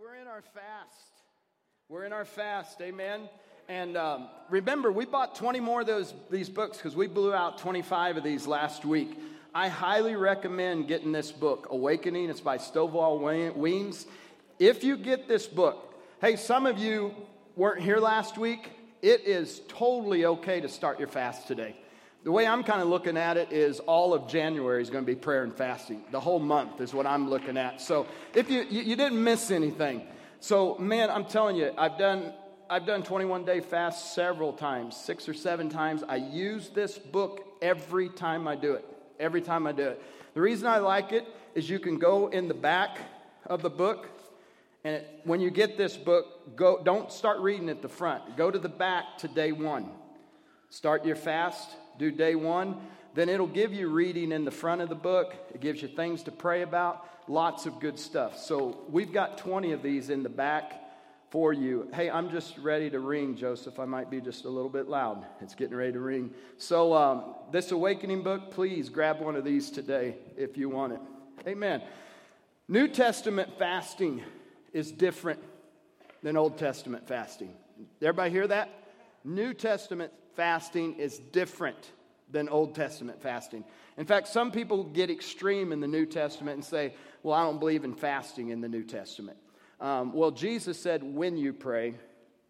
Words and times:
we're 0.00 0.14
in 0.14 0.28
our 0.28 0.40
fast. 0.40 1.12
We're 1.90 2.04
in 2.04 2.12
our 2.12 2.24
fast, 2.24 2.80
amen. 2.80 3.28
And 3.68 3.98
um, 3.98 4.28
remember, 4.48 4.90
we 4.90 5.04
bought 5.04 5.34
20 5.34 5.60
more 5.60 5.82
of 5.82 5.86
those 5.86 6.14
these 6.30 6.48
books 6.48 6.78
because 6.78 6.96
we 6.96 7.06
blew 7.06 7.34
out 7.34 7.58
25 7.58 8.16
of 8.16 8.24
these 8.24 8.46
last 8.46 8.86
week. 8.86 9.18
I 9.54 9.68
highly 9.68 10.16
recommend 10.16 10.88
getting 10.88 11.12
this 11.12 11.30
book, 11.30 11.66
Awakening. 11.70 12.30
It's 12.30 12.40
by 12.40 12.56
Stovall 12.56 13.54
Weems. 13.54 14.06
If 14.58 14.84
you 14.84 14.96
get 14.96 15.28
this 15.28 15.46
book, 15.46 15.94
hey, 16.22 16.36
some 16.36 16.64
of 16.64 16.78
you 16.78 17.14
weren't 17.56 17.82
here 17.82 17.98
last 17.98 18.38
week. 18.38 18.70
It 19.02 19.26
is 19.26 19.60
totally 19.68 20.24
okay 20.24 20.62
to 20.62 20.68
start 20.68 20.98
your 20.98 21.08
fast 21.08 21.46
today. 21.46 21.76
The 22.22 22.30
way 22.30 22.46
I'm 22.46 22.62
kind 22.64 22.82
of 22.82 22.88
looking 22.88 23.16
at 23.16 23.38
it 23.38 23.50
is 23.50 23.80
all 23.80 24.12
of 24.12 24.28
January 24.28 24.82
is 24.82 24.90
going 24.90 25.04
to 25.04 25.06
be 25.06 25.16
prayer 25.16 25.42
and 25.42 25.54
fasting. 25.54 26.02
The 26.10 26.20
whole 26.20 26.38
month 26.38 26.82
is 26.82 26.92
what 26.92 27.06
I'm 27.06 27.30
looking 27.30 27.56
at. 27.56 27.80
So 27.80 28.06
if 28.34 28.50
you, 28.50 28.66
you, 28.68 28.82
you 28.82 28.96
didn't 28.96 29.22
miss 29.22 29.50
anything. 29.50 30.02
So 30.38 30.76
man, 30.76 31.08
I'm 31.10 31.24
telling 31.24 31.56
you, 31.56 31.72
I've 31.78 31.98
done 31.98 32.34
I've 32.68 32.86
done 32.86 33.02
21 33.02 33.44
day 33.44 33.60
fast 33.60 34.14
several 34.14 34.52
times, 34.52 34.96
six 34.96 35.28
or 35.28 35.34
seven 35.34 35.68
times. 35.68 36.04
I 36.08 36.16
use 36.16 36.68
this 36.68 36.98
book 36.98 37.44
every 37.60 38.08
time 38.10 38.46
I 38.46 38.54
do 38.54 38.74
it. 38.74 38.84
Every 39.18 39.40
time 39.40 39.66
I 39.66 39.72
do 39.72 39.88
it. 39.88 40.02
The 40.34 40.40
reason 40.40 40.68
I 40.68 40.78
like 40.78 41.12
it 41.12 41.26
is 41.54 41.68
you 41.68 41.80
can 41.80 41.98
go 41.98 42.28
in 42.28 42.46
the 42.46 42.54
back 42.54 42.98
of 43.46 43.62
the 43.62 43.70
book, 43.70 44.08
and 44.84 44.96
it, 44.96 45.20
when 45.24 45.40
you 45.40 45.50
get 45.50 45.76
this 45.76 45.96
book, 45.96 46.54
go 46.54 46.80
don't 46.84 47.10
start 47.10 47.40
reading 47.40 47.70
at 47.70 47.82
the 47.82 47.88
front. 47.88 48.36
Go 48.36 48.50
to 48.50 48.58
the 48.58 48.68
back 48.68 49.18
to 49.18 49.28
day 49.28 49.52
one. 49.52 49.88
Start 50.68 51.04
your 51.04 51.16
fast 51.16 51.76
do 52.00 52.10
day 52.10 52.34
one, 52.34 52.76
then 53.14 53.28
it'll 53.28 53.46
give 53.46 53.72
you 53.72 53.88
reading 53.88 54.32
in 54.32 54.44
the 54.44 54.50
front 54.50 54.80
of 54.80 54.88
the 54.88 54.94
book. 54.94 55.34
It 55.54 55.60
gives 55.60 55.82
you 55.82 55.88
things 55.88 56.22
to 56.24 56.32
pray 56.32 56.62
about, 56.62 57.06
lots 57.28 57.66
of 57.66 57.78
good 57.78 57.98
stuff. 57.98 58.38
So 58.38 58.78
we've 58.88 59.12
got 59.12 59.38
20 59.38 59.72
of 59.72 59.82
these 59.82 60.10
in 60.10 60.22
the 60.22 60.28
back 60.28 60.80
for 61.30 61.52
you. 61.52 61.88
Hey, 61.92 62.10
I'm 62.10 62.30
just 62.30 62.58
ready 62.58 62.90
to 62.90 62.98
ring, 62.98 63.36
Joseph. 63.36 63.78
I 63.78 63.84
might 63.84 64.10
be 64.10 64.20
just 64.20 64.46
a 64.46 64.48
little 64.48 64.70
bit 64.70 64.88
loud. 64.88 65.24
It's 65.40 65.54
getting 65.54 65.76
ready 65.76 65.92
to 65.92 66.00
ring. 66.00 66.30
So, 66.56 66.94
um, 66.94 67.34
this 67.52 67.70
awakening 67.70 68.22
book, 68.22 68.50
please 68.50 68.88
grab 68.88 69.20
one 69.20 69.36
of 69.36 69.44
these 69.44 69.70
today 69.70 70.16
if 70.36 70.56
you 70.56 70.68
want 70.68 70.94
it. 70.94 71.00
Amen. 71.46 71.82
New 72.66 72.88
Testament 72.88 73.50
fasting 73.58 74.22
is 74.72 74.90
different 74.90 75.40
than 76.22 76.36
Old 76.36 76.58
Testament 76.58 77.06
fasting. 77.06 77.52
Everybody 78.02 78.30
hear 78.30 78.46
that? 78.48 78.70
New 79.24 79.54
Testament 79.54 80.12
fasting 80.34 80.98
is 80.98 81.18
different 81.18 81.92
than 82.30 82.48
Old 82.48 82.74
Testament 82.74 83.20
fasting. 83.20 83.64
In 83.96 84.06
fact, 84.06 84.28
some 84.28 84.52
people 84.52 84.84
get 84.84 85.10
extreme 85.10 85.72
in 85.72 85.80
the 85.80 85.88
New 85.88 86.06
Testament 86.06 86.56
and 86.56 86.64
say, 86.64 86.94
Well, 87.22 87.34
I 87.34 87.42
don't 87.42 87.58
believe 87.58 87.84
in 87.84 87.94
fasting 87.94 88.50
in 88.50 88.60
the 88.60 88.68
New 88.68 88.84
Testament. 88.84 89.36
Um, 89.80 90.12
well, 90.12 90.30
Jesus 90.30 90.78
said, 90.78 91.02
When 91.02 91.36
you 91.36 91.52
pray, 91.52 91.94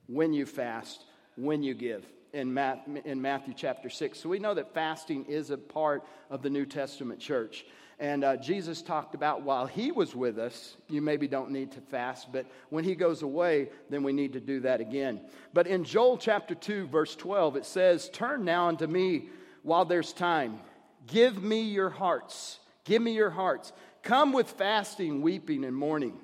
when 0.07 0.33
you 0.33 0.47
fast, 0.47 1.05
when 1.37 1.63
you 1.63 1.75
give 1.75 2.05
in, 2.33 2.57
in 3.05 3.23
Matthew 3.23 3.55
chapter 3.57 3.91
6. 3.91 4.19
So 4.19 4.29
we 4.29 4.39
know 4.39 4.55
that 4.55 4.75
fasting 4.75 5.25
is 5.27 5.51
a 5.51 5.59
part 5.59 6.05
of 6.29 6.43
the 6.43 6.51
New 6.51 6.67
Testament 6.67 7.21
church. 7.21 7.65
And 8.01 8.25
uh, 8.25 8.37
Jesus 8.39 8.81
talked 8.81 9.15
about 9.15 9.43
while 9.43 9.67
he 9.67 9.93
was 9.93 10.17
with 10.17 10.39
us, 10.39 10.79
you 10.89 11.03
maybe 11.03 11.29
don't 11.29 11.51
need 11.51 11.73
to 11.73 11.83
fast, 11.83 12.33
but 12.33 12.47
when 12.71 12.83
he 12.83 12.95
goes 12.95 13.21
away, 13.21 13.69
then 13.91 14.03
we 14.03 14.15
need 14.15 14.33
to 14.33 14.41
do 14.41 14.61
that 14.61 14.81
again. 14.81 15.21
But 15.53 15.67
in 15.67 15.85
Joel 15.85 16.17
chapter 16.17 16.55
2, 16.55 16.87
verse 16.87 17.15
12, 17.15 17.57
it 17.57 17.67
says, 17.67 18.09
Turn 18.09 18.43
now 18.43 18.69
unto 18.69 18.87
me 18.87 19.29
while 19.63 19.85
there's 19.85 20.15
time. 20.15 20.61
Give 21.07 21.43
me 21.43 21.61
your 21.61 21.91
hearts. 21.91 22.59
Give 22.85 23.03
me 23.03 23.13
your 23.13 23.29
hearts. 23.29 23.71
Come 24.03 24.33
with 24.33 24.49
fasting, 24.49 25.21
weeping, 25.21 25.63
and 25.63 25.77
mourning. 25.77 26.19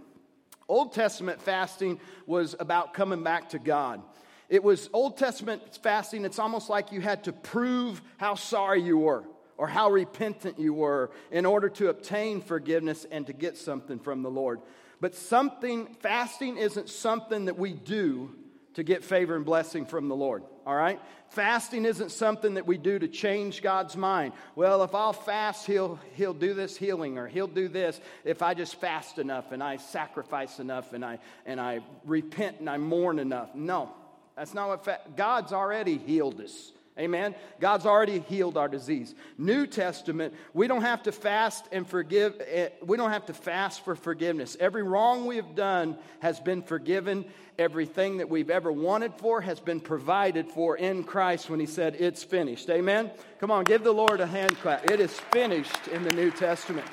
Old 0.68 0.94
Testament 0.94 1.42
fasting 1.42 2.00
was 2.24 2.56
about 2.58 2.94
coming 2.94 3.22
back 3.22 3.50
to 3.50 3.58
God. 3.58 4.00
It 4.48 4.64
was 4.64 4.88
Old 4.94 5.18
Testament 5.18 5.62
fasting, 5.82 6.24
it's 6.24 6.38
almost 6.38 6.70
like 6.70 6.90
you 6.90 7.02
had 7.02 7.24
to 7.24 7.34
prove 7.34 8.00
how 8.16 8.34
sorry 8.34 8.80
you 8.80 8.96
were 8.96 9.24
or 9.58 9.66
how 9.66 9.90
repentant 9.90 10.58
you 10.58 10.74
were 10.74 11.10
in 11.30 11.46
order 11.46 11.68
to 11.68 11.88
obtain 11.88 12.40
forgiveness 12.40 13.06
and 13.10 13.26
to 13.26 13.32
get 13.32 13.56
something 13.56 13.98
from 13.98 14.22
the 14.22 14.30
Lord. 14.30 14.60
But 15.00 15.14
something, 15.14 15.94
fasting 16.00 16.56
isn't 16.56 16.88
something 16.88 17.46
that 17.46 17.58
we 17.58 17.72
do 17.72 18.34
to 18.74 18.82
get 18.82 19.02
favor 19.02 19.34
and 19.34 19.44
blessing 19.44 19.86
from 19.86 20.08
the 20.08 20.14
Lord, 20.14 20.42
all 20.66 20.74
right? 20.74 21.00
Fasting 21.30 21.86
isn't 21.86 22.10
something 22.10 22.54
that 22.54 22.66
we 22.66 22.76
do 22.76 22.98
to 22.98 23.08
change 23.08 23.62
God's 23.62 23.96
mind. 23.96 24.34
Well, 24.54 24.82
if 24.82 24.94
I'll 24.94 25.14
fast, 25.14 25.66
he'll, 25.66 25.98
he'll 26.14 26.34
do 26.34 26.52
this 26.52 26.76
healing, 26.76 27.16
or 27.16 27.26
he'll 27.26 27.46
do 27.46 27.68
this 27.68 27.98
if 28.22 28.42
I 28.42 28.52
just 28.52 28.76
fast 28.76 29.18
enough 29.18 29.52
and 29.52 29.62
I 29.62 29.78
sacrifice 29.78 30.60
enough 30.60 30.92
and 30.92 31.02
I, 31.02 31.18
and 31.46 31.58
I 31.58 31.80
repent 32.04 32.60
and 32.60 32.68
I 32.68 32.76
mourn 32.76 33.18
enough. 33.18 33.54
No, 33.54 33.94
that's 34.36 34.52
not 34.52 34.68
what 34.68 34.84
fa- 34.84 35.00
God's 35.16 35.54
already 35.54 35.96
healed 35.96 36.38
us. 36.42 36.72
Amen. 36.98 37.34
God's 37.60 37.84
already 37.84 38.20
healed 38.20 38.56
our 38.56 38.68
disease. 38.68 39.14
New 39.36 39.66
Testament, 39.66 40.32
we 40.54 40.66
don't 40.66 40.80
have 40.80 41.02
to 41.02 41.12
fast 41.12 41.66
and 41.70 41.86
forgive. 41.86 42.40
Eh, 42.48 42.70
we 42.82 42.96
don't 42.96 43.10
have 43.10 43.26
to 43.26 43.34
fast 43.34 43.84
for 43.84 43.94
forgiveness. 43.94 44.56
Every 44.58 44.82
wrong 44.82 45.26
we 45.26 45.36
have 45.36 45.54
done 45.54 45.98
has 46.20 46.40
been 46.40 46.62
forgiven. 46.62 47.26
Everything 47.58 48.16
that 48.16 48.30
we've 48.30 48.48
ever 48.48 48.72
wanted 48.72 49.12
for 49.16 49.42
has 49.42 49.60
been 49.60 49.78
provided 49.78 50.48
for 50.48 50.78
in 50.78 51.04
Christ 51.04 51.50
when 51.50 51.60
He 51.60 51.66
said, 51.66 51.96
It's 51.98 52.24
finished. 52.24 52.70
Amen. 52.70 53.10
Come 53.40 53.50
on, 53.50 53.64
give 53.64 53.84
the 53.84 53.92
Lord 53.92 54.20
a 54.20 54.26
hand 54.26 54.56
clap. 54.56 54.90
It 54.90 54.98
is 54.98 55.12
finished 55.32 55.88
in 55.88 56.02
the 56.02 56.12
New 56.12 56.30
Testament. 56.30 56.86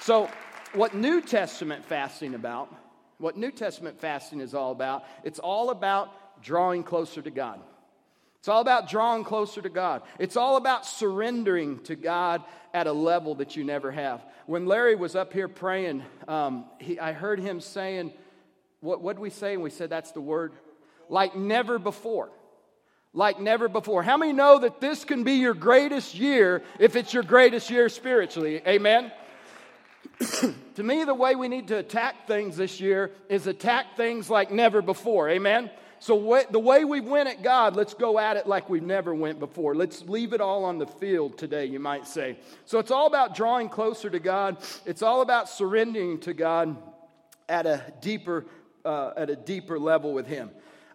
So, 0.00 0.28
what 0.74 0.94
New 0.94 1.22
Testament 1.22 1.82
fasting 1.82 2.34
about, 2.34 2.74
what 3.16 3.38
New 3.38 3.50
Testament 3.50 3.98
fasting 3.98 4.42
is 4.42 4.52
all 4.52 4.72
about, 4.72 5.04
it's 5.24 5.38
all 5.38 5.70
about 5.70 6.42
drawing 6.42 6.82
closer 6.82 7.22
to 7.22 7.30
God. 7.30 7.60
It's 8.46 8.50
all 8.52 8.60
about 8.60 8.88
drawing 8.88 9.24
closer 9.24 9.60
to 9.60 9.68
God. 9.68 10.02
It's 10.20 10.36
all 10.36 10.56
about 10.56 10.86
surrendering 10.86 11.80
to 11.80 11.96
God 11.96 12.44
at 12.72 12.86
a 12.86 12.92
level 12.92 13.34
that 13.34 13.56
you 13.56 13.64
never 13.64 13.90
have. 13.90 14.24
When 14.46 14.66
Larry 14.66 14.94
was 14.94 15.16
up 15.16 15.32
here 15.32 15.48
praying, 15.48 16.04
um, 16.28 16.66
he, 16.78 16.96
I 16.96 17.12
heard 17.12 17.40
him 17.40 17.60
saying, 17.60 18.12
what 18.78 19.14
did 19.14 19.18
we 19.18 19.30
say? 19.30 19.54
And 19.54 19.64
we 19.64 19.70
said 19.70 19.90
that's 19.90 20.12
the 20.12 20.20
word. 20.20 20.52
Like 21.08 21.34
never 21.34 21.80
before. 21.80 22.30
Like 23.12 23.40
never 23.40 23.68
before. 23.68 24.04
How 24.04 24.16
many 24.16 24.32
know 24.32 24.60
that 24.60 24.80
this 24.80 25.04
can 25.04 25.24
be 25.24 25.32
your 25.32 25.54
greatest 25.54 26.14
year 26.14 26.62
if 26.78 26.94
it's 26.94 27.12
your 27.12 27.24
greatest 27.24 27.68
year 27.68 27.88
spiritually? 27.88 28.62
Amen? 28.64 29.10
to 30.76 30.84
me, 30.84 31.02
the 31.02 31.14
way 31.14 31.34
we 31.34 31.48
need 31.48 31.66
to 31.66 31.78
attack 31.78 32.28
things 32.28 32.56
this 32.56 32.80
year 32.80 33.10
is 33.28 33.48
attack 33.48 33.96
things 33.96 34.30
like 34.30 34.52
never 34.52 34.82
before. 34.82 35.28
Amen? 35.30 35.68
So, 35.98 36.44
the 36.50 36.58
way 36.58 36.84
we 36.84 37.00
went 37.00 37.28
at 37.28 37.42
God, 37.42 37.74
let's 37.74 37.94
go 37.94 38.18
at 38.18 38.36
it 38.36 38.46
like 38.46 38.68
we've 38.68 38.82
never 38.82 39.14
went 39.14 39.38
before. 39.38 39.74
Let's 39.74 40.02
leave 40.02 40.32
it 40.32 40.40
all 40.40 40.64
on 40.64 40.78
the 40.78 40.86
field 40.86 41.38
today, 41.38 41.64
you 41.66 41.80
might 41.80 42.06
say. 42.06 42.38
So, 42.66 42.78
it's 42.78 42.90
all 42.90 43.06
about 43.06 43.34
drawing 43.34 43.68
closer 43.68 44.10
to 44.10 44.18
God. 44.18 44.58
It's 44.84 45.02
all 45.02 45.22
about 45.22 45.48
surrendering 45.48 46.20
to 46.20 46.34
God 46.34 46.76
at 47.48 47.66
a 47.66 47.82
deeper, 48.00 48.46
uh, 48.84 49.12
at 49.16 49.30
a 49.30 49.36
deeper 49.36 49.78
level 49.78 50.12
with 50.12 50.26
Him. 50.26 50.50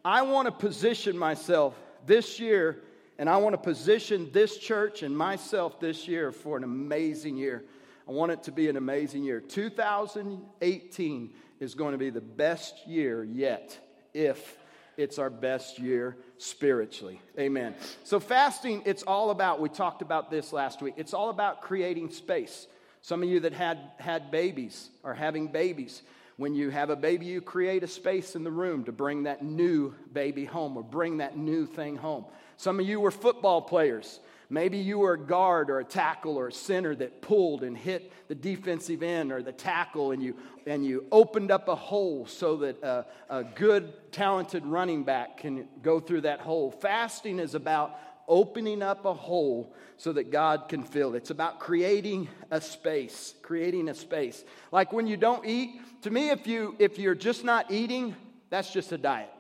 I 0.06 0.22
want 0.22 0.48
to 0.48 0.52
position 0.52 1.18
myself 1.18 1.76
this 2.06 2.40
year, 2.40 2.82
and 3.18 3.30
I 3.30 3.38
want 3.38 3.54
to 3.54 3.62
position 3.62 4.30
this 4.32 4.58
church 4.58 5.04
and 5.04 5.18
myself 5.18 5.80
this 5.80 6.08
year 6.08 6.32
for 6.32 6.58
an 6.58 6.64
amazing 6.64 7.38
year. 7.38 7.64
I 8.08 8.12
want 8.12 8.32
it 8.32 8.44
to 8.44 8.52
be 8.52 8.68
an 8.68 8.78
amazing 8.78 9.24
year. 9.24 9.40
2018 9.40 11.34
is 11.60 11.76
going 11.76 11.92
to 11.94 11.98
be 11.98 12.10
the 12.10 12.22
best 12.22 12.88
year 12.88 13.24
yet 13.24 13.78
if 14.14 14.58
it's 15.02 15.20
our 15.20 15.30
best 15.30 15.80
year 15.80 16.16
spiritually. 16.38 17.22
Amen. 17.38 17.76
So, 18.04 18.20
fasting, 18.20 18.84
it's 18.86 19.04
all 19.04 19.32
about, 19.32 19.60
we 19.60 19.70
talked 19.70 20.02
about 20.02 20.32
this 20.32 20.54
last 20.54 20.82
week, 20.82 20.94
it's 20.98 21.14
all 21.14 21.30
about 21.30 21.62
creating 21.62 22.12
space. 22.12 22.68
Some 23.02 23.24
of 23.24 23.30
you 23.30 23.40
that 23.42 23.54
had, 23.54 23.80
had 23.98 24.30
babies 24.32 24.90
are 25.04 25.14
having 25.14 25.48
babies. 25.48 26.04
When 26.38 26.54
you 26.56 26.70
have 26.70 26.90
a 26.90 26.96
baby, 26.96 27.26
you 27.26 27.42
create 27.42 27.84
a 27.84 27.88
space 27.88 28.36
in 28.36 28.44
the 28.44 28.52
room 28.52 28.86
to 28.86 28.92
bring 28.92 29.24
that 29.24 29.44
new 29.44 29.94
baby 30.14 30.46
home 30.46 30.78
or 30.78 30.84
bring 30.84 31.18
that 31.18 31.38
new 31.38 31.66
thing 31.66 31.98
home. 31.98 32.26
Some 32.58 32.80
of 32.80 32.88
you 32.88 33.00
were 33.00 33.12
football 33.12 33.62
players. 33.62 34.20
Maybe 34.52 34.80
you 34.80 35.00
were 35.00 35.14
a 35.14 35.18
guard 35.18 35.70
or 35.70 35.80
a 35.80 35.86
tackle 35.86 36.38
or 36.38 36.50
a 36.50 36.52
center 36.52 36.94
that 36.98 37.22
pulled 37.22 37.64
and 37.64 37.78
hit 37.78 38.12
the 38.28 38.36
defensive 38.36 39.02
end 39.02 39.32
or 39.32 39.42
the 39.42 39.54
tackle, 39.54 40.12
and 40.12 40.22
you, 40.22 40.36
and 40.68 40.86
you 40.86 41.06
opened 41.10 41.52
up 41.52 41.70
a 41.70 41.76
hole 41.76 42.26
so 42.26 42.58
that 42.58 42.84
a, 42.84 43.06
a 43.30 43.46
good, 43.46 44.12
talented 44.12 44.66
running 44.66 45.06
back 45.06 45.38
can 45.38 45.70
go 45.82 46.02
through 46.02 46.22
that 46.22 46.42
hole. 46.42 46.70
Fasting 46.70 47.40
is 47.40 47.56
about 47.56 47.98
opening 48.28 48.82
up 48.84 49.06
a 49.06 49.14
hole 49.14 49.74
so 49.96 50.12
that 50.12 50.32
God 50.32 50.68
can 50.68 50.84
fill 50.84 51.14
it. 51.14 51.20
It's 51.20 51.30
about 51.30 51.62
creating 51.62 52.28
a 52.52 52.60
space, 52.60 53.34
creating 53.42 53.88
a 53.88 53.96
space. 53.96 54.44
Like 54.70 54.92
when 54.92 55.08
you 55.08 55.16
don't 55.16 55.46
eat, 55.46 55.80
to 56.02 56.12
me, 56.12 56.30
if, 56.30 56.46
you, 56.46 56.76
if 56.78 57.00
you're 57.00 57.16
just 57.16 57.46
not 57.46 57.72
eating, 57.72 58.18
that's 58.50 58.74
just 58.74 58.92
a 58.92 58.98
diet. 58.98 59.32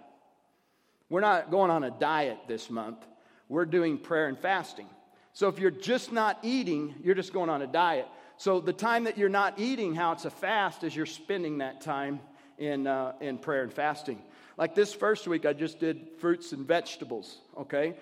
We're 1.10 1.19
not 1.19 1.52
going 1.52 1.69
on 1.69 1.84
a 1.84 1.92
diet 1.92 2.38
this 2.48 2.69
month, 2.69 3.06
we're 3.50 3.66
doing 3.66 3.98
prayer 3.98 4.30
and 4.30 4.40
fasting. 4.40 4.88
So 5.33 5.48
if 5.48 5.60
you're 5.60 5.72
just 5.72 6.12
not 6.12 6.39
eating, 6.44 6.95
you're 7.04 7.16
just 7.16 7.33
going 7.33 7.50
on 7.50 7.62
a 7.62 7.68
diet. 7.68 8.07
So 8.38 8.60
the 8.60 8.74
time 8.74 9.06
that 9.06 9.18
you're 9.18 9.30
not 9.30 9.60
eating, 9.60 9.95
how 9.95 10.12
it's 10.13 10.25
a 10.25 10.30
fast, 10.30 10.83
is 10.83 10.95
you're 10.95 11.06
spending 11.06 11.60
that 11.60 11.81
time 11.81 12.19
in, 12.57 12.88
uh, 12.88 13.13
in 13.22 13.38
prayer 13.38 13.63
and 13.63 13.72
fasting. 13.72 14.22
Like 14.57 14.75
this 14.75 14.94
first 14.94 15.28
week, 15.28 15.45
I 15.45 15.54
just 15.54 15.80
did 15.80 16.07
fruits 16.19 16.51
and 16.51 16.68
vegetables, 16.68 17.38
okay? 17.57 17.95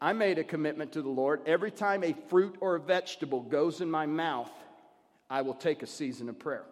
I 0.00 0.12
made 0.12 0.38
a 0.38 0.44
commitment 0.44 0.92
to 0.92 1.02
the 1.02 1.08
Lord. 1.08 1.42
Every 1.46 1.70
time 1.70 2.02
a 2.02 2.14
fruit 2.28 2.56
or 2.60 2.74
a 2.74 2.80
vegetable 2.80 3.40
goes 3.40 3.80
in 3.80 3.90
my 3.90 4.06
mouth, 4.06 4.50
I 5.30 5.42
will 5.42 5.54
take 5.54 5.82
a 5.82 5.86
season 5.86 6.28
of 6.28 6.38
prayer. 6.38 6.64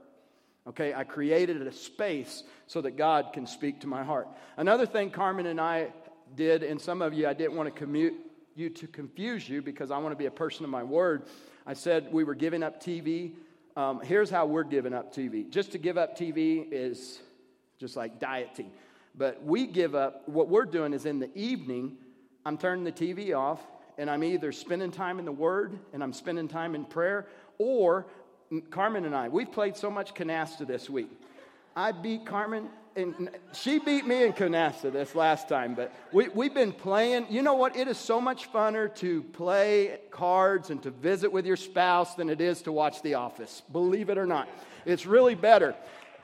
Okay, 0.66 0.92
I 0.92 1.04
created 1.04 1.62
a 1.66 1.72
space 1.72 2.42
so 2.66 2.80
that 2.82 2.96
God 2.96 3.32
can 3.32 3.46
speak 3.46 3.80
to 3.80 3.86
my 3.86 4.04
heart. 4.04 4.28
Another 4.56 4.84
thing 4.84 5.10
Carmen 5.10 5.46
and 5.46 5.60
I 5.60 5.88
did, 6.36 6.62
and 6.62 6.80
some 6.80 7.00
of 7.00 7.14
you, 7.14 7.26
I 7.26 7.32
didn't 7.32 7.56
want 7.56 7.72
to 7.72 7.78
commute 7.78 8.14
you 8.54 8.70
to 8.70 8.86
confuse 8.86 9.48
you 9.48 9.62
because 9.62 9.90
I 9.90 9.98
want 9.98 10.12
to 10.12 10.16
be 10.16 10.26
a 10.26 10.30
person 10.30 10.64
of 10.64 10.70
my 10.70 10.82
word. 10.82 11.24
I 11.66 11.74
said 11.74 12.12
we 12.12 12.24
were 12.24 12.34
giving 12.34 12.62
up 12.62 12.82
TV. 12.82 13.32
Um, 13.76 14.00
here's 14.00 14.30
how 14.30 14.46
we're 14.46 14.64
giving 14.64 14.92
up 14.92 15.14
TV. 15.14 15.48
Just 15.48 15.72
to 15.72 15.78
give 15.78 15.96
up 15.96 16.18
TV 16.18 16.66
is 16.70 17.20
just 17.78 17.96
like 17.96 18.18
dieting. 18.18 18.70
But 19.16 19.42
we 19.44 19.66
give 19.66 19.94
up, 19.94 20.28
what 20.28 20.48
we're 20.48 20.64
doing 20.64 20.92
is 20.92 21.06
in 21.06 21.18
the 21.18 21.30
evening, 21.36 21.96
I'm 22.44 22.56
turning 22.56 22.84
the 22.84 22.92
TV 22.92 23.36
off 23.36 23.60
and 23.98 24.08
I'm 24.08 24.24
either 24.24 24.52
spending 24.52 24.90
time 24.90 25.18
in 25.18 25.24
the 25.24 25.32
Word 25.32 25.78
and 25.92 26.02
I'm 26.02 26.12
spending 26.12 26.48
time 26.48 26.74
in 26.74 26.84
prayer, 26.84 27.26
or 27.58 28.06
Carmen 28.70 29.04
and 29.04 29.14
I, 29.14 29.28
we've 29.28 29.52
played 29.52 29.76
so 29.76 29.90
much 29.90 30.14
canasta 30.14 30.66
this 30.66 30.88
week. 30.88 31.10
I 31.76 31.92
beat 31.92 32.24
Carmen, 32.24 32.68
and 33.02 33.30
she 33.52 33.78
beat 33.78 34.06
me 34.06 34.24
in 34.24 34.32
canasta 34.32 34.92
this 34.92 35.14
last 35.14 35.48
time, 35.48 35.74
but 35.74 35.92
we, 36.12 36.28
we've 36.28 36.54
been 36.54 36.72
playing. 36.72 37.26
You 37.30 37.42
know 37.42 37.54
what? 37.54 37.76
It 37.76 37.88
is 37.88 37.98
so 37.98 38.20
much 38.20 38.52
funner 38.52 38.94
to 38.96 39.22
play 39.22 39.98
cards 40.10 40.70
and 40.70 40.82
to 40.82 40.90
visit 40.90 41.32
with 41.32 41.46
your 41.46 41.56
spouse 41.56 42.14
than 42.14 42.30
it 42.30 42.40
is 42.40 42.62
to 42.62 42.72
watch 42.72 43.02
The 43.02 43.14
Office. 43.14 43.62
Believe 43.72 44.10
it 44.10 44.18
or 44.18 44.26
not. 44.26 44.48
It's 44.84 45.06
really 45.06 45.34
better. 45.34 45.74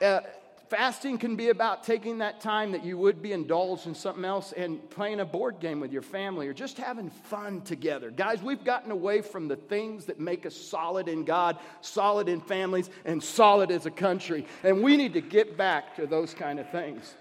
Uh, 0.01 0.21
fasting 0.69 1.17
can 1.17 1.35
be 1.35 1.49
about 1.49 1.83
taking 1.83 2.19
that 2.19 2.41
time 2.41 2.71
that 2.71 2.83
you 2.83 2.97
would 2.97 3.21
be 3.21 3.31
indulged 3.31 3.87
in 3.87 3.95
something 3.95 4.25
else 4.25 4.51
and 4.51 4.89
playing 4.89 5.19
a 5.19 5.25
board 5.25 5.59
game 5.59 5.79
with 5.79 5.91
your 5.91 6.01
family 6.01 6.47
or 6.47 6.53
just 6.53 6.77
having 6.77 7.09
fun 7.09 7.61
together. 7.61 8.11
Guys, 8.11 8.41
we've 8.41 8.63
gotten 8.63 8.91
away 8.91 9.21
from 9.21 9.47
the 9.47 9.55
things 9.55 10.05
that 10.05 10.19
make 10.19 10.45
us 10.45 10.55
solid 10.55 11.07
in 11.07 11.23
God, 11.23 11.57
solid 11.81 12.29
in 12.29 12.41
families, 12.41 12.89
and 13.05 13.21
solid 13.21 13.71
as 13.71 13.85
a 13.85 13.91
country. 13.91 14.45
And 14.63 14.83
we 14.83 14.97
need 14.97 15.13
to 15.13 15.21
get 15.21 15.57
back 15.57 15.95
to 15.95 16.07
those 16.07 16.33
kind 16.33 16.59
of 16.59 16.69
things. 16.69 17.13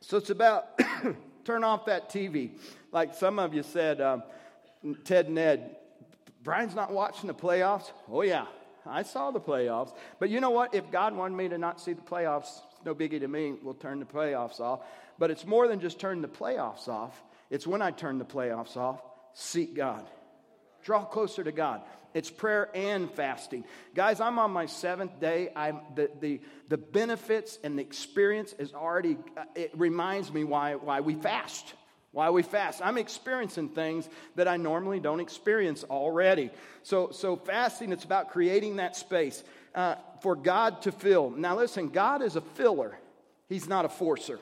So 0.00 0.16
it's 0.16 0.30
about 0.30 0.80
turn 1.44 1.64
off 1.64 1.86
that 1.86 2.10
TV. 2.10 2.52
Like 2.92 3.14
some 3.14 3.38
of 3.38 3.54
you 3.54 3.62
said, 3.62 4.00
um, 4.00 4.22
Ted 5.04 5.26
and 5.26 5.38
Ed, 5.38 5.76
Brian's 6.42 6.74
not 6.74 6.92
watching 6.92 7.26
the 7.26 7.34
playoffs. 7.34 7.90
Oh, 8.10 8.22
yeah. 8.22 8.46
I 8.88 9.02
saw 9.02 9.30
the 9.30 9.40
playoffs. 9.40 9.94
But 10.18 10.30
you 10.30 10.40
know 10.40 10.50
what? 10.50 10.74
If 10.74 10.90
God 10.90 11.14
wanted 11.14 11.36
me 11.36 11.48
to 11.48 11.58
not 11.58 11.80
see 11.80 11.92
the 11.92 12.02
playoffs, 12.02 12.48
no 12.84 12.94
biggie 12.94 13.20
to 13.20 13.28
me. 13.28 13.54
We'll 13.62 13.74
turn 13.74 14.00
the 14.00 14.06
playoffs 14.06 14.60
off. 14.60 14.80
But 15.18 15.30
it's 15.30 15.46
more 15.46 15.68
than 15.68 15.80
just 15.80 15.98
turn 15.98 16.22
the 16.22 16.28
playoffs 16.28 16.88
off. 16.88 17.22
It's 17.50 17.66
when 17.66 17.82
I 17.82 17.90
turn 17.90 18.18
the 18.18 18.24
playoffs 18.24 18.76
off, 18.76 19.00
seek 19.32 19.74
God. 19.74 20.06
Draw 20.84 21.04
closer 21.06 21.42
to 21.42 21.52
God. 21.52 21.82
It's 22.14 22.30
prayer 22.30 22.70
and 22.74 23.10
fasting. 23.10 23.64
Guys, 23.94 24.20
I'm 24.20 24.38
on 24.38 24.50
my 24.50 24.66
seventh 24.66 25.20
day. 25.20 25.50
I'm, 25.54 25.80
the, 25.94 26.10
the, 26.20 26.40
the 26.68 26.78
benefits 26.78 27.58
and 27.62 27.78
the 27.78 27.82
experience 27.82 28.54
is 28.58 28.72
already, 28.72 29.18
uh, 29.36 29.44
it 29.54 29.70
reminds 29.74 30.32
me 30.32 30.44
why, 30.44 30.74
why 30.76 31.00
we 31.00 31.14
fast 31.14 31.74
why 32.12 32.30
we 32.30 32.42
fast. 32.42 32.80
I'm 32.82 32.98
experiencing 32.98 33.68
things 33.68 34.08
that 34.34 34.48
I 34.48 34.56
normally 34.56 35.00
don't 35.00 35.20
experience 35.20 35.84
already. 35.84 36.50
So, 36.82 37.10
so 37.10 37.36
fasting, 37.36 37.92
it's 37.92 38.04
about 38.04 38.30
creating 38.30 38.76
that 38.76 38.96
space 38.96 39.44
uh, 39.74 39.96
for 40.22 40.34
God 40.34 40.82
to 40.82 40.92
fill. 40.92 41.30
Now, 41.30 41.56
listen, 41.56 41.88
God 41.88 42.22
is 42.22 42.36
a 42.36 42.40
filler, 42.40 42.98
He's 43.48 43.68
not 43.68 43.84
a 43.84 43.88
forcer. 43.88 44.38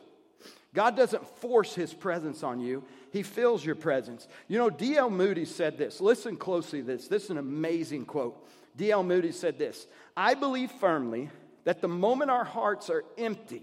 God 0.75 0.95
doesn't 0.95 1.27
force 1.39 1.75
His 1.75 1.95
presence 1.95 2.43
on 2.43 2.61
you, 2.61 2.85
He 3.13 3.23
fills 3.23 3.65
your 3.65 3.75
presence. 3.75 4.29
You 4.47 4.59
know, 4.59 4.71
D.L. 4.71 5.11
Moody 5.11 5.45
said 5.45 5.79
this. 5.79 6.01
Listen 6.01 6.37
closely 6.37 6.81
to 6.81 6.87
this. 6.87 7.09
This 7.09 7.25
is 7.25 7.31
an 7.31 7.39
amazing 7.39 8.05
quote. 8.05 8.47
D.L. 8.77 9.03
Moody 9.03 9.33
said 9.33 9.59
this 9.59 9.87
I 10.17 10.35
believe 10.35 10.71
firmly 10.73 11.31
that 11.65 11.81
the 11.81 11.89
moment 11.89 12.31
our 12.31 12.45
hearts 12.45 12.91
are 12.91 13.05
empty 13.19 13.63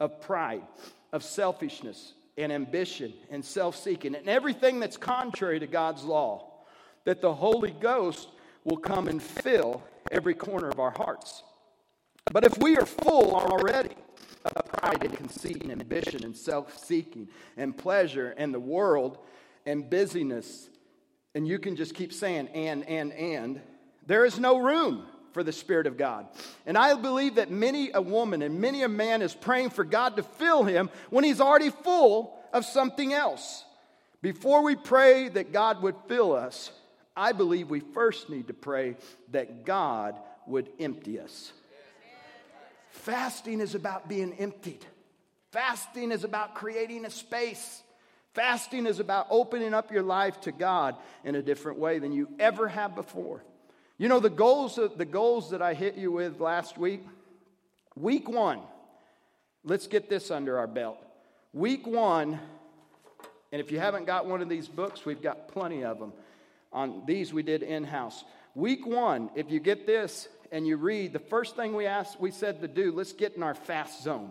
of 0.00 0.20
pride, 0.20 0.62
of 1.12 1.22
selfishness, 1.22 2.12
and 2.38 2.52
ambition 2.52 3.12
and 3.30 3.44
self 3.44 3.76
seeking 3.76 4.14
and 4.14 4.28
everything 4.28 4.80
that's 4.80 4.96
contrary 4.96 5.58
to 5.60 5.66
God's 5.66 6.04
law, 6.04 6.52
that 7.04 7.20
the 7.20 7.32
Holy 7.32 7.70
Ghost 7.70 8.28
will 8.64 8.76
come 8.76 9.08
and 9.08 9.22
fill 9.22 9.82
every 10.10 10.34
corner 10.34 10.68
of 10.68 10.80
our 10.80 10.90
hearts. 10.90 11.42
But 12.32 12.44
if 12.44 12.58
we 12.58 12.76
are 12.76 12.86
full 12.86 13.34
already 13.34 13.94
of 14.44 14.64
pride 14.66 15.04
and 15.04 15.16
conceit 15.16 15.62
and 15.62 15.72
ambition 15.72 16.24
and 16.24 16.36
self 16.36 16.76
seeking 16.84 17.28
and 17.56 17.76
pleasure 17.76 18.34
and 18.36 18.52
the 18.52 18.60
world 18.60 19.18
and 19.64 19.88
busyness, 19.88 20.68
and 21.34 21.46
you 21.46 21.58
can 21.58 21.76
just 21.76 21.94
keep 21.94 22.12
saying 22.12 22.48
and, 22.48 22.86
and, 22.88 23.12
and, 23.12 23.60
there 24.06 24.24
is 24.24 24.38
no 24.38 24.58
room 24.58 25.04
for 25.36 25.44
the 25.44 25.52
Spirit 25.52 25.86
of 25.86 25.98
God. 25.98 26.26
And 26.64 26.78
I 26.78 26.94
believe 26.94 27.34
that 27.34 27.50
many 27.50 27.90
a 27.92 28.00
woman 28.00 28.40
and 28.40 28.58
many 28.58 28.82
a 28.82 28.88
man 28.88 29.20
is 29.20 29.34
praying 29.34 29.68
for 29.68 29.84
God 29.84 30.16
to 30.16 30.22
fill 30.22 30.64
him 30.64 30.88
when 31.10 31.24
he's 31.24 31.42
already 31.42 31.68
full 31.68 32.34
of 32.54 32.64
something 32.64 33.12
else. 33.12 33.62
Before 34.22 34.64
we 34.64 34.76
pray 34.76 35.28
that 35.28 35.52
God 35.52 35.82
would 35.82 35.94
fill 36.08 36.34
us, 36.34 36.70
I 37.14 37.32
believe 37.32 37.68
we 37.68 37.80
first 37.80 38.30
need 38.30 38.46
to 38.46 38.54
pray 38.54 38.96
that 39.32 39.66
God 39.66 40.18
would 40.46 40.70
empty 40.80 41.20
us. 41.20 41.52
Fasting 42.88 43.60
is 43.60 43.74
about 43.74 44.08
being 44.08 44.32
emptied. 44.38 44.86
Fasting 45.52 46.12
is 46.12 46.24
about 46.24 46.54
creating 46.54 47.04
a 47.04 47.10
space. 47.10 47.82
Fasting 48.32 48.86
is 48.86 49.00
about 49.00 49.26
opening 49.28 49.74
up 49.74 49.92
your 49.92 50.02
life 50.02 50.40
to 50.40 50.52
God 50.52 50.96
in 51.24 51.34
a 51.34 51.42
different 51.42 51.78
way 51.78 51.98
than 51.98 52.12
you 52.12 52.26
ever 52.38 52.68
have 52.68 52.94
before. 52.94 53.44
You 53.98 54.08
know, 54.08 54.20
the 54.20 54.28
goals, 54.28 54.78
the 54.96 55.06
goals 55.06 55.50
that 55.50 55.62
I 55.62 55.72
hit 55.72 55.94
you 55.94 56.12
with 56.12 56.38
last 56.38 56.76
week, 56.76 57.02
week 57.94 58.28
one, 58.28 58.60
let's 59.64 59.86
get 59.86 60.10
this 60.10 60.30
under 60.30 60.58
our 60.58 60.66
belt. 60.66 60.98
Week 61.54 61.86
one, 61.86 62.38
and 63.52 63.60
if 63.60 63.72
you 63.72 63.78
haven't 63.78 64.04
got 64.04 64.26
one 64.26 64.42
of 64.42 64.50
these 64.50 64.68
books, 64.68 65.06
we've 65.06 65.22
got 65.22 65.48
plenty 65.48 65.82
of 65.82 65.98
them. 65.98 66.12
On 66.74 67.04
these, 67.06 67.32
we 67.32 67.42
did 67.42 67.62
in 67.62 67.84
house. 67.84 68.22
Week 68.54 68.86
one, 68.86 69.30
if 69.34 69.50
you 69.50 69.60
get 69.60 69.86
this 69.86 70.28
and 70.52 70.66
you 70.66 70.76
read, 70.76 71.14
the 71.14 71.18
first 71.18 71.56
thing 71.56 71.74
we 71.74 71.86
asked, 71.86 72.20
we 72.20 72.30
said 72.30 72.60
to 72.60 72.68
do, 72.68 72.92
let's 72.92 73.14
get 73.14 73.34
in 73.34 73.42
our 73.42 73.54
fast 73.54 74.02
zone. 74.02 74.30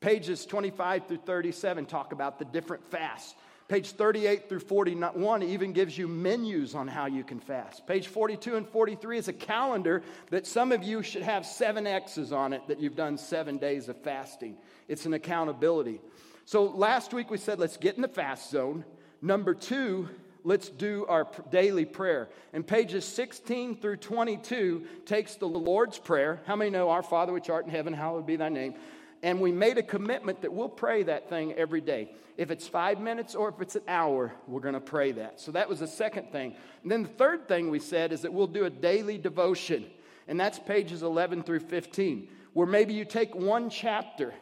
Pages 0.00 0.46
25 0.46 1.06
through 1.06 1.18
37 1.18 1.84
talk 1.84 2.12
about 2.12 2.38
the 2.38 2.46
different 2.46 2.90
fasts. 2.90 3.34
Page 3.70 3.92
38 3.92 4.48
through 4.48 4.58
41 4.58 5.44
even 5.44 5.72
gives 5.72 5.96
you 5.96 6.08
menus 6.08 6.74
on 6.74 6.88
how 6.88 7.06
you 7.06 7.22
can 7.22 7.38
fast. 7.38 7.86
Page 7.86 8.08
42 8.08 8.56
and 8.56 8.68
43 8.68 9.16
is 9.16 9.28
a 9.28 9.32
calendar 9.32 10.02
that 10.30 10.44
some 10.44 10.72
of 10.72 10.82
you 10.82 11.04
should 11.04 11.22
have 11.22 11.46
seven 11.46 11.86
X's 11.86 12.32
on 12.32 12.52
it 12.52 12.66
that 12.66 12.80
you've 12.80 12.96
done 12.96 13.16
seven 13.16 13.58
days 13.58 13.88
of 13.88 13.96
fasting. 14.02 14.56
It's 14.88 15.06
an 15.06 15.14
accountability. 15.14 16.00
So 16.46 16.64
last 16.64 17.14
week 17.14 17.30
we 17.30 17.38
said, 17.38 17.60
let's 17.60 17.76
get 17.76 17.94
in 17.94 18.02
the 18.02 18.08
fast 18.08 18.50
zone. 18.50 18.84
Number 19.22 19.54
two, 19.54 20.08
let's 20.42 20.68
do 20.68 21.06
our 21.06 21.28
daily 21.52 21.84
prayer. 21.84 22.28
And 22.52 22.66
pages 22.66 23.04
16 23.04 23.76
through 23.76 23.98
22 23.98 24.84
takes 25.06 25.36
the 25.36 25.46
Lord's 25.46 25.96
Prayer. 25.96 26.40
How 26.44 26.56
many 26.56 26.70
know, 26.70 26.90
Our 26.90 27.04
Father 27.04 27.32
which 27.32 27.48
art 27.48 27.66
in 27.66 27.70
heaven, 27.70 27.92
hallowed 27.92 28.26
be 28.26 28.34
thy 28.34 28.48
name? 28.48 28.74
And 29.22 29.40
we 29.40 29.52
made 29.52 29.76
a 29.76 29.82
commitment 29.82 30.42
that 30.42 30.52
we'll 30.52 30.68
pray 30.68 31.02
that 31.02 31.28
thing 31.28 31.52
every 31.54 31.80
day. 31.80 32.12
If 32.38 32.50
it's 32.50 32.66
five 32.66 33.00
minutes 33.00 33.34
or 33.34 33.50
if 33.50 33.60
it's 33.60 33.76
an 33.76 33.82
hour, 33.86 34.32
we're 34.46 34.60
going 34.60 34.74
to 34.74 34.80
pray 34.80 35.12
that. 35.12 35.40
So 35.40 35.52
that 35.52 35.68
was 35.68 35.80
the 35.80 35.86
second 35.86 36.32
thing. 36.32 36.54
And 36.82 36.90
then 36.90 37.02
the 37.02 37.08
third 37.10 37.46
thing 37.46 37.68
we 37.68 37.80
said 37.80 38.12
is 38.12 38.22
that 38.22 38.32
we'll 38.32 38.46
do 38.46 38.64
a 38.64 38.70
daily 38.70 39.18
devotion. 39.18 39.84
And 40.26 40.40
that's 40.40 40.58
pages 40.58 41.02
11 41.02 41.42
through 41.42 41.60
15, 41.60 42.28
where 42.54 42.66
maybe 42.66 42.94
you 42.94 43.04
take 43.04 43.34
one 43.34 43.68
chapter 43.68 44.32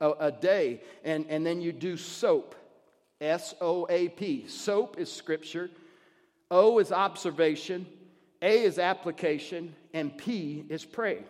a, 0.00 0.10
a 0.12 0.32
day 0.32 0.80
and, 1.04 1.26
and 1.28 1.44
then 1.44 1.60
you 1.60 1.72
do 1.72 1.96
soap. 1.96 2.54
S 3.20 3.54
O 3.60 3.86
A 3.88 4.08
P. 4.08 4.48
Soap 4.48 4.98
is 4.98 5.12
scripture. 5.12 5.70
O 6.50 6.78
is 6.80 6.90
observation. 6.90 7.86
A 8.40 8.64
is 8.64 8.78
application. 8.78 9.74
And 9.94 10.16
P 10.16 10.64
is 10.68 10.84
pray. 10.84 11.24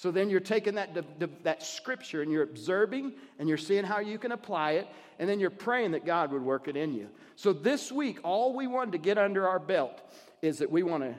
So 0.00 0.10
then 0.10 0.30
you're 0.30 0.40
taking 0.40 0.76
that, 0.76 0.96
that 1.44 1.62
scripture 1.62 2.22
and 2.22 2.32
you're 2.32 2.42
observing 2.42 3.12
and 3.38 3.46
you're 3.46 3.58
seeing 3.58 3.84
how 3.84 3.98
you 3.98 4.16
can 4.16 4.32
apply 4.32 4.70
it, 4.72 4.88
and 5.18 5.28
then 5.28 5.38
you're 5.38 5.50
praying 5.50 5.90
that 5.90 6.06
God 6.06 6.32
would 6.32 6.40
work 6.40 6.68
it 6.68 6.74
in 6.74 6.94
you. 6.94 7.10
So 7.36 7.52
this 7.52 7.92
week, 7.92 8.18
all 8.22 8.56
we 8.56 8.66
wanted 8.66 8.92
to 8.92 8.98
get 8.98 9.18
under 9.18 9.46
our 9.46 9.58
belt 9.58 10.00
is 10.40 10.60
that 10.60 10.70
we 10.70 10.82
want 10.82 11.02
to 11.02 11.14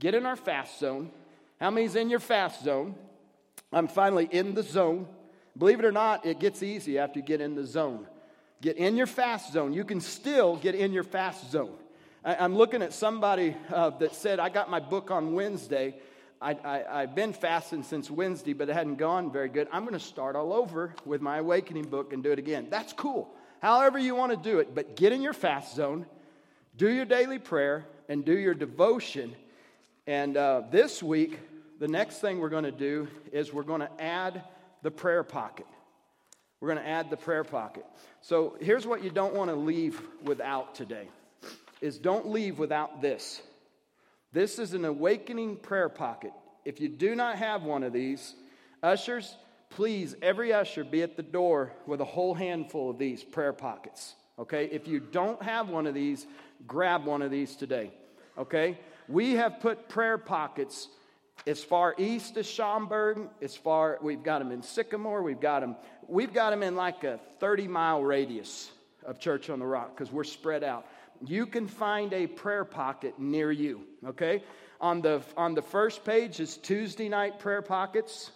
get 0.00 0.14
in 0.14 0.26
our 0.26 0.36
fast 0.36 0.78
zone. 0.78 1.10
How 1.60 1.70
many's 1.70 1.96
in 1.96 2.10
your 2.10 2.20
fast 2.20 2.62
zone? 2.62 2.94
I'm 3.72 3.88
finally 3.88 4.28
in 4.30 4.52
the 4.52 4.64
zone. 4.64 5.06
Believe 5.56 5.78
it 5.78 5.86
or 5.86 5.92
not, 5.92 6.26
it 6.26 6.40
gets 6.40 6.62
easy 6.62 6.98
after 6.98 7.20
you 7.20 7.24
get 7.24 7.40
in 7.40 7.54
the 7.54 7.64
zone. 7.64 8.06
Get 8.60 8.76
in 8.76 8.98
your 8.98 9.06
fast 9.06 9.50
zone. 9.50 9.72
You 9.72 9.84
can 9.84 10.02
still 10.02 10.56
get 10.56 10.74
in 10.74 10.92
your 10.92 11.04
fast 11.04 11.50
zone. 11.50 11.78
I, 12.22 12.44
am 12.44 12.54
looking 12.54 12.82
at 12.82 12.92
somebody 12.92 13.56
uh, 13.72 13.88
that 13.98 14.14
said, 14.14 14.40
I 14.40 14.50
got 14.50 14.68
my 14.68 14.78
book 14.78 15.10
on 15.10 15.32
Wednesday 15.32 15.94
I, 16.42 16.84
I've 16.88 17.14
been 17.14 17.34
fasting 17.34 17.82
since 17.82 18.10
Wednesday, 18.10 18.54
but 18.54 18.70
it 18.70 18.72
hadn't 18.72 18.96
gone 18.96 19.30
very 19.30 19.50
good. 19.50 19.68
I'm 19.70 19.82
going 19.82 19.92
to 19.92 20.00
start 20.00 20.36
all 20.36 20.54
over 20.54 20.94
with 21.04 21.20
my 21.20 21.38
awakening 21.38 21.88
book 21.88 22.14
and 22.14 22.22
do 22.22 22.32
it 22.32 22.38
again. 22.38 22.68
That's 22.70 22.94
cool. 22.94 23.28
However, 23.60 23.98
you 23.98 24.14
want 24.14 24.32
to 24.32 24.50
do 24.50 24.58
it, 24.58 24.74
but 24.74 24.96
get 24.96 25.12
in 25.12 25.20
your 25.20 25.34
fast 25.34 25.74
zone, 25.74 26.06
do 26.78 26.88
your 26.88 27.04
daily 27.04 27.38
prayer, 27.38 27.84
and 28.08 28.24
do 28.24 28.32
your 28.32 28.54
devotion. 28.54 29.36
And 30.06 30.36
uh, 30.36 30.62
this 30.70 31.02
week, 31.02 31.38
the 31.78 31.88
next 31.88 32.20
thing 32.20 32.40
we're 32.40 32.48
going 32.48 32.64
to 32.64 32.72
do 32.72 33.06
is 33.32 33.52
we're 33.52 33.62
going 33.62 33.82
to 33.82 34.02
add 34.02 34.42
the 34.82 34.90
prayer 34.90 35.22
pocket. 35.22 35.66
We're 36.60 36.68
going 36.68 36.82
to 36.82 36.88
add 36.88 37.10
the 37.10 37.16
prayer 37.18 37.44
pocket. 37.44 37.84
So 38.22 38.56
here's 38.60 38.86
what 38.86 39.04
you 39.04 39.10
don't 39.10 39.34
want 39.34 39.50
to 39.50 39.56
leave 39.56 40.00
without 40.24 40.74
today 40.74 41.08
is 41.82 41.98
don't 41.98 42.28
leave 42.28 42.58
without 42.58 43.00
this. 43.00 43.42
This 44.32 44.60
is 44.60 44.74
an 44.74 44.84
awakening 44.84 45.56
prayer 45.56 45.88
pocket. 45.88 46.32
If 46.64 46.80
you 46.80 46.88
do 46.88 47.16
not 47.16 47.36
have 47.36 47.64
one 47.64 47.82
of 47.82 47.92
these, 47.92 48.34
ushers, 48.80 49.36
please, 49.70 50.14
every 50.22 50.52
usher 50.52 50.84
be 50.84 51.02
at 51.02 51.16
the 51.16 51.22
door 51.22 51.72
with 51.86 52.00
a 52.00 52.04
whole 52.04 52.34
handful 52.34 52.90
of 52.90 52.98
these 52.98 53.24
prayer 53.24 53.52
pockets. 53.52 54.14
Okay? 54.38 54.66
If 54.66 54.86
you 54.86 55.00
don't 55.00 55.42
have 55.42 55.68
one 55.68 55.86
of 55.88 55.94
these, 55.94 56.26
grab 56.68 57.06
one 57.06 57.22
of 57.22 57.32
these 57.32 57.56
today. 57.56 57.90
Okay? 58.38 58.78
We 59.08 59.32
have 59.32 59.58
put 59.58 59.88
prayer 59.88 60.16
pockets 60.16 60.86
as 61.46 61.64
far 61.64 61.96
east 61.98 62.36
as 62.36 62.46
Schaumburg, 62.46 63.28
as 63.42 63.56
far 63.56 63.98
we've 64.00 64.22
got 64.22 64.38
them 64.38 64.52
in 64.52 64.62
Sycamore, 64.62 65.22
we've 65.22 65.40
got 65.40 65.60
them 65.60 65.74
we've 66.06 66.34
got 66.34 66.50
them 66.50 66.62
in 66.62 66.76
like 66.76 67.02
a 67.04 67.18
30 67.38 67.66
mile 67.66 68.02
radius 68.02 68.70
of 69.06 69.18
Church 69.18 69.48
on 69.48 69.58
the 69.58 69.66
Rock 69.66 69.96
because 69.96 70.12
we're 70.12 70.24
spread 70.24 70.62
out 70.62 70.86
you 71.26 71.46
can 71.46 71.66
find 71.66 72.12
a 72.12 72.26
prayer 72.26 72.64
pocket 72.64 73.18
near 73.18 73.50
you, 73.50 73.82
okay? 74.06 74.42
On 74.80 75.02
the, 75.02 75.22
on 75.36 75.54
the 75.54 75.62
first 75.62 76.04
page 76.04 76.40
is 76.40 76.56
Tuesday 76.56 77.08
night 77.08 77.38
prayer 77.38 77.62
pockets, 77.62 78.30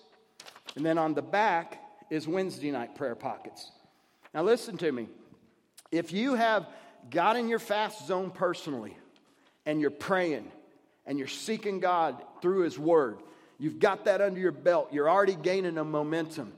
and 0.77 0.85
then 0.85 0.99
on 0.99 1.15
the 1.15 1.23
back 1.23 1.81
is 2.11 2.29
Wednesday 2.29 2.71
night 2.71 2.95
prayer 2.95 3.15
pockets. 3.15 3.71
Now, 4.35 4.43
listen 4.43 4.77
to 4.79 4.91
me. 4.93 5.09
If 5.91 6.13
you 6.13 6.35
have 6.35 6.67
got 7.11 7.37
in 7.37 7.49
your 7.49 7.59
fast 7.59 8.07
zone 8.07 8.31
personally, 8.31 8.97
and 9.67 9.81
you're 9.81 9.91
praying, 9.91 10.51
and 11.07 11.19
you're 11.19 11.29
seeking 11.29 11.81
God 11.81 12.23
through 12.43 12.63
His 12.63 12.79
Word, 12.79 13.19
you've 13.59 13.79
got 13.79 14.05
that 14.05 14.21
under 14.21 14.41
your 14.41 14.53
belt, 14.53 14.89
you're 14.93 15.09
already 15.09 15.37
gaining 15.37 15.79
a 15.79 15.85
momentum. 15.85 16.53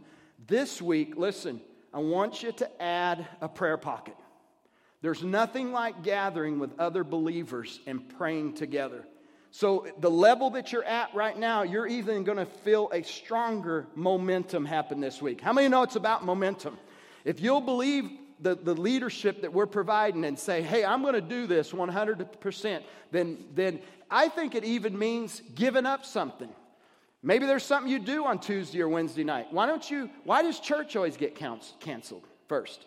This 0.47 0.83
week, 0.83 1.16
listen, 1.16 1.61
I 1.92 1.99
want 1.99 2.42
you 2.42 2.52
to 2.52 2.83
add 2.83 3.26
a 3.40 3.49
prayer 3.49 3.76
pocket. 3.76 4.16
There's 5.02 5.22
nothing 5.22 5.72
like 5.72 6.02
gathering 6.02 6.58
with 6.58 6.78
other 6.78 7.04
believers 7.04 7.80
and 7.86 8.08
praying 8.16 8.54
together. 8.54 9.04
So, 9.50 9.86
the 10.00 10.10
level 10.10 10.50
that 10.50 10.72
you're 10.72 10.84
at 10.84 11.14
right 11.14 11.38
now, 11.38 11.62
you're 11.62 11.86
even 11.86 12.24
going 12.24 12.38
to 12.38 12.44
feel 12.44 12.90
a 12.92 13.02
stronger 13.02 13.86
momentum 13.94 14.66
happen 14.66 15.00
this 15.00 15.22
week. 15.22 15.40
How 15.40 15.52
many 15.52 15.68
know 15.68 15.82
it's 15.82 15.96
about 15.96 16.24
momentum? 16.24 16.76
If 17.24 17.40
you'll 17.40 17.60
believe 17.62 18.10
the, 18.40 18.54
the 18.54 18.74
leadership 18.74 19.42
that 19.42 19.52
we're 19.52 19.66
providing 19.66 20.24
and 20.24 20.38
say, 20.38 20.62
hey, 20.62 20.84
I'm 20.84 21.02
going 21.02 21.14
to 21.14 21.20
do 21.20 21.46
this 21.46 21.72
100%, 21.72 22.82
then, 23.10 23.38
then 23.54 23.80
I 24.10 24.28
think 24.28 24.54
it 24.54 24.64
even 24.64 24.98
means 24.98 25.40
giving 25.54 25.86
up 25.86 26.04
something. 26.04 26.50
Maybe 27.22 27.46
there's 27.46 27.64
something 27.64 27.90
you 27.90 27.98
do 27.98 28.24
on 28.24 28.38
Tuesday 28.38 28.80
or 28.80 28.88
Wednesday 28.88 29.24
night. 29.24 29.46
Why 29.50 29.66
don't 29.66 29.90
you, 29.90 30.10
why 30.24 30.42
does 30.42 30.60
church 30.60 30.96
always 30.96 31.16
get 31.16 31.34
canceled 31.34 32.26
first? 32.46 32.84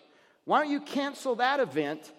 Why 0.49 0.63
don't 0.63 0.71
you 0.71 0.81
cancel 0.81 1.35
that 1.35 1.59
event 1.59 2.11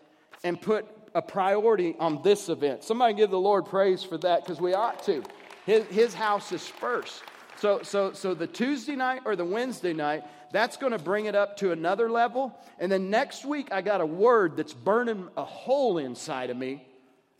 and 0.45 0.61
put 0.61 0.87
a 1.17 1.21
priority 1.21 1.97
on 1.99 2.23
this 2.23 2.49
event? 2.49 2.85
Somebody 2.85 3.15
give 3.15 3.31
the 3.31 3.41
Lord 3.41 3.67
praise 3.67 4.05
for 4.05 4.17
that 4.19 4.45
because 4.45 4.61
we 4.61 4.73
ought 4.73 5.03
to. 5.07 5.25
His, 5.67 5.85
his 5.87 6.15
house 6.15 6.53
is 6.53 6.65
first. 6.65 7.25
So, 7.57 7.83
so, 7.83 8.13
so 8.13 8.35
the 8.35 8.47
Tuesday 8.47 8.95
night 8.95 9.23
or 9.25 9.35
the 9.35 9.45
Wednesday 9.45 9.93
night, 9.93 10.23
that's 10.53 10.77
going 10.77 10.93
to 10.93 10.99
bring 11.01 11.25
it 11.25 11.35
up 11.35 11.57
to 11.57 11.73
another 11.73 12.09
level. 12.09 12.57
And 12.79 12.93
then 12.93 13.11
next 13.11 13.45
week, 13.45 13.73
I 13.73 13.83
got 13.83 14.01
a 14.01 14.07
word 14.07 14.57
that's 14.57 14.75
burning 14.75 15.27
a 15.37 15.45
hole 15.45 15.99
inside 15.99 16.51
of 16.51 16.57
me 16.57 16.87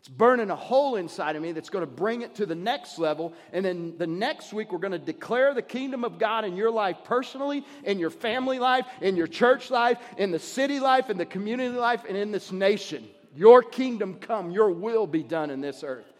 it's 0.01 0.09
burning 0.09 0.49
a 0.49 0.55
hole 0.55 0.95
inside 0.95 1.35
of 1.35 1.43
me 1.43 1.51
that's 1.51 1.69
going 1.69 1.83
to 1.83 1.91
bring 1.91 2.23
it 2.23 2.33
to 2.37 2.47
the 2.47 2.55
next 2.55 2.97
level. 2.97 3.33
And 3.53 3.63
then 3.63 3.93
the 3.99 4.07
next 4.07 4.51
week, 4.51 4.71
we're 4.71 4.79
going 4.79 4.93
to 4.93 4.97
declare 4.97 5.53
the 5.53 5.61
kingdom 5.61 6.03
of 6.03 6.17
God 6.17 6.43
in 6.43 6.55
your 6.55 6.71
life 6.71 6.97
personally, 7.03 7.63
in 7.83 7.99
your 7.99 8.09
family 8.09 8.57
life, 8.57 8.87
in 8.99 9.15
your 9.15 9.27
church 9.27 9.69
life, 9.69 9.99
in 10.17 10.31
the 10.31 10.39
city 10.39 10.79
life, 10.79 11.11
in 11.11 11.19
the 11.19 11.25
community 11.27 11.77
life, 11.77 12.01
and 12.09 12.17
in 12.17 12.31
this 12.31 12.51
nation. 12.51 13.07
Your 13.35 13.61
kingdom 13.61 14.15
come, 14.15 14.49
your 14.49 14.71
will 14.71 15.05
be 15.05 15.21
done 15.21 15.51
in 15.51 15.61
this 15.61 15.83
earth. 15.83 16.11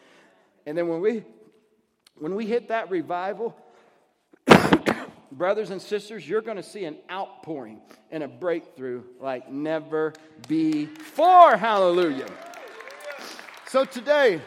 And 0.68 0.78
then 0.78 0.88
when 0.88 1.02
we 1.02 1.24
when 2.20 2.36
we 2.36 2.46
hit 2.46 2.68
that 2.68 2.92
revival, 2.92 3.58
brothers 5.32 5.72
and 5.72 5.82
sisters, 5.82 6.30
you're 6.30 6.44
going 6.44 6.58
to 6.58 6.64
see 6.64 6.86
an 6.86 6.98
outpouring 7.10 7.82
and 8.12 8.22
a 8.22 8.28
breakthrough 8.28 9.02
like 9.20 9.52
never 9.52 10.14
before. 10.48 11.58
Hallelujah. 11.58 12.28
So 13.72 13.86
today, 13.86 14.42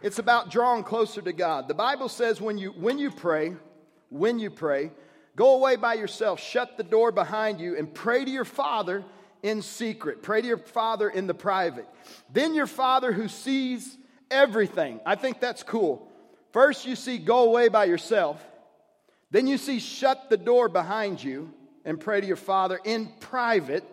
it's 0.00 0.18
about 0.18 0.50
drawing 0.50 0.84
closer 0.84 1.20
to 1.20 1.34
God. 1.34 1.68
The 1.68 1.74
Bible 1.74 2.08
says 2.08 2.40
when 2.40 2.56
you, 2.56 2.70
when 2.70 2.98
you 2.98 3.10
pray, 3.10 3.54
when 4.08 4.38
you 4.38 4.48
pray, 4.48 4.90
go 5.36 5.56
away 5.56 5.76
by 5.76 5.92
yourself, 5.92 6.40
shut 6.40 6.78
the 6.78 6.82
door 6.82 7.12
behind 7.12 7.60
you, 7.60 7.76
and 7.76 7.92
pray 7.92 8.24
to 8.24 8.30
your 8.30 8.46
Father 8.46 9.04
in 9.42 9.60
secret. 9.60 10.22
Pray 10.22 10.40
to 10.40 10.46
your 10.46 10.56
Father 10.56 11.10
in 11.10 11.26
the 11.26 11.34
private. 11.34 11.86
Then 12.32 12.54
your 12.54 12.66
Father 12.66 13.12
who 13.12 13.28
sees 13.28 13.98
everything. 14.30 14.98
I 15.04 15.16
think 15.16 15.40
that's 15.40 15.62
cool. 15.62 16.10
First, 16.54 16.86
you 16.86 16.96
see 16.96 17.18
go 17.18 17.44
away 17.44 17.68
by 17.68 17.84
yourself. 17.84 18.42
Then 19.30 19.46
you 19.46 19.58
see 19.58 19.78
shut 19.78 20.30
the 20.30 20.38
door 20.38 20.70
behind 20.70 21.22
you 21.22 21.52
and 21.84 22.00
pray 22.00 22.22
to 22.22 22.26
your 22.26 22.36
Father 22.36 22.80
in 22.82 23.12
private. 23.20 23.84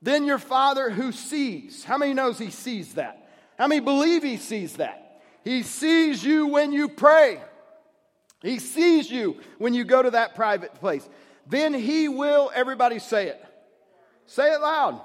Then 0.00 0.22
your 0.22 0.38
Father 0.38 0.88
who 0.88 1.10
sees. 1.10 1.82
How 1.82 1.98
many 1.98 2.14
knows 2.14 2.38
he 2.38 2.50
sees 2.50 2.94
that? 2.94 3.24
How 3.58 3.66
many 3.66 3.80
believe 3.80 4.22
he 4.22 4.36
sees 4.36 4.74
that? 4.74 5.20
He 5.44 5.62
sees 5.62 6.22
you 6.22 6.46
when 6.46 6.72
you 6.72 6.88
pray. 6.88 7.40
He 8.42 8.58
sees 8.58 9.10
you 9.10 9.40
when 9.58 9.74
you 9.74 9.84
go 9.84 10.00
to 10.00 10.12
that 10.12 10.34
private 10.34 10.74
place. 10.74 11.06
Then 11.46 11.74
he 11.74 12.08
will, 12.08 12.50
everybody 12.54 12.98
say 12.98 13.28
it. 13.28 13.44
Say 14.26 14.52
it 14.52 14.60
loud. 14.60 15.00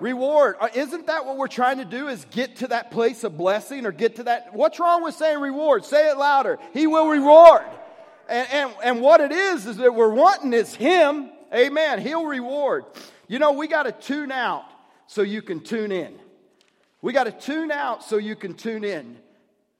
Reward. 0.00 0.56
Uh, 0.60 0.68
isn't 0.74 1.06
that 1.06 1.24
what 1.24 1.36
we're 1.36 1.46
trying 1.46 1.78
to 1.78 1.84
do 1.84 2.08
is 2.08 2.26
get 2.32 2.56
to 2.56 2.66
that 2.68 2.90
place 2.90 3.22
of 3.22 3.38
blessing 3.38 3.86
or 3.86 3.92
get 3.92 4.16
to 4.16 4.24
that? 4.24 4.52
What's 4.52 4.80
wrong 4.80 5.04
with 5.04 5.14
saying 5.14 5.38
reward? 5.38 5.84
Say 5.84 6.10
it 6.10 6.18
louder. 6.18 6.58
He 6.74 6.86
will 6.86 7.08
reward. 7.08 7.62
And, 8.28 8.48
and, 8.50 8.74
and 8.82 9.00
what 9.00 9.20
it 9.20 9.30
is, 9.30 9.66
is 9.66 9.76
that 9.76 9.94
we're 9.94 10.12
wanting 10.12 10.52
is 10.52 10.74
him. 10.74 11.30
Amen. 11.54 12.00
He'll 12.00 12.26
reward. 12.26 12.84
You 13.28 13.38
know, 13.38 13.52
we 13.52 13.68
got 13.68 13.84
to 13.84 13.92
tune 13.92 14.32
out 14.32 14.64
so 15.06 15.22
you 15.22 15.40
can 15.40 15.60
tune 15.60 15.92
in. 15.92 16.18
We 17.02 17.12
got 17.12 17.24
to 17.24 17.32
tune 17.32 17.72
out 17.72 18.04
so 18.04 18.16
you 18.16 18.36
can 18.36 18.54
tune 18.54 18.84
in. 18.84 19.18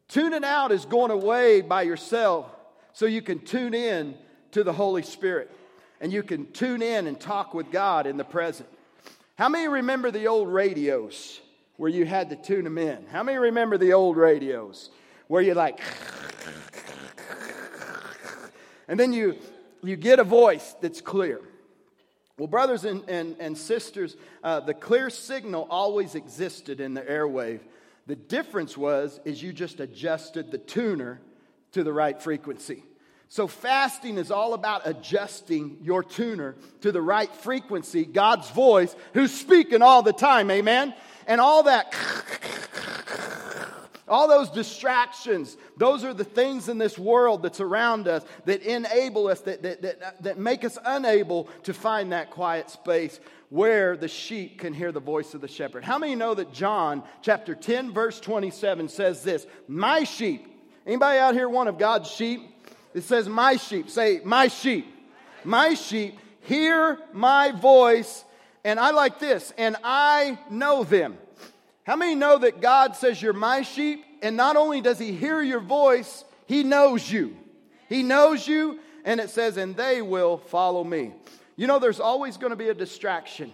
Tuning 0.09 0.45
out 0.45 0.73
is 0.73 0.85
going 0.85 1.13
away 1.13 1.61
by 1.61 1.83
yourself 1.83 2.51
so 2.93 3.07
you 3.07 3.23
can 3.23 3.39
tune 3.39 3.73
in 3.73 4.17
to 4.51 4.65
the 4.65 4.73
Holy 4.73 5.03
Spirit 5.03 5.51
and 6.01 6.13
you 6.13 6.25
can 6.25 6.51
tune 6.53 6.83
in 6.83 7.07
and 7.07 7.19
talk 7.19 7.55
with 7.55 7.71
God 7.71 8.09
in 8.09 8.17
the 8.17 8.25
present. 8.25 8.69
How 9.39 9.49
many 9.49 9.69
remember 9.69 10.11
the 10.11 10.27
old 10.27 10.49
radios 10.49 11.41
where 11.77 11.89
you 11.89 12.05
had 12.05 12.29
to 12.31 12.37
tune 12.37 12.65
them 12.65 12.77
in? 12.77 13.07
How 13.07 13.23
many 13.23 13.39
remember 13.39 13.79
the 13.79 13.93
old 13.93 14.17
radios 14.17 14.91
where 15.29 15.41
you're 15.41 15.55
like, 15.55 15.81
and 18.89 18.99
then 18.99 19.13
you, 19.13 19.39
you 19.83 19.95
get 19.95 20.19
a 20.19 20.25
voice 20.25 20.75
that's 20.81 21.01
clear? 21.01 21.41
Well, 22.39 22.49
brothers 22.49 22.85
and, 22.85 23.09
and, 23.09 23.37
and 23.39 23.57
sisters, 23.57 24.17
uh, 24.43 24.61
the 24.61 24.75
clear 24.75 25.11
signal 25.11 25.67
always 25.69 26.15
existed 26.15 26.81
in 26.81 26.95
the 26.95 27.03
airwave. 27.03 27.61
The 28.07 28.17
difference 28.17 28.77
was 28.77 29.21
is 29.25 29.43
you 29.43 29.53
just 29.53 29.81
adjusted 29.81 30.51
the 30.51 30.59
tuner 30.59 31.21
to 31.73 31.85
the 31.85 31.93
right 31.93 32.21
frequency. 32.21 32.85
So 33.29 33.47
fasting 33.47 34.19
is 34.19 34.31
all 34.31 34.53
about 34.53 34.83
adjusting 34.85 35.79
your 35.81 36.03
tuner 36.03 36.55
to 36.83 36.93
the 36.93 37.01
right 37.01 37.35
frequency, 37.35 38.05
God's 38.05 38.51
voice, 38.51 38.95
who's 39.15 39.33
speaking 39.33 39.81
all 39.81 40.03
the 40.03 40.13
time, 40.13 40.51
amen? 40.51 40.95
And 41.27 41.41
all 41.41 41.63
that 41.63 41.95
all 44.13 44.29
those 44.29 44.51
distractions, 44.51 45.57
those 45.79 46.05
are 46.05 46.13
the 46.13 46.23
things 46.23 46.69
in 46.69 46.77
this 46.77 46.99
world 46.99 47.43
that's 47.43 47.61
around 47.61 48.07
us 48.07 48.23
that 48.45 48.61
enable 48.63 49.29
us, 49.29 49.41
that, 49.41 49.63
that, 49.63 49.81
that, 49.81 50.23
that 50.23 50.39
make 50.39 50.65
us 50.65 50.79
unable 50.85 51.49
to 51.63 51.73
find 51.73 52.13
that 52.13 52.31
quiet 52.31 52.69
space 52.69 53.19
where 53.49 53.97
the 53.97 54.09
sheep 54.09 54.59
can 54.59 54.75
hear 54.75 54.93
the 54.93 55.01
voice 55.01 55.33
of 55.33 55.41
the 55.41 55.49
shepherd. 55.49 55.83
How 55.83 55.99
many 55.99 56.15
know 56.15 56.35
that 56.35 56.53
John 56.53 57.03
chapter 57.23 57.55
10, 57.55 57.93
verse 57.93 58.21
27 58.21 58.91
says 58.91 59.23
this 59.23 59.47
My 59.67 60.05
sheep. 60.05 60.47
Anybody 60.87 61.19
out 61.19 61.33
here 61.33 61.49
one 61.49 61.69
of 61.69 61.79
God's 61.79 62.11
sheep? 62.11 62.43
It 62.93 63.05
says, 63.05 63.29
My 63.29 63.57
sheep. 63.57 63.89
Say, 63.89 64.21
My 64.25 64.49
sheep. 64.49 64.87
My 65.43 65.73
sheep 65.73 66.19
hear 66.43 66.99
my 67.15 67.53
voice. 67.53 68.25
And 68.63 68.79
I 68.79 68.91
like 68.91 69.19
this, 69.19 69.55
and 69.57 69.77
I 69.83 70.39
know 70.51 70.85
them. 70.85 71.17
How 71.85 71.97
many 71.97 72.15
know 72.15 72.39
that 72.39 72.61
God 72.61 72.97
says 72.97 73.21
you're 73.21 73.33
my 73.33 73.63
sheep? 73.63 74.05
And 74.23 74.37
not 74.37 74.57
only 74.57 74.81
does 74.81 74.99
he 74.99 75.13
hear 75.13 75.43
your 75.43 75.61
voice, 75.61 76.25
he 76.47 76.63
knows 76.63 77.11
you. 77.11 77.37
He 77.89 78.03
knows 78.03 78.47
you, 78.47 78.79
and 79.05 79.21
it 79.21 79.31
says, 79.31 79.57
and 79.57 79.77
they 79.77 80.01
will 80.01 80.39
follow 80.39 80.85
me. 80.85 81.13
You 81.57 81.67
know, 81.67 81.79
there's 81.79 82.01
always 82.01 82.37
going 82.37 82.51
to 82.51 82.57
be 82.57 82.69
a 82.69 82.75
distraction. 82.75 83.53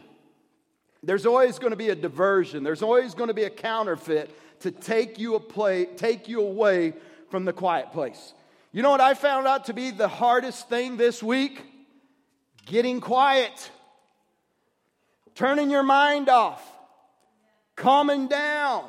There's 1.03 1.27
always 1.27 1.59
going 1.59 1.71
to 1.71 1.77
be 1.77 1.89
a 1.89 1.95
diversion. 1.95 2.65
There's 2.65 2.83
always 2.83 3.15
going 3.15 3.29
to 3.29 3.35
be 3.35 3.45
a 3.45 3.51
counterfeit 3.51 4.31
to 4.61 4.71
take 4.71 5.19
you, 5.19 5.35
a 5.37 5.41
play, 5.41 5.87
take 5.87 6.29
you 6.29 6.41
away 6.41 6.95
from 7.31 7.45
the 7.45 7.53
quiet 7.53 7.93
place. 7.93 8.35
You 8.73 8.83
know 8.83 8.91
what 8.91 9.01
I 9.01 9.15
found 9.15 9.47
out 9.47 9.67
to 9.67 9.75
be 9.75 9.91
the 9.91 10.09
hardest 10.09 10.69
thing 10.69 10.97
this 10.97 11.23
week? 11.23 11.63
Getting 12.67 13.01
quiet, 13.01 13.71
turning 15.35 15.71
your 15.71 15.83
mind 15.83 16.29
off, 16.29 16.63
calming 17.79 18.29
down. 18.29 18.85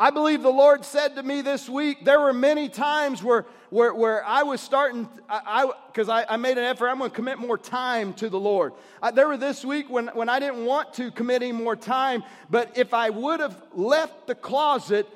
I 0.00 0.10
believe 0.10 0.42
the 0.42 0.50
Lord 0.50 0.84
said 0.84 1.16
to 1.16 1.22
me 1.24 1.42
this 1.42 1.68
week, 1.68 2.04
there 2.04 2.20
were 2.20 2.32
many 2.32 2.68
times 2.68 3.20
where, 3.20 3.46
where, 3.70 3.92
where 3.92 4.24
I 4.24 4.44
was 4.44 4.60
starting, 4.60 5.08
because 5.26 6.08
I, 6.08 6.22
I, 6.22 6.34
I, 6.34 6.36
made 6.36 6.56
an 6.56 6.62
effort, 6.62 6.88
I'm 6.88 6.98
going 6.98 7.10
to 7.10 7.16
commit 7.16 7.38
more 7.38 7.58
time 7.58 8.14
to 8.14 8.28
the 8.28 8.38
Lord. 8.38 8.74
I, 9.02 9.10
there 9.10 9.26
were 9.26 9.36
this 9.36 9.64
week 9.64 9.90
when, 9.90 10.06
when 10.08 10.28
I 10.28 10.38
didn't 10.38 10.64
want 10.64 10.94
to 10.94 11.10
commit 11.10 11.42
any 11.42 11.50
more 11.50 11.74
time, 11.74 12.22
but 12.48 12.78
if 12.78 12.94
I 12.94 13.10
would 13.10 13.40
have 13.40 13.60
left 13.74 14.28
the 14.28 14.36
closet, 14.36 15.08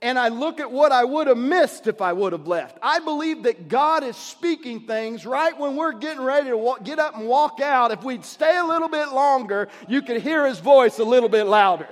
and 0.00 0.16
I 0.16 0.28
look 0.28 0.60
at 0.60 0.70
what 0.70 0.92
I 0.92 1.04
would 1.04 1.26
have 1.26 1.36
missed 1.36 1.88
if 1.88 2.00
I 2.00 2.12
would 2.12 2.32
have 2.32 2.46
left. 2.46 2.78
I 2.80 3.00
believe 3.00 3.42
that 3.42 3.68
God 3.68 4.04
is 4.04 4.16
speaking 4.16 4.86
things 4.86 5.26
right 5.26 5.58
when 5.58 5.74
we're 5.74 5.90
getting 5.90 6.22
ready 6.22 6.50
to 6.50 6.56
walk, 6.56 6.84
get 6.84 7.00
up 7.00 7.16
and 7.16 7.26
walk 7.26 7.60
out. 7.60 7.90
If 7.90 8.04
we'd 8.04 8.24
stay 8.24 8.56
a 8.58 8.64
little 8.64 8.88
bit 8.88 9.08
longer, 9.08 9.68
you 9.88 10.02
could 10.02 10.22
hear 10.22 10.46
his 10.46 10.60
voice 10.60 11.00
a 11.00 11.04
little 11.04 11.28
bit 11.28 11.48
louder. 11.48 11.88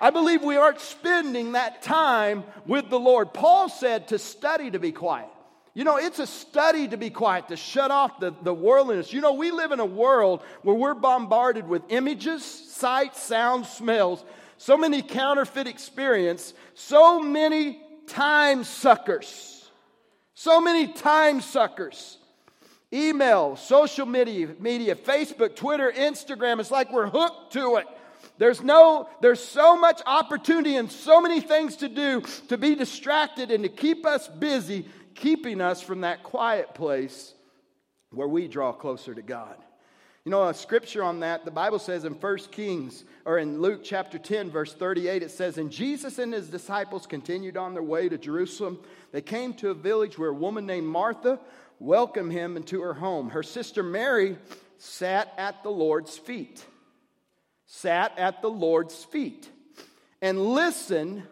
I 0.00 0.10
believe 0.10 0.42
we 0.42 0.56
aren't 0.56 0.80
spending 0.80 1.52
that 1.52 1.82
time 1.82 2.44
with 2.66 2.88
the 2.88 2.98
Lord. 2.98 3.34
Paul 3.34 3.68
said 3.68 4.08
to 4.08 4.18
study 4.18 4.70
to 4.70 4.78
be 4.78 4.92
quiet. 4.92 5.28
You 5.74 5.84
know, 5.84 5.98
it's 5.98 6.18
a 6.18 6.26
study 6.26 6.88
to 6.88 6.96
be 6.96 7.10
quiet, 7.10 7.48
to 7.48 7.56
shut 7.56 7.90
off 7.90 8.18
the, 8.18 8.34
the 8.42 8.52
worldliness. 8.52 9.12
You 9.12 9.20
know, 9.20 9.34
we 9.34 9.50
live 9.50 9.72
in 9.72 9.78
a 9.78 9.86
world 9.86 10.42
where 10.62 10.74
we're 10.74 10.94
bombarded 10.94 11.68
with 11.68 11.82
images, 11.90 12.44
sights, 12.44 13.22
sounds, 13.22 13.68
smells, 13.68 14.24
so 14.56 14.76
many 14.76 15.00
counterfeit 15.00 15.68
experience, 15.68 16.54
so 16.74 17.20
many 17.22 17.80
time 18.06 18.64
suckers. 18.64 19.70
So 20.34 20.60
many 20.60 20.88
time 20.88 21.40
suckers. 21.40 22.18
Email, 22.92 23.56
social 23.56 24.06
media, 24.06 24.48
media, 24.58 24.96
Facebook, 24.96 25.54
Twitter, 25.54 25.92
Instagram, 25.92 26.58
it's 26.58 26.70
like 26.70 26.92
we're 26.92 27.06
hooked 27.06 27.52
to 27.52 27.76
it. 27.76 27.86
There's 28.40 28.62
no, 28.62 29.06
there's 29.20 29.44
so 29.44 29.76
much 29.76 30.00
opportunity 30.06 30.76
and 30.76 30.90
so 30.90 31.20
many 31.20 31.42
things 31.42 31.76
to 31.76 31.90
do 31.90 32.22
to 32.48 32.56
be 32.56 32.74
distracted 32.74 33.50
and 33.50 33.62
to 33.64 33.68
keep 33.68 34.06
us 34.06 34.28
busy, 34.28 34.88
keeping 35.14 35.60
us 35.60 35.82
from 35.82 36.00
that 36.00 36.22
quiet 36.22 36.72
place 36.72 37.34
where 38.12 38.26
we 38.26 38.48
draw 38.48 38.72
closer 38.72 39.14
to 39.14 39.20
God. 39.20 39.56
You 40.24 40.30
know, 40.30 40.48
a 40.48 40.54
scripture 40.54 41.04
on 41.04 41.20
that, 41.20 41.44
the 41.44 41.50
Bible 41.50 41.78
says 41.78 42.06
in 42.06 42.14
1 42.14 42.38
Kings, 42.50 43.04
or 43.26 43.36
in 43.36 43.60
Luke 43.60 43.82
chapter 43.84 44.18
10, 44.18 44.50
verse 44.50 44.72
38, 44.72 45.22
it 45.22 45.30
says, 45.30 45.58
And 45.58 45.70
Jesus 45.70 46.18
and 46.18 46.32
his 46.32 46.48
disciples 46.48 47.06
continued 47.06 47.58
on 47.58 47.74
their 47.74 47.82
way 47.82 48.08
to 48.08 48.16
Jerusalem. 48.16 48.78
They 49.12 49.20
came 49.20 49.52
to 49.54 49.68
a 49.68 49.74
village 49.74 50.18
where 50.18 50.30
a 50.30 50.34
woman 50.34 50.64
named 50.64 50.86
Martha 50.86 51.38
welcomed 51.78 52.32
him 52.32 52.56
into 52.56 52.80
her 52.80 52.94
home. 52.94 53.28
Her 53.28 53.42
sister 53.42 53.82
Mary 53.82 54.38
sat 54.78 55.34
at 55.36 55.62
the 55.62 55.70
Lord's 55.70 56.16
feet 56.16 56.64
sat 57.72 58.18
at 58.18 58.42
the 58.42 58.50
Lord's 58.50 59.04
feet 59.04 59.48
and 60.20 60.40
listened. 60.40 61.22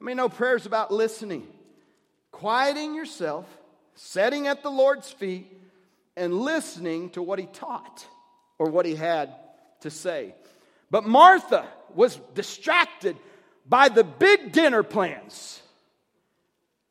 I 0.00 0.04
mean, 0.04 0.16
no 0.16 0.30
prayers 0.30 0.64
about 0.64 0.90
listening. 0.90 1.46
Quieting 2.30 2.94
yourself, 2.94 3.46
sitting 3.94 4.46
at 4.46 4.62
the 4.62 4.70
Lord's 4.70 5.10
feet, 5.10 5.46
and 6.16 6.34
listening 6.34 7.10
to 7.10 7.22
what 7.22 7.38
he 7.38 7.46
taught 7.46 8.06
or 8.58 8.70
what 8.70 8.86
he 8.86 8.94
had 8.94 9.34
to 9.80 9.90
say. 9.90 10.34
But 10.90 11.04
Martha 11.04 11.66
was 11.94 12.16
distracted 12.34 13.16
by 13.68 13.90
the 13.90 14.04
big 14.04 14.52
dinner 14.52 14.82
plans. 14.82 15.60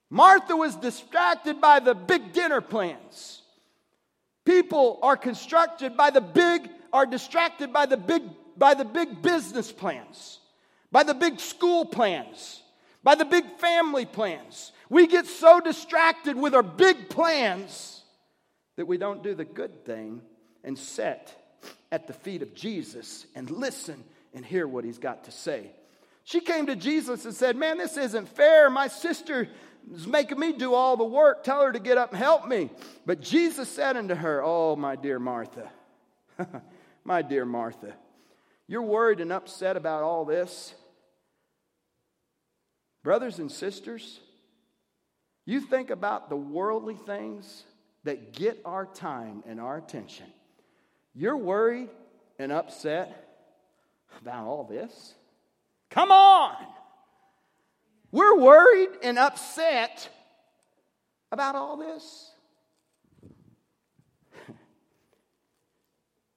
Martha 0.09 0.55
was 0.55 0.75
distracted 0.75 1.59
by 1.59 1.79
the 1.79 1.95
big 1.95 2.31
dinner 2.31 2.61
plans. 2.61 3.41
People 4.45 4.99
are 5.01 5.17
constructed 5.17 5.97
by 5.97 6.11
the 6.11 6.21
big, 6.21 6.69
are 6.93 7.05
distracted 7.07 7.73
by 7.73 7.87
the 7.87 7.97
big 7.97 8.23
by 8.57 8.73
the 8.73 8.85
big 8.85 9.21
business 9.21 9.71
plans, 9.71 10.39
by 10.91 11.03
the 11.03 11.13
big 11.13 11.39
school 11.39 11.85
plans, 11.85 12.61
by 13.03 13.15
the 13.15 13.25
big 13.25 13.45
family 13.57 14.05
plans. 14.05 14.71
We 14.89 15.07
get 15.07 15.25
so 15.25 15.59
distracted 15.59 16.35
with 16.35 16.53
our 16.53 16.63
big 16.63 17.09
plans 17.09 18.03
that 18.75 18.85
we 18.85 18.97
don't 18.97 19.23
do 19.23 19.33
the 19.33 19.45
good 19.45 19.85
thing 19.85 20.21
and 20.63 20.77
sit 20.77 21.33
at 21.91 22.07
the 22.07 22.13
feet 22.13 22.41
of 22.41 22.53
Jesus 22.53 23.25
and 23.35 23.49
listen 23.49 24.03
and 24.33 24.45
hear 24.45 24.67
what 24.67 24.83
he's 24.83 24.99
got 24.99 25.25
to 25.25 25.31
say. 25.31 25.71
She 26.23 26.39
came 26.39 26.67
to 26.67 26.75
Jesus 26.75 27.25
and 27.25 27.33
said, 27.33 27.55
Man, 27.55 27.77
this 27.77 27.97
isn't 27.97 28.29
fair. 28.29 28.69
My 28.69 28.87
sister 28.87 29.49
is 29.93 30.07
making 30.07 30.39
me 30.39 30.53
do 30.53 30.73
all 30.73 30.95
the 30.95 31.03
work. 31.03 31.43
Tell 31.43 31.61
her 31.61 31.71
to 31.71 31.79
get 31.79 31.97
up 31.97 32.11
and 32.11 32.19
help 32.19 32.47
me. 32.47 32.69
But 33.05 33.21
Jesus 33.21 33.69
said 33.69 33.97
unto 33.97 34.15
her, 34.15 34.41
Oh, 34.43 34.75
my 34.75 34.95
dear 34.95 35.19
Martha, 35.19 35.69
my 37.03 37.21
dear 37.21 37.45
Martha, 37.45 37.93
you're 38.71 38.81
worried 38.81 39.19
and 39.19 39.33
upset 39.33 39.75
about 39.75 40.01
all 40.01 40.23
this. 40.23 40.73
Brothers 43.03 43.37
and 43.37 43.51
sisters, 43.51 44.21
you 45.45 45.59
think 45.59 45.89
about 45.89 46.29
the 46.29 46.37
worldly 46.37 46.95
things 46.95 47.65
that 48.05 48.31
get 48.31 48.61
our 48.63 48.85
time 48.85 49.43
and 49.45 49.59
our 49.59 49.75
attention. 49.75 50.27
You're 51.13 51.35
worried 51.35 51.89
and 52.39 52.53
upset 52.53 53.27
about 54.21 54.47
all 54.47 54.63
this? 54.63 55.15
Come 55.89 56.13
on! 56.13 56.55
We're 58.09 58.37
worried 58.37 58.91
and 59.03 59.19
upset 59.19 60.07
about 61.29 61.55
all 61.55 61.75
this. 61.75 62.31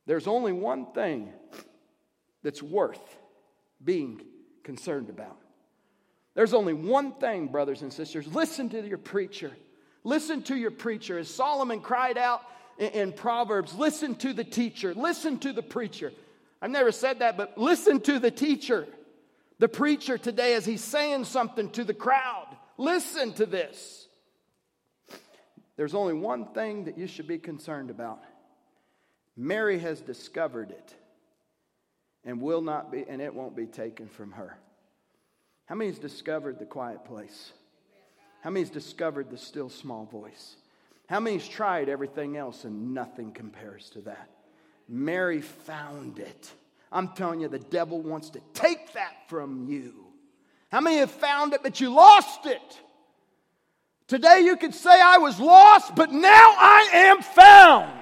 There's 0.07 0.27
only 0.27 0.51
one 0.51 0.87
thing 0.94 1.33
that's 2.44 2.62
worth 2.62 3.18
being 3.83 4.20
concerned 4.62 5.09
about. 5.09 5.38
There's 6.35 6.54
only 6.54 6.74
one 6.74 7.12
thing, 7.12 7.48
brothers 7.48 7.83
and 7.83 7.92
sisters. 7.92 8.26
Listen 8.28 8.68
to 8.68 8.87
your 8.87 8.98
preacher. 8.98 9.50
Listen 10.04 10.42
to 10.44 10.57
your 10.57 10.70
preacher. 10.70 11.18
As 11.18 11.28
Solomon 11.28 11.80
cried 11.80 12.18
out 12.18 12.42
in, 12.78 12.90
in, 12.90 13.12
Proverbs, 13.12 13.74
listen 13.74 14.14
to 14.16 14.33
the 14.33 14.44
teacher. 14.44 14.94
Listen 14.94 15.38
to 15.40 15.52
the 15.52 15.62
preacher. 15.62 16.12
I've 16.61 16.70
never 16.70 16.92
said 16.92 17.20
that, 17.20 17.37
but 17.37 17.57
listen 17.59 18.00
to 18.02 18.18
the 18.18 18.30
teacher, 18.30 18.87
the 19.59 19.68
preacher 19.68 20.18
today 20.18 20.54
as 20.54 20.66
he's 20.66 20.83
saying 20.83 21.24
something 21.24 21.70
to 21.70 21.85
the 21.85 21.94
crowd. 21.94 22.48
Listen 22.76 23.33
to 23.35 23.46
this. 23.46 24.09
There's 25.76 25.94
only 25.94 26.14
one 26.14 26.46
thing 26.46 26.85
that 26.85 26.98
you 26.98 27.07
should 27.07 27.28
be 27.28 27.38
concerned 27.38 27.90
about. 27.90 28.22
Mary 29.37 29.78
has 29.78 30.00
discovered 30.00 30.70
it 30.70 30.94
and 32.24 32.40
will 32.40 32.62
not 32.62 32.90
be, 32.90 33.04
and 33.08 33.20
it 33.20 33.34
won't 33.34 33.56
be 33.56 33.66
taken 33.66 34.08
from 34.08 34.32
her. 34.32 34.56
How 35.66 35.74
many's 35.74 35.98
discovered 35.98 36.58
the 36.58 36.66
quiet 36.66 37.04
place? 37.04 37.52
How 38.42 38.50
many's 38.50 38.70
discovered 38.70 39.30
the 39.30 39.38
still 39.38 39.70
small 39.70 40.04
voice? 40.04 40.56
How 41.08 41.20
many's 41.20 41.46
tried 41.46 41.88
everything 41.88 42.37
else 42.37 42.64
and 42.64 42.94
nothing 42.94 43.32
compares 43.32 43.90
to 43.90 44.00
that? 44.02 44.28
Mary 44.88 45.40
found 45.40 46.18
it. 46.18 46.50
I'm 46.92 47.08
telling 47.08 47.40
you, 47.40 47.48
the 47.48 47.58
devil 47.58 48.00
wants 48.00 48.30
to 48.30 48.40
take 48.52 48.92
that 48.92 49.14
from 49.28 49.66
you. 49.68 49.94
How 50.70 50.80
many 50.80 50.98
have 50.98 51.10
found 51.10 51.54
it, 51.54 51.62
but 51.62 51.80
you 51.80 51.90
lost 51.90 52.46
it? 52.46 52.80
Today 54.06 54.40
you 54.44 54.56
could 54.56 54.74
say, 54.74 54.90
I 54.90 55.18
was 55.18 55.40
lost, 55.40 55.94
but 55.94 56.12
now 56.12 56.54
I 56.58 56.88
am 56.92 57.22
found. 57.22 58.00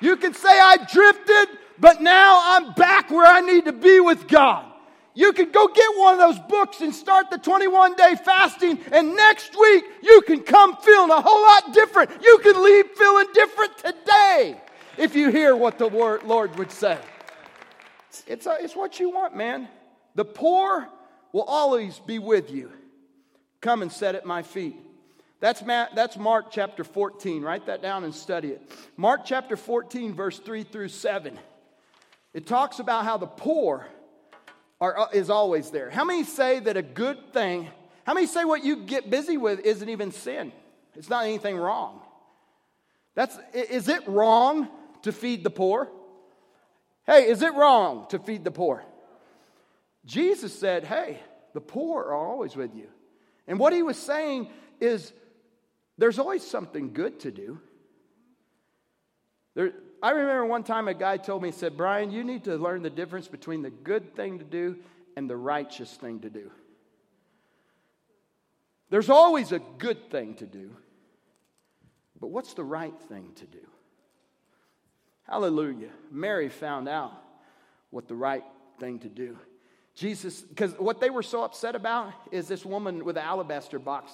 You 0.00 0.16
can 0.16 0.32
say, 0.32 0.48
I 0.48 0.78
drifted, 0.90 1.58
but 1.80 2.00
now 2.02 2.40
I'm 2.44 2.72
back 2.74 3.10
where 3.10 3.26
I 3.26 3.40
need 3.40 3.64
to 3.64 3.72
be 3.72 4.00
with 4.00 4.28
God. 4.28 4.66
You 5.14 5.32
can 5.32 5.50
go 5.50 5.66
get 5.68 5.98
one 5.98 6.14
of 6.14 6.20
those 6.20 6.38
books 6.48 6.80
and 6.80 6.94
start 6.94 7.30
the 7.30 7.38
21 7.38 7.94
day 7.94 8.14
fasting, 8.24 8.78
and 8.92 9.16
next 9.16 9.58
week 9.58 9.84
you 10.02 10.22
can 10.22 10.40
come 10.40 10.76
feeling 10.76 11.10
a 11.10 11.20
whole 11.20 11.42
lot 11.42 11.74
different. 11.74 12.10
You 12.22 12.38
can 12.42 12.62
leave 12.62 12.86
feeling 12.90 13.26
different 13.34 13.78
today 13.78 14.60
if 14.96 15.16
you 15.16 15.30
hear 15.30 15.56
what 15.56 15.78
the 15.78 15.88
Lord 15.88 16.56
would 16.56 16.70
say. 16.70 16.98
It's, 18.26 18.46
a, 18.46 18.58
it's 18.60 18.76
what 18.76 19.00
you 19.00 19.10
want, 19.10 19.36
man. 19.36 19.68
The 20.14 20.24
poor 20.24 20.88
will 21.32 21.42
always 21.42 21.98
be 21.98 22.18
with 22.18 22.50
you. 22.50 22.70
Come 23.60 23.82
and 23.82 23.92
sit 23.92 24.14
at 24.14 24.24
my 24.24 24.42
feet. 24.42 24.76
That's, 25.40 25.62
Matt, 25.62 25.94
that's 25.94 26.16
Mark 26.16 26.50
chapter 26.50 26.84
14. 26.84 27.42
Write 27.42 27.66
that 27.66 27.82
down 27.82 28.04
and 28.04 28.14
study 28.14 28.48
it. 28.48 28.70
Mark 28.96 29.22
chapter 29.24 29.56
14, 29.56 30.14
verse 30.14 30.38
3 30.38 30.64
through 30.64 30.88
7. 30.88 31.38
It 32.32 32.46
talks 32.46 32.78
about 32.78 33.04
how 33.04 33.16
the 33.16 33.26
poor 33.26 33.86
are, 34.80 34.98
uh, 34.98 35.06
is 35.12 35.30
always 35.30 35.70
there. 35.70 35.90
How 35.90 36.04
many 36.04 36.24
say 36.24 36.60
that 36.60 36.76
a 36.76 36.82
good 36.82 37.32
thing 37.32 37.68
How 38.04 38.14
many 38.14 38.26
say 38.26 38.44
what 38.44 38.64
you 38.64 38.76
get 38.76 39.10
busy 39.10 39.36
with 39.36 39.60
isn't 39.60 39.88
even 39.88 40.10
sin? 40.10 40.52
It's 40.96 41.08
not 41.08 41.24
anything 41.24 41.56
wrong. 41.56 42.00
That's, 43.14 43.38
is 43.52 43.88
it 43.88 44.08
wrong 44.08 44.68
to 45.02 45.12
feed 45.12 45.44
the 45.44 45.50
poor? 45.50 45.88
Hey, 47.06 47.28
is 47.28 47.42
it 47.42 47.54
wrong 47.54 48.06
to 48.10 48.18
feed 48.18 48.42
the 48.42 48.50
poor? 48.50 48.82
Jesus 50.04 50.58
said, 50.58 50.84
Hey, 50.84 51.20
the 51.52 51.60
poor 51.60 52.02
are 52.02 52.14
always 52.14 52.56
with 52.56 52.74
you. 52.74 52.88
And 53.46 53.58
what 53.58 53.72
he 53.72 53.82
was 53.82 53.96
saying 53.96 54.48
is 54.80 55.12
there's 55.98 56.18
always 56.18 56.46
something 56.46 56.92
good 56.92 57.20
to 57.20 57.30
do. 57.30 57.60
There, 59.54 59.72
I 60.02 60.10
remember 60.10 60.46
one 60.46 60.62
time 60.62 60.88
a 60.88 60.94
guy 60.94 61.18
told 61.18 61.42
me, 61.42 61.50
he 61.50 61.52
said, 61.52 61.76
Brian, 61.76 62.10
you 62.10 62.24
need 62.24 62.44
to 62.44 62.56
learn 62.56 62.82
the 62.82 62.90
difference 62.90 63.28
between 63.28 63.62
the 63.62 63.70
good 63.70 64.14
thing 64.16 64.38
to 64.38 64.44
do 64.44 64.76
and 65.16 65.28
the 65.28 65.36
righteous 65.36 65.92
thing 65.94 66.20
to 66.20 66.30
do. 66.30 66.50
There's 68.88 69.10
always 69.10 69.52
a 69.52 69.58
good 69.58 70.10
thing 70.10 70.34
to 70.36 70.46
do, 70.46 70.74
but 72.18 72.28
what's 72.28 72.54
the 72.54 72.64
right 72.64 72.98
thing 73.08 73.32
to 73.36 73.46
do? 73.46 73.66
Hallelujah. 75.28 75.90
Mary 76.10 76.48
found 76.48 76.88
out 76.88 77.12
what 77.90 78.08
the 78.08 78.16
right 78.16 78.44
thing 78.80 78.98
to 79.00 79.08
do. 79.08 79.38
Jesus, 80.00 80.40
because 80.40 80.72
what 80.78 80.98
they 80.98 81.10
were 81.10 81.22
so 81.22 81.44
upset 81.44 81.76
about 81.76 82.14
is 82.32 82.48
this 82.48 82.64
woman 82.64 83.04
with 83.04 83.18
an 83.18 83.22
alabaster 83.22 83.78
box 83.78 84.10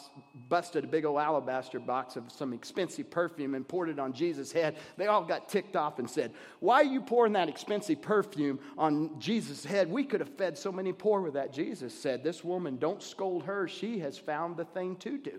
busted 0.49 0.83
a 0.83 0.87
big 0.88 1.05
old 1.05 1.20
alabaster 1.20 1.79
box 1.79 2.16
of 2.16 2.25
some 2.33 2.53
expensive 2.53 3.09
perfume 3.09 3.55
and 3.55 3.68
poured 3.68 3.90
it 3.90 4.01
on 4.01 4.12
Jesus' 4.12 4.51
head. 4.51 4.79
They 4.96 5.07
all 5.07 5.22
got 5.22 5.49
ticked 5.49 5.77
off 5.77 6.01
and 6.01 6.11
said, 6.11 6.33
Why 6.59 6.81
are 6.81 6.85
you 6.85 7.01
pouring 7.01 7.35
that 7.35 7.49
expensive 7.49 8.03
perfume 8.03 8.59
on 8.77 9.20
Jesus' 9.20 9.64
head? 9.64 9.88
We 9.88 10.03
could 10.03 10.18
have 10.18 10.31
fed 10.31 10.59
so 10.59 10.72
many 10.72 10.92
poor 10.92 11.20
with 11.20 11.35
that. 11.35 11.53
Jesus 11.53 11.94
said, 11.94 12.25
This 12.25 12.42
woman, 12.42 12.79
don't 12.79 13.01
scold 13.01 13.44
her. 13.44 13.68
She 13.68 14.01
has 14.01 14.18
found 14.18 14.57
the 14.57 14.64
thing 14.64 14.96
to 14.96 15.16
do. 15.16 15.38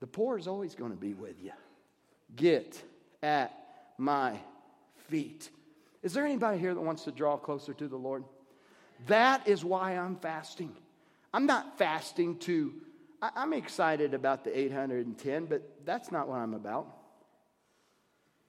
The 0.00 0.06
poor 0.06 0.36
is 0.36 0.46
always 0.46 0.74
going 0.74 0.90
to 0.90 0.98
be 0.98 1.14
with 1.14 1.42
you. 1.42 1.52
Get 2.36 2.78
at 3.22 3.58
my 3.96 4.38
feet. 5.08 5.48
Is 6.02 6.12
there 6.12 6.26
anybody 6.26 6.58
here 6.58 6.74
that 6.74 6.80
wants 6.82 7.04
to 7.04 7.10
draw 7.10 7.38
closer 7.38 7.72
to 7.72 7.88
the 7.88 7.96
Lord? 7.96 8.24
That 9.06 9.46
is 9.48 9.64
why 9.64 9.96
I'm 9.96 10.16
fasting. 10.16 10.74
I'm 11.32 11.46
not 11.46 11.78
fasting 11.78 12.38
to, 12.38 12.72
I, 13.20 13.42
am 13.42 13.52
excited 13.52 14.14
about 14.14 14.44
the 14.44 14.56
810, 14.56 15.46
but 15.46 15.62
that's 15.84 16.12
not 16.12 16.28
what 16.28 16.38
I'm 16.38 16.54
about. 16.54 16.86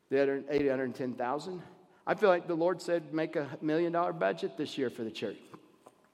The 0.10 0.44
810,000. 0.50 1.62
I 2.08 2.14
feel 2.14 2.30
like 2.30 2.48
the 2.48 2.56
Lord 2.56 2.82
said 2.82 3.14
make 3.14 3.36
a 3.36 3.50
million 3.62 3.92
dollar 3.92 4.14
budget 4.14 4.58
this 4.58 4.78
year 4.78 4.90
for 4.90 5.04
the 5.04 5.12
church. 5.12 5.38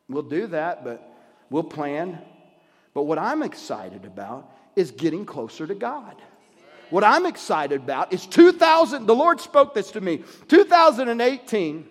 We'll 0.07 0.23
do 0.23 0.47
that, 0.47 0.83
but 0.83 1.13
we'll 1.49 1.63
plan. 1.63 2.19
But 2.93 3.03
what 3.03 3.19
I'm 3.19 3.43
excited 3.43 4.05
about 4.05 4.49
is 4.75 4.91
getting 4.91 5.25
closer 5.25 5.67
to 5.67 5.75
God. 5.75 6.15
What 6.89 7.03
I'm 7.03 7.25
excited 7.25 7.81
about 7.81 8.13
is 8.13 8.25
2000, 8.25 9.05
the 9.05 9.15
Lord 9.15 9.39
spoke 9.39 9.73
this 9.73 9.91
to 9.91 10.01
me. 10.01 10.23
2018 10.47 11.87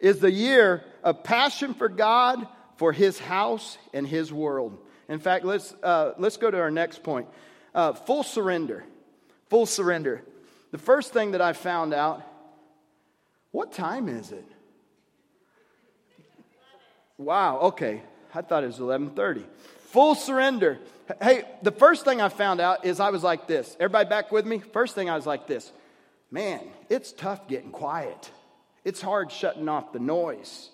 is 0.00 0.18
the 0.18 0.30
year 0.30 0.84
of 1.02 1.22
passion 1.22 1.74
for 1.74 1.88
God, 1.88 2.46
for 2.76 2.92
His 2.92 3.18
house, 3.18 3.78
and 3.92 4.06
His 4.06 4.32
world. 4.32 4.78
In 5.08 5.18
fact, 5.18 5.44
let's, 5.44 5.74
uh, 5.82 6.12
let's 6.18 6.36
go 6.36 6.50
to 6.50 6.58
our 6.58 6.70
next 6.70 7.02
point 7.02 7.28
uh, 7.74 7.92
full 7.92 8.22
surrender. 8.22 8.84
Full 9.48 9.66
surrender. 9.66 10.22
The 10.70 10.78
first 10.78 11.12
thing 11.12 11.32
that 11.32 11.40
I 11.40 11.52
found 11.52 11.92
out 11.94 12.22
what 13.50 13.72
time 13.72 14.08
is 14.08 14.30
it? 14.30 14.44
Wow, 17.18 17.58
okay. 17.58 18.02
I 18.34 18.42
thought 18.42 18.62
it 18.62 18.68
was 18.68 18.78
11:30. 18.78 19.44
Full 19.90 20.14
surrender. 20.14 20.78
Hey, 21.20 21.42
the 21.62 21.72
first 21.72 22.04
thing 22.04 22.20
I 22.20 22.28
found 22.28 22.60
out 22.60 22.84
is 22.84 23.00
I 23.00 23.10
was 23.10 23.24
like 23.24 23.48
this. 23.48 23.76
Everybody 23.80 24.08
back 24.08 24.30
with 24.30 24.46
me? 24.46 24.60
First 24.60 24.94
thing 24.94 25.10
I 25.10 25.16
was 25.16 25.26
like 25.26 25.48
this. 25.48 25.72
Man, 26.30 26.60
it's 26.88 27.12
tough 27.12 27.48
getting 27.48 27.72
quiet. 27.72 28.30
It's 28.84 29.00
hard 29.00 29.30
shutting 29.30 29.68
off 29.68 29.92
the 29.92 29.98
noise. 29.98 30.70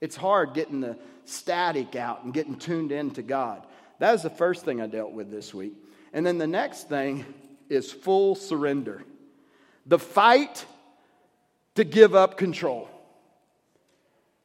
It's 0.00 0.16
hard 0.16 0.54
getting 0.54 0.80
the 0.80 0.96
static 1.24 1.94
out 1.96 2.24
and 2.24 2.32
getting 2.32 2.56
tuned 2.56 2.92
in 2.92 3.10
to 3.12 3.22
God. 3.22 3.62
That 3.98 4.12
was 4.12 4.22
the 4.22 4.30
first 4.30 4.64
thing 4.64 4.80
I 4.80 4.86
dealt 4.86 5.12
with 5.12 5.30
this 5.30 5.52
week. 5.52 5.74
And 6.12 6.26
then 6.26 6.38
the 6.38 6.46
next 6.46 6.88
thing 6.88 7.24
is 7.68 7.92
full 7.92 8.34
surrender. 8.34 9.02
The 9.86 9.98
fight 9.98 10.64
to 11.74 11.84
give 11.84 12.14
up 12.14 12.36
control. 12.36 12.88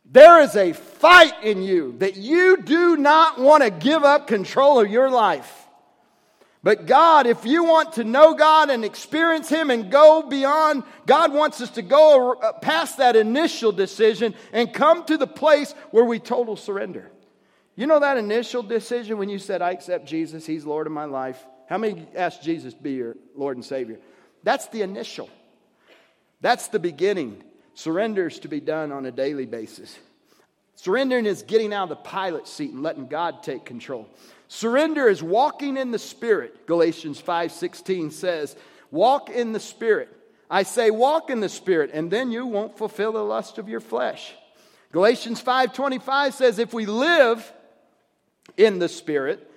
There 0.05 0.41
is 0.41 0.55
a 0.55 0.73
fight 0.73 1.43
in 1.43 1.63
you 1.63 1.95
that 1.97 2.15
you 2.15 2.57
do 2.57 2.95
not 2.97 3.39
want 3.39 3.63
to 3.63 3.71
give 3.71 4.03
up 4.03 4.27
control 4.27 4.79
of 4.79 4.91
your 4.91 5.09
life. 5.09 5.64
But 6.65 6.87
God, 6.87 7.27
if 7.27 7.45
you 7.45 7.63
want 7.63 7.93
to 7.93 8.03
know 8.03 8.33
God 8.33 8.71
and 8.71 8.83
experience 8.83 9.47
Him 9.49 9.69
and 9.69 9.91
go 9.91 10.23
beyond, 10.23 10.81
God 11.05 11.31
wants 11.31 11.61
us 11.61 11.69
to 11.71 11.83
go 11.83 12.41
past 12.63 12.97
that 12.97 13.15
initial 13.15 13.71
decision 13.71 14.33
and 14.51 14.73
come 14.73 15.05
to 15.05 15.15
the 15.15 15.27
place 15.27 15.73
where 15.91 16.03
we 16.03 16.17
total 16.17 16.55
surrender. 16.55 17.11
You 17.75 17.85
know 17.85 17.99
that 17.99 18.17
initial 18.17 18.63
decision 18.63 19.19
when 19.19 19.29
you 19.29 19.37
said, 19.37 19.61
I 19.61 19.73
accept 19.73 20.07
Jesus, 20.07 20.47
He's 20.47 20.65
Lord 20.65 20.87
of 20.87 20.93
my 20.93 21.05
life? 21.05 21.45
How 21.69 21.77
many 21.77 22.07
asked 22.15 22.41
Jesus 22.41 22.73
to 22.73 22.81
be 22.81 22.93
your 22.93 23.15
Lord 23.35 23.57
and 23.57 23.63
Savior? 23.63 23.99
That's 24.41 24.65
the 24.69 24.81
initial. 24.81 25.29
That's 26.41 26.69
the 26.69 26.79
beginning. 26.79 27.43
Surrender 27.75 28.25
is 28.25 28.39
to 28.39 28.47
be 28.47 28.59
done 28.59 28.91
on 28.91 29.05
a 29.05 29.11
daily 29.11 29.45
basis. 29.45 29.99
Surrendering 30.73 31.27
is 31.27 31.43
getting 31.43 31.75
out 31.75 31.83
of 31.83 31.89
the 31.89 31.95
pilot 31.97 32.47
seat 32.47 32.71
and 32.71 32.81
letting 32.81 33.05
God 33.05 33.43
take 33.43 33.65
control. 33.65 34.09
Surrender 34.55 35.09
is 35.09 35.21
walking 35.21 35.75
in 35.75 35.91
the 35.91 35.99
Spirit. 35.99 36.65
Galatians 36.65 37.19
5:16 37.19 38.09
says, 38.09 38.55
"Walk 38.89 39.29
in 39.29 39.51
the 39.51 39.59
Spirit." 39.59 40.07
I 40.49 40.63
say 40.63 40.89
walk 40.91 41.29
in 41.29 41.41
the 41.41 41.49
Spirit, 41.49 41.89
and 41.93 42.09
then 42.09 42.31
you 42.31 42.45
won't 42.45 42.77
fulfill 42.77 43.11
the 43.11 43.23
lust 43.23 43.57
of 43.57 43.67
your 43.67 43.81
flesh. 43.81 44.33
Galatians 44.93 45.41
5:25 45.41 46.33
says, 46.33 46.57
"If 46.57 46.73
we 46.73 46.85
live 46.85 47.51
in 48.55 48.79
the 48.79 48.87
Spirit, 48.87 49.51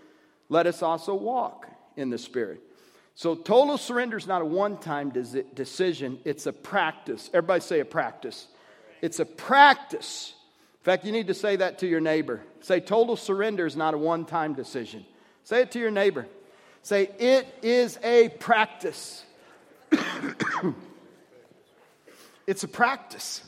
let 0.49 0.67
us 0.67 0.83
also 0.83 1.15
walk 1.15 1.69
in 1.95 2.11
the 2.11 2.19
Spirit." 2.19 2.61
So 3.15 3.37
total 3.37 3.79
surrender 3.79 4.17
is 4.17 4.27
not 4.27 4.43
a 4.43 4.47
one-time 4.47 5.11
decision, 5.11 6.19
it's 6.25 6.47
a 6.47 6.53
practice. 6.53 7.31
Everybody 7.33 7.61
say 7.61 7.79
a 7.79 7.85
practice. 7.85 8.49
It's 9.01 9.21
a 9.21 9.27
practice 9.27 10.35
fact, 10.89 11.05
you 11.05 11.13
need 11.13 11.27
to 11.27 11.35
say 11.35 11.57
that 11.57 11.81
to 11.81 11.87
your 11.87 12.01
neighbor. 12.01 12.41
Say, 12.61 12.81
total 12.81 13.17
surrender 13.17 13.67
is 13.67 13.77
not 13.77 13.95
a 13.95 13.99
one 13.99 14.25
time 14.25 14.55
decision. 14.55 15.05
Say 15.45 15.63
it 15.63 15.73
to 15.73 15.79
your 15.79 15.91
neighbor. 15.91 16.27
Say, 16.83 17.11
it 17.19 17.47
is 17.63 17.99
a 18.03 18.29
practice. 18.29 19.25
it's 22.47 22.65
a 22.65 22.69
practice. 22.69 23.43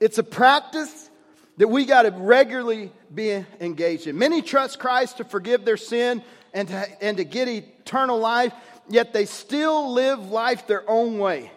It's 0.00 0.18
a 0.18 0.22
practice 0.22 1.10
that 1.58 1.68
we 1.68 1.84
got 1.84 2.02
to 2.02 2.10
regularly 2.10 2.90
be 3.14 3.44
engaged 3.60 4.06
in. 4.06 4.18
Many 4.18 4.42
trust 4.42 4.78
Christ 4.78 5.18
to 5.18 5.24
forgive 5.24 5.64
their 5.64 5.76
sin 5.76 6.22
and 6.52 6.68
to, 6.68 7.02
and 7.04 7.16
to 7.18 7.24
get 7.24 7.48
eternal 7.48 8.18
life, 8.18 8.52
yet 8.88 9.12
they 9.12 9.26
still 9.26 9.92
live 9.92 10.30
life 10.30 10.66
their 10.66 10.88
own 10.88 11.18
way. 11.18 11.50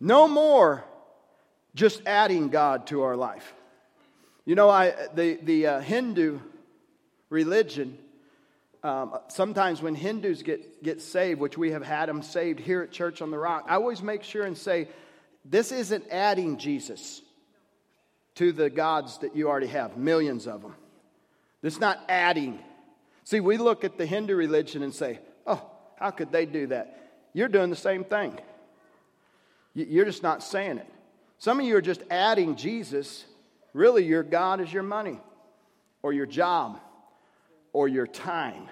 No 0.00 0.28
more 0.28 0.84
just 1.74 2.02
adding 2.06 2.48
God 2.48 2.86
to 2.88 3.02
our 3.02 3.16
life. 3.16 3.54
You 4.44 4.56
know, 4.56 4.68
I, 4.68 4.94
the, 5.14 5.38
the 5.42 5.66
uh, 5.66 5.80
Hindu 5.80 6.40
religion, 7.30 7.96
um, 8.82 9.18
sometimes 9.28 9.80
when 9.80 9.94
Hindus 9.94 10.42
get, 10.42 10.82
get 10.82 11.00
saved, 11.00 11.40
which 11.40 11.56
we 11.56 11.70
have 11.70 11.84
had 11.84 12.08
them 12.08 12.22
saved 12.22 12.58
here 12.58 12.82
at 12.82 12.90
Church 12.90 13.22
on 13.22 13.30
the 13.30 13.38
Rock, 13.38 13.66
I 13.68 13.74
always 13.74 14.02
make 14.02 14.24
sure 14.24 14.44
and 14.44 14.58
say, 14.58 14.88
this 15.44 15.70
isn't 15.70 16.04
adding 16.10 16.58
Jesus 16.58 17.22
to 18.36 18.50
the 18.52 18.68
gods 18.70 19.18
that 19.18 19.36
you 19.36 19.48
already 19.48 19.68
have, 19.68 19.96
millions 19.96 20.46
of 20.46 20.62
them. 20.62 20.74
This 21.60 21.78
not 21.78 22.00
adding. 22.08 22.58
See, 23.22 23.38
we 23.38 23.58
look 23.58 23.84
at 23.84 23.98
the 23.98 24.06
Hindu 24.06 24.34
religion 24.34 24.82
and 24.82 24.92
say, 24.92 25.20
oh, 25.46 25.64
how 25.96 26.10
could 26.10 26.32
they 26.32 26.46
do 26.46 26.66
that? 26.68 27.12
You're 27.32 27.48
doing 27.48 27.70
the 27.70 27.76
same 27.76 28.02
thing. 28.02 28.38
You're 29.74 30.04
just 30.04 30.24
not 30.24 30.42
saying 30.42 30.78
it. 30.78 30.86
Some 31.38 31.60
of 31.60 31.66
you 31.66 31.76
are 31.76 31.82
just 31.82 32.02
adding 32.10 32.56
Jesus 32.56 33.24
Really, 33.72 34.04
your 34.04 34.22
God 34.22 34.60
is 34.60 34.72
your 34.72 34.82
money 34.82 35.18
or 36.02 36.12
your 36.12 36.26
job 36.26 36.80
or 37.72 37.88
your 37.88 38.06
time. 38.06 38.68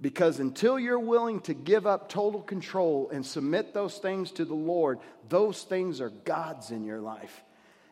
Because 0.00 0.40
until 0.40 0.78
you're 0.78 0.98
willing 0.98 1.40
to 1.40 1.54
give 1.54 1.86
up 1.86 2.08
total 2.08 2.40
control 2.40 3.10
and 3.12 3.24
submit 3.24 3.74
those 3.74 3.98
things 3.98 4.32
to 4.32 4.44
the 4.44 4.54
Lord, 4.54 4.98
those 5.28 5.62
things 5.62 6.00
are 6.00 6.10
God's 6.10 6.70
in 6.70 6.84
your 6.84 7.00
life. 7.00 7.42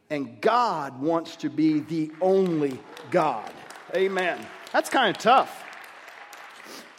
And 0.08 0.40
God 0.40 1.02
wants 1.02 1.36
to 1.36 1.50
be 1.50 1.80
the 1.80 2.10
only 2.22 2.80
God. 3.10 3.50
Amen. 3.94 4.38
That's 4.72 4.88
kind 4.88 5.14
of 5.14 5.20
tough. 5.20 5.64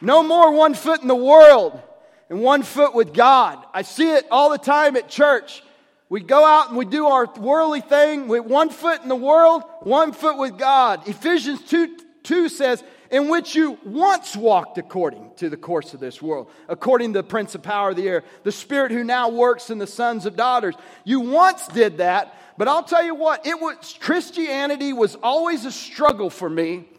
No 0.02 0.22
more 0.22 0.52
one 0.52 0.76
foot 0.76 1.02
in 1.02 1.08
the 1.08 1.16
world 1.16 1.82
and 2.30 2.42
one 2.42 2.62
foot 2.62 2.94
with 2.94 3.14
God. 3.14 3.66
I 3.74 3.82
see 3.82 4.12
it 4.12 4.28
all 4.30 4.52
the 4.52 4.58
time 4.60 4.96
at 4.96 5.10
church. 5.10 5.64
We 6.10 6.22
go 6.22 6.44
out 6.44 6.70
and 6.70 6.78
we 6.78 6.86
do 6.86 7.06
our 7.06 7.32
worldly 7.38 7.82
thing 7.82 8.28
with 8.28 8.44
one 8.44 8.70
foot 8.70 9.04
in 9.04 9.10
the 9.10 9.16
world, 9.16 9.64
one 9.82 10.12
foot 10.12 10.38
with 10.38 10.58
God. 10.58 11.08
Ephesians 11.08 11.62
2 11.62 11.98
2 12.24 12.50
says, 12.50 12.84
In 13.12 13.30
which 13.30 13.56
you 13.56 13.78
once 13.86 14.36
walked 14.36 14.78
according 14.78 15.32
to 15.38 15.50
the 15.50 15.58
course 15.58 15.94
of 15.94 16.00
this 16.00 16.22
world, 16.22 16.50
according 16.68 17.14
to 17.14 17.20
the 17.20 17.24
prince 17.24 17.56
of 17.56 17.64
power 17.64 17.92
of 17.92 17.96
the 17.96 18.08
air, 18.08 18.24
the 18.44 18.52
spirit 18.52 18.92
who 18.92 19.04
now 19.04 19.30
works 19.30 19.70
in 19.70 19.78
the 19.78 19.88
sons 19.88 20.26
of 20.26 20.36
daughters. 20.36 20.76
You 21.06 21.22
once 21.22 21.68
did 21.68 22.00
that, 22.00 22.36
but 22.58 22.68
I'll 22.68 22.84
tell 22.84 23.04
you 23.04 23.16
what, 23.16 23.46
it 23.46 23.60
was 23.60 23.98
Christianity 24.00 24.94
was 24.94 25.16
always 25.16 25.66
a 25.66 25.72
struggle 25.72 26.30
for 26.30 26.50
me 26.50 26.90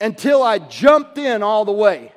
until 0.00 0.42
I 0.42 0.58
jumped 0.58 1.18
in 1.18 1.42
all 1.42 1.64
the 1.64 1.72
way. 1.72 2.12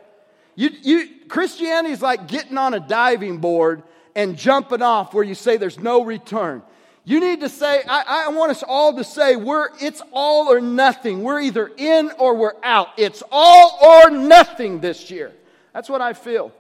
You, 0.56 0.72
you, 0.82 1.10
Christianity 1.28 1.94
is 1.94 2.02
like 2.02 2.28
getting 2.28 2.58
on 2.58 2.74
a 2.74 2.80
diving 2.80 3.38
board 3.38 3.84
and 4.18 4.36
jumping 4.36 4.82
off 4.82 5.14
where 5.14 5.24
you 5.24 5.36
say 5.36 5.56
there's 5.58 5.80
no 5.80 6.04
return. 6.04 6.64
You 7.06 7.22
need 7.22 7.40
to 7.42 7.50
say, 7.50 7.84
I, 7.88 8.26
I, 8.26 8.30
want 8.30 8.52
us 8.52 8.64
all 8.68 8.98
to 8.98 9.04
say, 9.04 9.38
we're, 9.38 9.70
it's 9.80 10.02
all 10.12 10.52
or 10.52 10.60
nothing. 10.60 11.22
We're 11.22 11.40
either 11.40 11.72
in 11.78 12.12
or 12.18 12.36
we're 12.36 12.56
out. 12.64 12.90
It's 12.98 13.24
all 13.32 13.80
or 13.82 14.10
nothing 14.10 14.82
this 14.82 15.10
year. 15.12 15.32
That's 15.72 15.88
what 15.88 16.02
I 16.02 16.14
feel. 16.14 16.52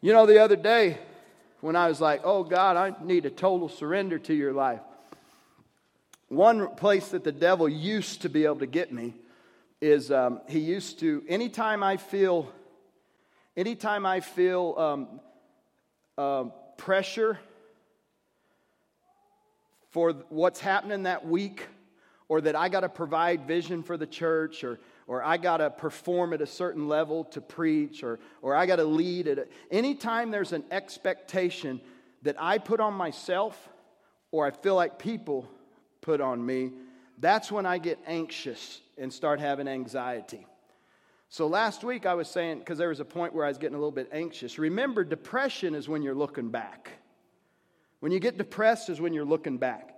You 0.00 0.14
know, 0.14 0.24
the 0.24 0.42
other 0.42 0.56
day 0.56 0.98
when 1.60 1.76
I 1.76 1.86
was 1.88 2.00
like, 2.00 2.22
oh 2.24 2.44
God, 2.44 2.76
I 2.76 2.94
need 3.04 3.26
a 3.26 3.30
total 3.30 3.68
surrender 3.68 4.18
to 4.20 4.34
your 4.34 4.54
life. 4.54 4.80
One 6.28 6.74
place 6.76 7.08
that 7.08 7.24
the 7.24 7.32
devil 7.32 7.68
used 7.68 8.22
to 8.22 8.30
be 8.30 8.46
able 8.46 8.60
to 8.60 8.66
get 8.66 8.90
me 8.90 9.14
is 9.82 10.10
um, 10.10 10.40
he 10.48 10.60
used 10.60 10.98
to, 11.00 11.22
anytime 11.28 11.82
I 11.82 11.98
feel, 11.98 12.50
anytime 13.56 14.06
I 14.06 14.20
feel 14.20 14.74
um, 14.78 15.20
uh, 16.20 16.44
pressure 16.76 17.38
for 19.88 20.12
what's 20.28 20.60
happening 20.60 21.04
that 21.04 21.26
week, 21.26 21.66
or 22.28 22.42
that 22.42 22.54
I 22.54 22.68
got 22.68 22.80
to 22.80 22.90
provide 22.90 23.46
vision 23.46 23.82
for 23.82 23.96
the 23.96 24.06
church, 24.06 24.62
or, 24.62 24.78
or 25.06 25.24
I 25.24 25.38
got 25.38 25.56
to 25.56 25.70
perform 25.70 26.34
at 26.34 26.42
a 26.42 26.46
certain 26.46 26.88
level 26.88 27.24
to 27.24 27.40
preach, 27.40 28.02
or, 28.02 28.20
or 28.42 28.54
I 28.54 28.66
got 28.66 28.76
to 28.76 28.84
lead 28.84 29.28
at 29.28 29.38
a, 29.38 29.46
anytime 29.70 30.30
there's 30.30 30.52
an 30.52 30.64
expectation 30.70 31.80
that 32.20 32.36
I 32.38 32.58
put 32.58 32.80
on 32.80 32.92
myself, 32.92 33.70
or 34.30 34.46
I 34.46 34.50
feel 34.50 34.74
like 34.74 34.98
people 34.98 35.48
put 36.02 36.20
on 36.20 36.44
me, 36.44 36.72
that's 37.18 37.50
when 37.50 37.64
I 37.64 37.78
get 37.78 37.98
anxious 38.06 38.82
and 38.98 39.10
start 39.10 39.40
having 39.40 39.68
anxiety. 39.68 40.46
So 41.32 41.46
last 41.46 41.84
week 41.84 42.06
I 42.06 42.14
was 42.14 42.28
saying, 42.28 42.58
because 42.58 42.76
there 42.76 42.88
was 42.88 42.98
a 42.98 43.04
point 43.04 43.32
where 43.32 43.44
I 43.44 43.48
was 43.48 43.56
getting 43.56 43.76
a 43.76 43.78
little 43.78 43.92
bit 43.92 44.08
anxious. 44.12 44.58
Remember, 44.58 45.04
depression 45.04 45.76
is 45.76 45.88
when 45.88 46.02
you're 46.02 46.14
looking 46.14 46.50
back. 46.50 46.90
When 48.00 48.10
you 48.10 48.18
get 48.18 48.36
depressed 48.36 48.90
is 48.90 49.00
when 49.00 49.12
you're 49.12 49.24
looking 49.24 49.56
back. 49.56 49.94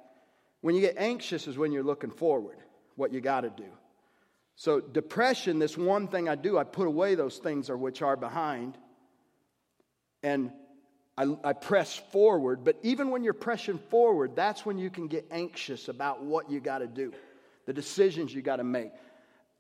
When 0.61 0.75
you 0.75 0.83
get 0.83 0.97
anxious 0.99 1.49
is 1.49 1.57
when 1.57 1.73
you're 1.73 1.83
looking 1.83 2.11
forward, 2.11 2.59
what 2.97 3.15
you 3.15 3.23
got 3.23 3.41
to 3.41 3.51
do. 3.51 3.65
So, 4.57 4.79
depression, 4.79 5.59
this 5.59 5.79
one 5.79 6.07
thing 6.07 6.29
I 6.29 6.35
do, 6.35 6.59
I 6.59 6.65
put 6.65 6.87
away 6.87 7.15
those 7.15 7.39
things 7.39 7.71
are 7.71 7.79
which 7.79 8.03
are 8.03 8.17
behind, 8.17 8.77
and 10.23 10.53
I, 11.17 11.35
I 11.43 11.55
press 11.55 11.97
forward. 12.13 12.63
But 12.63 12.77
even 12.83 13.11
when 13.11 13.25
you're 13.25 13.33
pressing 13.33 13.79
forward, 13.79 14.37
that's 14.37 14.67
when 14.67 14.77
you 14.77 14.91
can 14.91 15.09
get 15.09 15.27
anxious 15.31 15.89
about 15.89 16.23
what 16.23 16.51
you 16.51 16.61
got 16.61 16.79
to 16.79 16.87
do, 16.87 17.15
the 17.65 17.73
decisions 17.73 18.35
you 18.35 18.43
got 18.43 18.57
to 18.57 18.65
make 18.65 18.93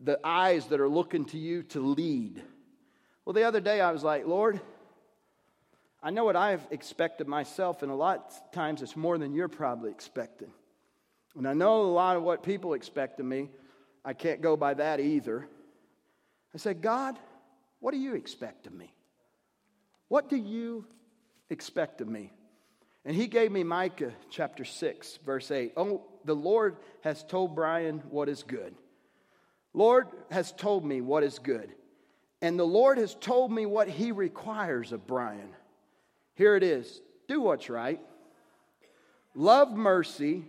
the 0.02 0.18
eyes 0.24 0.66
that 0.66 0.80
are 0.80 0.88
looking 0.88 1.24
to 1.26 1.38
you 1.38 1.62
to 1.62 1.80
lead. 1.80 2.42
Well, 3.24 3.34
the 3.34 3.44
other 3.44 3.60
day 3.60 3.80
I 3.80 3.92
was 3.92 4.02
like, 4.02 4.26
Lord, 4.26 4.60
I 6.02 6.10
know 6.10 6.24
what 6.24 6.34
I've 6.34 6.66
expected 6.70 7.28
myself, 7.28 7.82
and 7.82 7.92
a 7.92 7.94
lot 7.94 8.32
of 8.32 8.52
times 8.52 8.82
it's 8.82 8.96
more 8.96 9.16
than 9.16 9.32
you're 9.32 9.48
probably 9.48 9.92
expecting. 9.92 10.50
And 11.36 11.46
I 11.46 11.54
know 11.54 11.82
a 11.82 11.84
lot 11.84 12.16
of 12.16 12.24
what 12.24 12.42
people 12.42 12.74
expect 12.74 13.20
of 13.20 13.26
me. 13.26 13.48
I 14.04 14.12
can't 14.12 14.40
go 14.40 14.56
by 14.56 14.74
that 14.74 14.98
either. 14.98 15.46
I 16.52 16.58
said, 16.58 16.82
God, 16.82 17.18
what 17.78 17.92
do 17.92 17.98
you 17.98 18.14
expect 18.14 18.66
of 18.66 18.74
me? 18.74 18.92
What 20.08 20.28
do 20.28 20.36
you 20.36 20.84
expect 21.48 22.00
of 22.00 22.08
me? 22.08 22.32
And 23.04 23.16
he 23.16 23.28
gave 23.28 23.50
me 23.50 23.64
Micah 23.64 24.12
chapter 24.28 24.64
6, 24.64 25.18
verse 25.24 25.50
8. 25.50 25.72
Oh, 25.76 26.02
the 26.24 26.34
Lord 26.34 26.76
has 27.02 27.22
told 27.24 27.54
Brian 27.54 28.02
what 28.10 28.28
is 28.28 28.42
good. 28.42 28.74
Lord 29.74 30.08
has 30.30 30.52
told 30.52 30.84
me 30.84 31.00
what 31.00 31.22
is 31.22 31.38
good. 31.38 31.72
And 32.40 32.58
the 32.58 32.64
Lord 32.64 32.98
has 32.98 33.14
told 33.14 33.52
me 33.52 33.66
what 33.66 33.88
he 33.88 34.12
requires 34.12 34.92
of 34.92 35.06
Brian. 35.06 35.48
Here 36.34 36.56
it 36.56 36.62
is 36.62 37.00
do 37.28 37.40
what's 37.40 37.70
right, 37.70 38.00
love 39.34 39.72
mercy, 39.72 40.44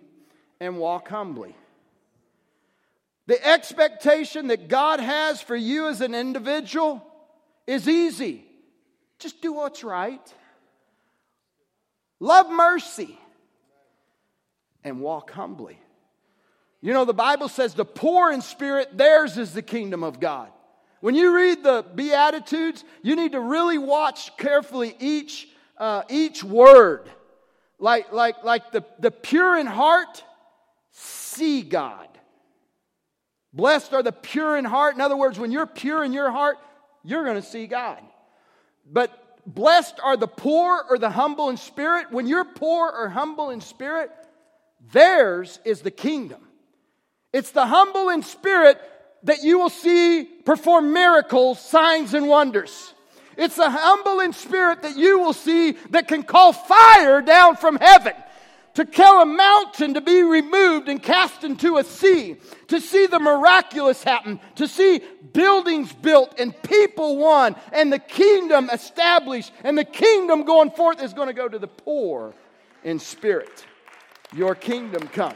and 0.59 0.77
walk 0.77 1.07
humbly. 1.07 1.55
The 3.27 3.45
expectation 3.45 4.47
that 4.47 4.67
God 4.67 4.99
has 4.99 5.41
for 5.41 5.55
you 5.55 5.87
as 5.87 6.01
an 6.01 6.13
individual 6.13 7.05
is 7.67 7.87
easy. 7.87 8.43
Just 9.19 9.41
do 9.41 9.53
what's 9.53 9.83
right, 9.83 10.33
love 12.19 12.49
mercy, 12.49 13.17
and 14.83 14.99
walk 14.99 15.31
humbly. 15.31 15.79
You 16.83 16.91
know, 16.91 17.05
the 17.05 17.13
Bible 17.13 17.47
says 17.47 17.73
the 17.73 17.85
poor 17.85 18.29
in 18.29 18.41
spirit, 18.41 18.97
theirs 18.97 19.37
is 19.37 19.53
the 19.53 19.61
kingdom 19.61 20.03
of 20.03 20.19
God. 20.19 20.49
When 20.99 21.15
you 21.15 21.33
read 21.33 21.63
the 21.63 21.85
Beatitudes, 21.95 22.83
you 23.01 23.15
need 23.15 23.31
to 23.31 23.39
really 23.39 23.77
watch 23.77 24.35
carefully 24.35 24.93
each, 24.99 25.47
uh, 25.77 26.03
each 26.09 26.43
word. 26.43 27.09
Like, 27.79 28.11
like, 28.11 28.43
like 28.43 28.73
the, 28.73 28.83
the 28.99 29.11
pure 29.11 29.57
in 29.57 29.65
heart, 29.65 30.25
see 30.91 31.61
God. 31.61 32.09
Blessed 33.53 33.93
are 33.93 34.03
the 34.03 34.11
pure 34.11 34.57
in 34.57 34.65
heart. 34.65 34.93
In 34.93 34.99
other 34.99 35.15
words, 35.15 35.39
when 35.39 35.53
you're 35.53 35.65
pure 35.65 36.03
in 36.03 36.11
your 36.11 36.31
heart, 36.31 36.57
you're 37.01 37.23
going 37.23 37.41
to 37.41 37.47
see 37.47 37.65
God. 37.65 38.01
But 38.85 39.39
blessed 39.45 40.01
are 40.03 40.17
the 40.17 40.27
poor 40.27 40.83
or 40.89 40.97
the 40.97 41.09
humble 41.09 41.47
in 41.47 41.55
spirit. 41.55 42.11
When 42.11 42.27
you're 42.27 42.43
poor 42.43 42.91
or 42.91 43.07
humble 43.07 43.51
in 43.51 43.61
spirit, 43.61 44.11
theirs 44.91 45.61
is 45.63 45.79
the 45.79 45.91
kingdom. 45.91 46.41
It's 47.33 47.51
the 47.51 47.65
humble 47.65 48.09
in 48.09 48.21
spirit 48.21 48.79
that 49.23 49.43
you 49.43 49.57
will 49.57 49.69
see 49.69 50.23
perform 50.23 50.93
miracles, 50.93 51.59
signs, 51.59 52.13
and 52.13 52.27
wonders. 52.27 52.93
It's 53.35 53.55
the 53.55 53.69
humble 53.69 54.19
in 54.19 54.33
spirit 54.33 54.83
that 54.83 54.95
you 54.95 55.19
will 55.19 55.33
see 55.33 55.71
that 55.89 56.07
can 56.07 56.23
call 56.23 56.53
fire 56.53 57.21
down 57.21 57.55
from 57.55 57.77
heaven 57.77 58.13
to 58.75 58.85
kill 58.85 59.21
a 59.21 59.25
mountain 59.25 59.93
to 59.93 60.01
be 60.01 60.23
removed 60.23 60.89
and 60.89 61.01
cast 61.01 61.43
into 61.43 61.77
a 61.77 61.83
sea, 61.83 62.35
to 62.67 62.81
see 62.81 63.05
the 63.05 63.19
miraculous 63.19 64.03
happen, 64.03 64.39
to 64.55 64.67
see 64.67 65.01
buildings 65.31 65.93
built 65.93 66.39
and 66.39 66.59
people 66.63 67.17
won, 67.17 67.55
and 67.71 67.93
the 67.93 67.99
kingdom 67.99 68.69
established, 68.71 69.51
and 69.63 69.77
the 69.77 69.85
kingdom 69.85 70.43
going 70.43 70.71
forth 70.71 71.03
is 71.03 71.13
going 71.13 71.27
to 71.27 71.33
go 71.33 71.47
to 71.47 71.59
the 71.59 71.67
poor 71.67 72.33
in 72.83 72.99
spirit. 72.99 73.65
Your 74.35 74.55
kingdom 74.55 75.07
come. 75.07 75.35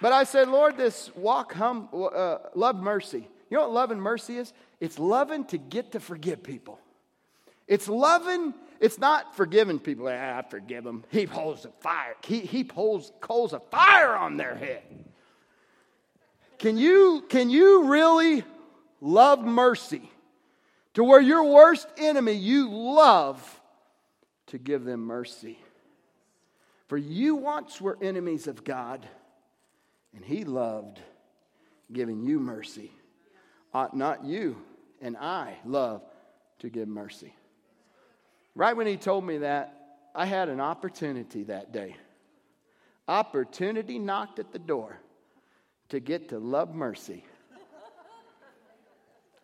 But 0.00 0.12
I 0.12 0.24
said, 0.24 0.48
Lord, 0.48 0.76
this 0.76 1.10
walk, 1.16 1.54
hum, 1.54 1.88
uh, 1.92 2.38
love 2.54 2.76
mercy. 2.76 3.28
You 3.48 3.56
know 3.56 3.62
what 3.62 3.72
love 3.72 3.90
and 3.90 4.02
mercy 4.02 4.36
is? 4.36 4.52
It's 4.80 4.98
loving 4.98 5.44
to 5.46 5.58
get 5.58 5.92
to 5.92 6.00
forgive 6.00 6.42
people. 6.42 6.78
It's 7.66 7.88
loving, 7.88 8.54
it's 8.80 8.98
not 8.98 9.34
forgiving 9.34 9.78
people. 9.78 10.06
Ah, 10.08 10.38
I 10.38 10.42
forgive 10.42 10.84
them. 10.84 11.04
He 11.10 11.24
holds 11.24 11.64
a 11.64 11.70
fire. 11.80 12.14
He, 12.24 12.40
he 12.40 12.68
holds 12.72 13.12
coals 13.20 13.52
of 13.52 13.64
fire 13.70 14.14
on 14.14 14.36
their 14.36 14.54
head. 14.54 14.82
Can 16.58 16.76
you, 16.76 17.24
can 17.28 17.50
you 17.50 17.84
really 17.84 18.44
love 19.00 19.44
mercy 19.44 20.10
to 20.94 21.04
where 21.04 21.20
your 21.20 21.44
worst 21.44 21.86
enemy 21.96 22.32
you 22.32 22.70
love 22.70 23.60
to 24.48 24.58
give 24.58 24.84
them 24.84 25.00
mercy? 25.00 25.58
For 26.88 26.96
you 26.96 27.34
once 27.34 27.80
were 27.80 27.98
enemies 28.00 28.46
of 28.46 28.62
God 28.62 29.06
and 30.16 30.24
he 30.24 30.44
loved 30.44 30.98
giving 31.92 32.24
you 32.24 32.40
mercy. 32.40 32.90
Ought 33.72 33.96
not 33.96 34.24
you 34.24 34.56
and 35.00 35.16
I 35.16 35.58
love 35.64 36.02
to 36.60 36.70
give 36.70 36.88
mercy? 36.88 37.34
Right 38.54 38.74
when 38.74 38.86
he 38.86 38.96
told 38.96 39.24
me 39.24 39.38
that, 39.38 39.74
I 40.14 40.24
had 40.24 40.48
an 40.48 40.60
opportunity 40.60 41.44
that 41.44 41.72
day. 41.72 41.94
Opportunity 43.06 43.98
knocked 43.98 44.38
at 44.38 44.50
the 44.50 44.58
door 44.58 44.98
to 45.90 46.00
get 46.00 46.30
to 46.30 46.38
love 46.38 46.74
mercy. 46.74 47.22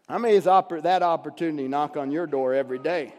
How 0.08 0.18
many 0.18 0.34
is 0.34 0.44
that 0.44 1.02
opportunity 1.02 1.68
knock 1.68 1.96
on 1.96 2.10
your 2.10 2.26
door 2.26 2.54
every 2.54 2.78
day? 2.78 3.14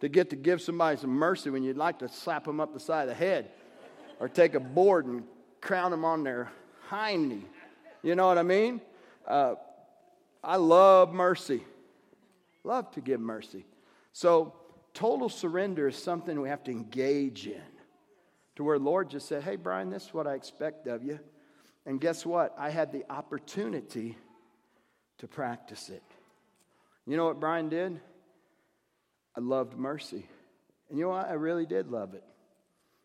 To 0.00 0.08
get 0.08 0.30
to 0.30 0.36
give 0.36 0.60
somebody 0.60 0.96
some 0.96 1.10
mercy 1.10 1.50
when 1.50 1.62
you'd 1.62 1.76
like 1.76 1.98
to 2.00 2.08
slap 2.08 2.44
them 2.44 2.60
up 2.60 2.72
the 2.72 2.80
side 2.80 3.02
of 3.02 3.08
the 3.08 3.14
head 3.14 3.50
or 4.18 4.28
take 4.28 4.54
a 4.54 4.60
board 4.60 5.06
and 5.06 5.24
crown 5.60 5.90
them 5.90 6.04
on 6.04 6.24
their 6.24 6.50
hind 6.88 7.28
knee. 7.28 7.46
You 8.02 8.14
know 8.14 8.26
what 8.26 8.38
I 8.38 8.42
mean? 8.42 8.80
Uh, 9.26 9.54
I 10.42 10.56
love 10.56 11.12
mercy. 11.12 11.62
Love 12.62 12.90
to 12.92 13.00
give 13.00 13.20
mercy. 13.20 13.64
So, 14.12 14.54
total 14.94 15.28
surrender 15.28 15.88
is 15.88 15.96
something 15.96 16.40
we 16.40 16.48
have 16.48 16.64
to 16.64 16.70
engage 16.70 17.46
in. 17.46 17.62
To 18.56 18.64
where 18.64 18.78
Lord 18.78 19.10
just 19.10 19.28
said, 19.28 19.42
Hey, 19.42 19.56
Brian, 19.56 19.90
this 19.90 20.06
is 20.06 20.14
what 20.14 20.26
I 20.26 20.34
expect 20.34 20.86
of 20.86 21.04
you. 21.04 21.18
And 21.84 22.00
guess 22.00 22.24
what? 22.24 22.54
I 22.58 22.70
had 22.70 22.92
the 22.92 23.04
opportunity 23.10 24.16
to 25.18 25.28
practice 25.28 25.88
it. 25.88 26.02
You 27.06 27.16
know 27.16 27.26
what 27.26 27.38
Brian 27.38 27.68
did? 27.68 28.00
I 29.36 29.40
loved 29.40 29.76
mercy. 29.76 30.26
And 30.88 30.98
you 30.98 31.04
know 31.04 31.10
what? 31.10 31.28
I 31.28 31.34
really 31.34 31.66
did 31.66 31.88
love 31.88 32.14
it. 32.14 32.24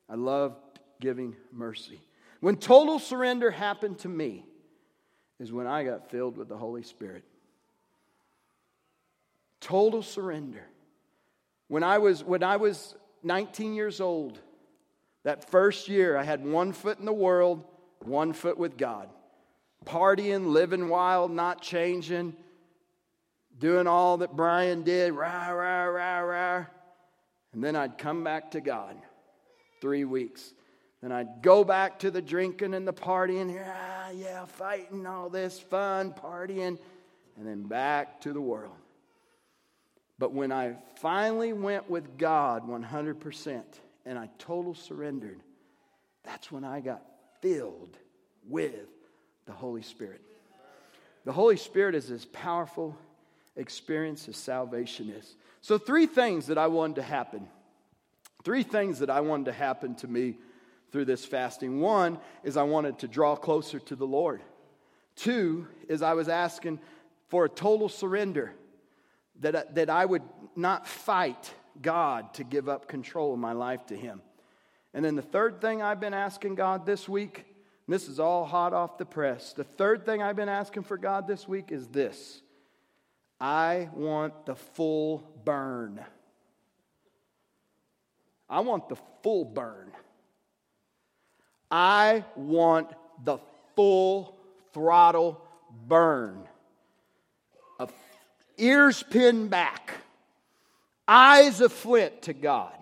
I 0.09 0.15
loved 0.15 0.55
giving 0.99 1.35
mercy. 1.51 1.99
When 2.41 2.57
total 2.57 2.99
surrender 2.99 3.51
happened 3.51 3.99
to 3.99 4.09
me, 4.09 4.45
is 5.39 5.51
when 5.51 5.65
I 5.65 5.83
got 5.83 6.11
filled 6.11 6.37
with 6.37 6.49
the 6.49 6.57
Holy 6.57 6.83
Spirit. 6.83 7.23
Total 9.59 10.03
surrender. 10.03 10.63
When 11.67 11.83
I 11.83 11.97
was, 11.97 12.23
when 12.23 12.43
I 12.43 12.57
was 12.57 12.95
19 13.23 13.73
years 13.73 14.01
old, 14.01 14.39
that 15.23 15.49
first 15.49 15.87
year, 15.87 16.17
I 16.17 16.23
had 16.23 16.45
one 16.45 16.73
foot 16.73 16.99
in 16.99 17.05
the 17.05 17.13
world, 17.13 17.63
one 18.03 18.33
foot 18.33 18.57
with 18.57 18.77
God. 18.77 19.09
Partying, 19.85 20.47
living 20.51 20.89
wild, 20.89 21.31
not 21.31 21.61
changing, 21.61 22.35
doing 23.57 23.87
all 23.87 24.17
that 24.17 24.35
Brian 24.35 24.83
did, 24.83 25.13
rah, 25.13 25.49
rah, 25.49 25.85
rah, 25.85 26.19
rah. 26.19 26.65
And 27.53 27.63
then 27.63 27.75
I'd 27.75 27.97
come 27.97 28.23
back 28.23 28.51
to 28.51 28.61
God 28.61 28.95
three 29.79 30.05
weeks. 30.05 30.53
Then 31.01 31.11
I'd 31.11 31.41
go 31.41 31.63
back 31.63 31.99
to 31.99 32.11
the 32.11 32.21
drinking 32.21 32.73
and 32.73 32.87
the 32.87 32.93
partying, 32.93 33.59
ah, 33.65 34.09
yeah, 34.11 34.45
fighting, 34.45 35.07
all 35.07 35.29
this 35.29 35.59
fun, 35.59 36.13
partying, 36.13 36.77
and 37.37 37.47
then 37.47 37.63
back 37.63 38.21
to 38.21 38.33
the 38.33 38.41
world. 38.41 38.75
But 40.19 40.33
when 40.33 40.51
I 40.51 40.75
finally 40.97 41.53
went 41.53 41.89
with 41.89 42.19
God 42.19 42.67
100% 42.67 43.63
and 44.05 44.19
I 44.19 44.29
total 44.37 44.75
surrendered, 44.75 45.39
that's 46.23 46.51
when 46.51 46.63
I 46.63 46.79
got 46.79 47.01
filled 47.41 47.97
with 48.47 48.75
the 49.47 49.51
Holy 49.51 49.81
Spirit. 49.81 50.21
The 51.25 51.31
Holy 51.31 51.57
Spirit 51.57 51.95
is 51.95 52.11
as 52.11 52.25
powerful 52.25 52.95
experience 53.55 54.27
as 54.29 54.37
salvation 54.37 55.09
is. 55.09 55.35
So, 55.61 55.77
three 55.77 56.05
things 56.05 56.47
that 56.47 56.57
I 56.57 56.67
wanted 56.67 56.97
to 56.97 57.03
happen. 57.03 57.47
Three 58.43 58.63
things 58.63 58.99
that 58.99 59.09
I 59.09 59.21
wanted 59.21 59.45
to 59.45 59.53
happen 59.53 59.95
to 59.95 60.07
me 60.07 60.37
through 60.91 61.05
this 61.05 61.25
fasting. 61.25 61.79
One 61.79 62.19
is 62.43 62.57
I 62.57 62.63
wanted 62.63 62.99
to 62.99 63.07
draw 63.07 63.35
closer 63.35 63.79
to 63.79 63.95
the 63.95 64.07
Lord. 64.07 64.41
Two 65.15 65.67
is 65.87 66.01
I 66.01 66.13
was 66.13 66.29
asking 66.29 66.79
for 67.29 67.45
a 67.45 67.49
total 67.49 67.87
surrender, 67.87 68.53
that, 69.39 69.75
that 69.75 69.89
I 69.89 70.05
would 70.05 70.23
not 70.55 70.87
fight 70.87 71.53
God 71.81 72.33
to 72.35 72.43
give 72.43 72.67
up 72.67 72.87
control 72.87 73.33
of 73.33 73.39
my 73.39 73.53
life 73.53 73.85
to 73.87 73.95
Him. 73.95 74.21
And 74.93 75.03
then 75.03 75.15
the 75.15 75.21
third 75.21 75.61
thing 75.61 75.81
I've 75.81 76.01
been 76.01 76.13
asking 76.13 76.55
God 76.55 76.85
this 76.85 77.07
week, 77.07 77.45
this 77.87 78.09
is 78.09 78.19
all 78.19 78.45
hot 78.45 78.73
off 78.73 78.97
the 78.97 79.05
press. 79.05 79.53
The 79.53 79.63
third 79.63 80.05
thing 80.05 80.21
I've 80.21 80.35
been 80.35 80.49
asking 80.49 80.83
for 80.83 80.97
God 80.97 81.27
this 81.27 81.47
week 81.47 81.71
is 81.71 81.87
this 81.87 82.41
I 83.39 83.89
want 83.93 84.45
the 84.45 84.55
full 84.55 85.23
burn. 85.43 86.03
I 88.49 88.59
want 88.59 88.89
the 88.89 88.97
full 89.23 89.45
burn. 89.45 89.91
I 91.71 92.25
want 92.35 92.89
the 93.23 93.37
full 93.75 94.35
throttle 94.73 95.41
burn. 95.87 96.47
Ears 98.57 99.01
pinned 99.01 99.49
back, 99.49 99.91
eyes 101.07 101.61
of 101.61 101.73
flint 101.73 102.21
to 102.23 102.33
God, 102.33 102.75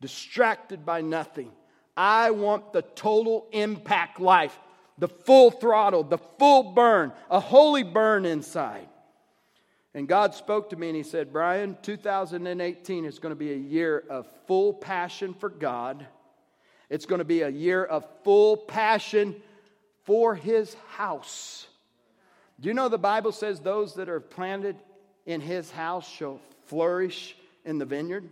distracted 0.00 0.86
by 0.86 1.02
nothing. 1.02 1.50
I 1.94 2.30
want 2.30 2.72
the 2.72 2.80
total 2.80 3.46
impact 3.52 4.18
life, 4.18 4.58
the 4.96 5.08
full 5.08 5.50
throttle, 5.50 6.04
the 6.04 6.18
full 6.38 6.72
burn, 6.72 7.12
a 7.30 7.38
holy 7.38 7.82
burn 7.82 8.24
inside. 8.24 8.88
And 9.92 10.08
God 10.08 10.34
spoke 10.34 10.70
to 10.70 10.76
me 10.76 10.88
and 10.88 10.96
He 10.96 11.02
said, 11.02 11.32
Brian, 11.32 11.76
2018 11.82 13.04
is 13.04 13.18
going 13.18 13.30
to 13.30 13.36
be 13.36 13.52
a 13.52 13.56
year 13.56 14.04
of 14.08 14.26
full 14.46 14.72
passion 14.72 15.34
for 15.34 15.50
God. 15.50 16.06
It's 16.90 17.06
going 17.06 17.20
to 17.20 17.24
be 17.24 17.42
a 17.42 17.48
year 17.48 17.84
of 17.84 18.04
full 18.22 18.56
passion 18.56 19.36
for 20.04 20.34
His 20.34 20.74
house. 20.90 21.66
Do 22.60 22.68
you 22.68 22.74
know 22.74 22.88
the 22.88 22.98
Bible 22.98 23.32
says 23.32 23.60
those 23.60 23.94
that 23.94 24.08
are 24.08 24.20
planted 24.20 24.76
in 25.26 25.40
His 25.40 25.70
house 25.70 26.08
shall 26.08 26.40
flourish 26.66 27.36
in 27.64 27.78
the 27.78 27.84
vineyard? 27.84 28.28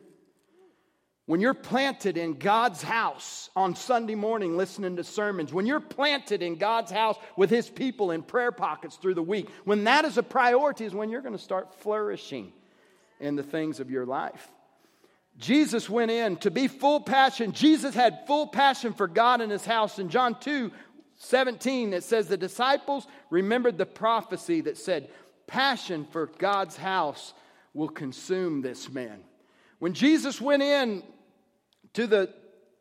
When 1.27 1.41
you're 1.41 1.55
planted 1.55 2.17
in 2.17 2.35
God's 2.35 2.83
house 2.83 3.49
on 3.55 3.77
Sunday 3.77 4.17
morning 4.17 4.57
listening 4.57 4.97
to 4.97 5.05
sermons, 5.05 5.53
when 5.53 5.67
you're 5.67 5.81
planted 5.81 6.43
in 6.43 6.57
God's 6.57 6.91
house 6.91 7.17
with 7.37 7.49
His 7.49 7.71
people 7.71 8.11
in 8.11 8.23
prayer 8.23 8.53
pockets 8.53 8.97
through 8.97 9.15
the 9.15 9.23
week, 9.23 9.49
when 9.65 9.85
that 9.85 10.05
is 10.05 10.19
a 10.19 10.23
priority, 10.23 10.85
is 10.85 10.95
when 10.95 11.11
you're 11.11 11.23
going 11.23 11.37
to 11.37 11.43
start 11.43 11.75
flourishing 11.77 12.53
in 13.21 13.37
the 13.37 13.43
things 13.43 13.79
of 13.79 13.91
your 13.91 14.05
life. 14.05 14.51
Jesus 15.39 15.89
went 15.89 16.11
in 16.11 16.37
to 16.39 16.51
be 16.51 16.69
full 16.69 17.01
passion. 17.01 17.53
Jesus 17.53 17.95
had 17.95 18.27
full 18.27 18.47
passion 18.47 18.93
for 18.93 19.09
God 19.09 19.41
in 19.41 19.51
His 19.51 19.65
house. 19.65 19.99
In 19.99 20.09
John 20.09 20.39
2 20.39 20.71
17, 21.17 21.93
it 21.93 22.03
says, 22.03 22.27
The 22.27 22.37
disciples 22.37 23.07
remembered 23.31 23.79
the 23.79 23.87
prophecy 23.87 24.61
that 24.63 24.77
said, 24.77 25.09
Passion 25.47 26.07
for 26.11 26.27
God's 26.27 26.77
house 26.77 27.33
will 27.75 27.89
consume 27.89 28.61
this 28.61 28.91
man. 28.91 29.21
When 29.79 29.95
Jesus 29.95 30.41
went 30.41 30.63
in 30.63 31.03
to 31.95 32.07
the 32.07 32.33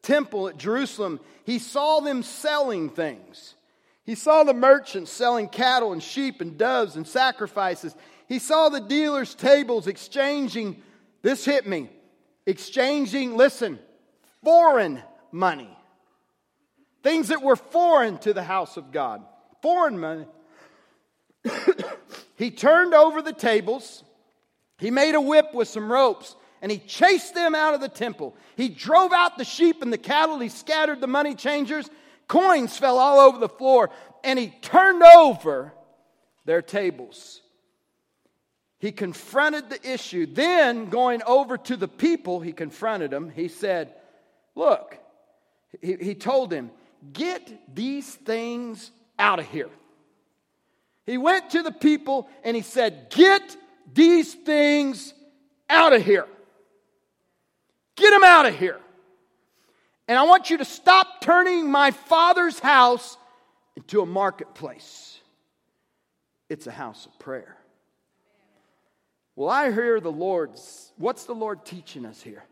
temple 0.01 0.47
at 0.47 0.57
Jerusalem, 0.57 1.19
he 1.43 1.59
saw 1.59 1.99
them 1.99 2.23
selling 2.23 2.89
things. 2.89 3.55
He 4.03 4.15
saw 4.15 4.43
the 4.43 4.53
merchants 4.53 5.11
selling 5.11 5.47
cattle 5.47 5.93
and 5.93 6.01
sheep 6.01 6.41
and 6.41 6.57
doves 6.57 6.95
and 6.95 7.07
sacrifices. 7.07 7.95
He 8.27 8.39
saw 8.39 8.69
the 8.69 8.81
dealers' 8.81 9.35
tables 9.35 9.87
exchanging, 9.87 10.81
this 11.21 11.45
hit 11.45 11.67
me, 11.67 11.89
exchanging, 12.51 13.35
listen, 13.35 13.79
foreign 14.43 15.01
money. 15.31 15.75
Things 17.01 17.29
that 17.29 17.41
were 17.41 17.55
foreign 17.55 18.19
to 18.19 18.33
the 18.33 18.43
house 18.43 18.77
of 18.77 18.91
God. 18.91 19.23
Foreign 19.63 19.97
money. 19.97 20.25
he 22.35 22.51
turned 22.51 22.93
over 22.93 23.23
the 23.23 23.33
tables. 23.33 24.03
He 24.77 24.91
made 24.91 25.15
a 25.15 25.21
whip 25.21 25.53
with 25.53 25.67
some 25.67 25.91
ropes 25.91 26.35
and 26.61 26.71
he 26.71 26.77
chased 26.77 27.33
them 27.33 27.55
out 27.55 27.73
of 27.73 27.81
the 27.81 27.89
temple. 27.89 28.35
He 28.55 28.69
drove 28.69 29.11
out 29.11 29.37
the 29.37 29.43
sheep 29.43 29.81
and 29.81 29.91
the 29.91 29.97
cattle. 29.97 30.39
He 30.39 30.49
scattered 30.49 31.01
the 31.01 31.07
money 31.07 31.33
changers. 31.33 31.89
Coins 32.27 32.77
fell 32.77 32.97
all 32.97 33.19
over 33.19 33.39
the 33.39 33.49
floor, 33.49 33.89
and 34.23 34.37
he 34.37 34.53
turned 34.61 35.01
over 35.03 35.73
their 36.45 36.61
tables. 36.61 37.40
He 38.81 38.91
confronted 38.91 39.69
the 39.69 39.93
issue. 39.93 40.25
Then, 40.25 40.89
going 40.89 41.21
over 41.27 41.55
to 41.55 41.77
the 41.77 41.87
people, 41.87 42.39
he 42.39 42.51
confronted 42.51 43.11
them. 43.11 43.29
He 43.29 43.47
said, 43.47 43.93
Look, 44.55 44.97
he, 45.83 45.97
he 46.01 46.15
told 46.15 46.49
them, 46.49 46.71
Get 47.13 47.75
these 47.75 48.15
things 48.15 48.89
out 49.19 49.37
of 49.37 49.45
here. 49.45 49.69
He 51.05 51.19
went 51.19 51.51
to 51.51 51.61
the 51.61 51.71
people 51.71 52.27
and 52.43 52.55
he 52.55 52.63
said, 52.63 53.11
Get 53.11 53.55
these 53.93 54.33
things 54.33 55.13
out 55.69 55.93
of 55.93 56.03
here. 56.03 56.25
Get 57.95 58.09
them 58.09 58.23
out 58.23 58.47
of 58.47 58.57
here. 58.57 58.79
And 60.07 60.17
I 60.17 60.23
want 60.23 60.49
you 60.49 60.57
to 60.57 60.65
stop 60.65 61.21
turning 61.21 61.69
my 61.69 61.91
father's 61.91 62.57
house 62.57 63.15
into 63.75 64.01
a 64.01 64.07
marketplace. 64.07 65.19
It's 66.49 66.65
a 66.65 66.71
house 66.71 67.05
of 67.05 67.19
prayer. 67.19 67.57
Well, 69.35 69.49
I 69.49 69.71
hear 69.71 69.99
the 69.99 70.11
Lord's, 70.11 70.91
what's 70.97 71.25
the 71.25 71.33
Lord 71.33 71.65
teaching 71.65 72.05
us 72.05 72.21
here? 72.21 72.43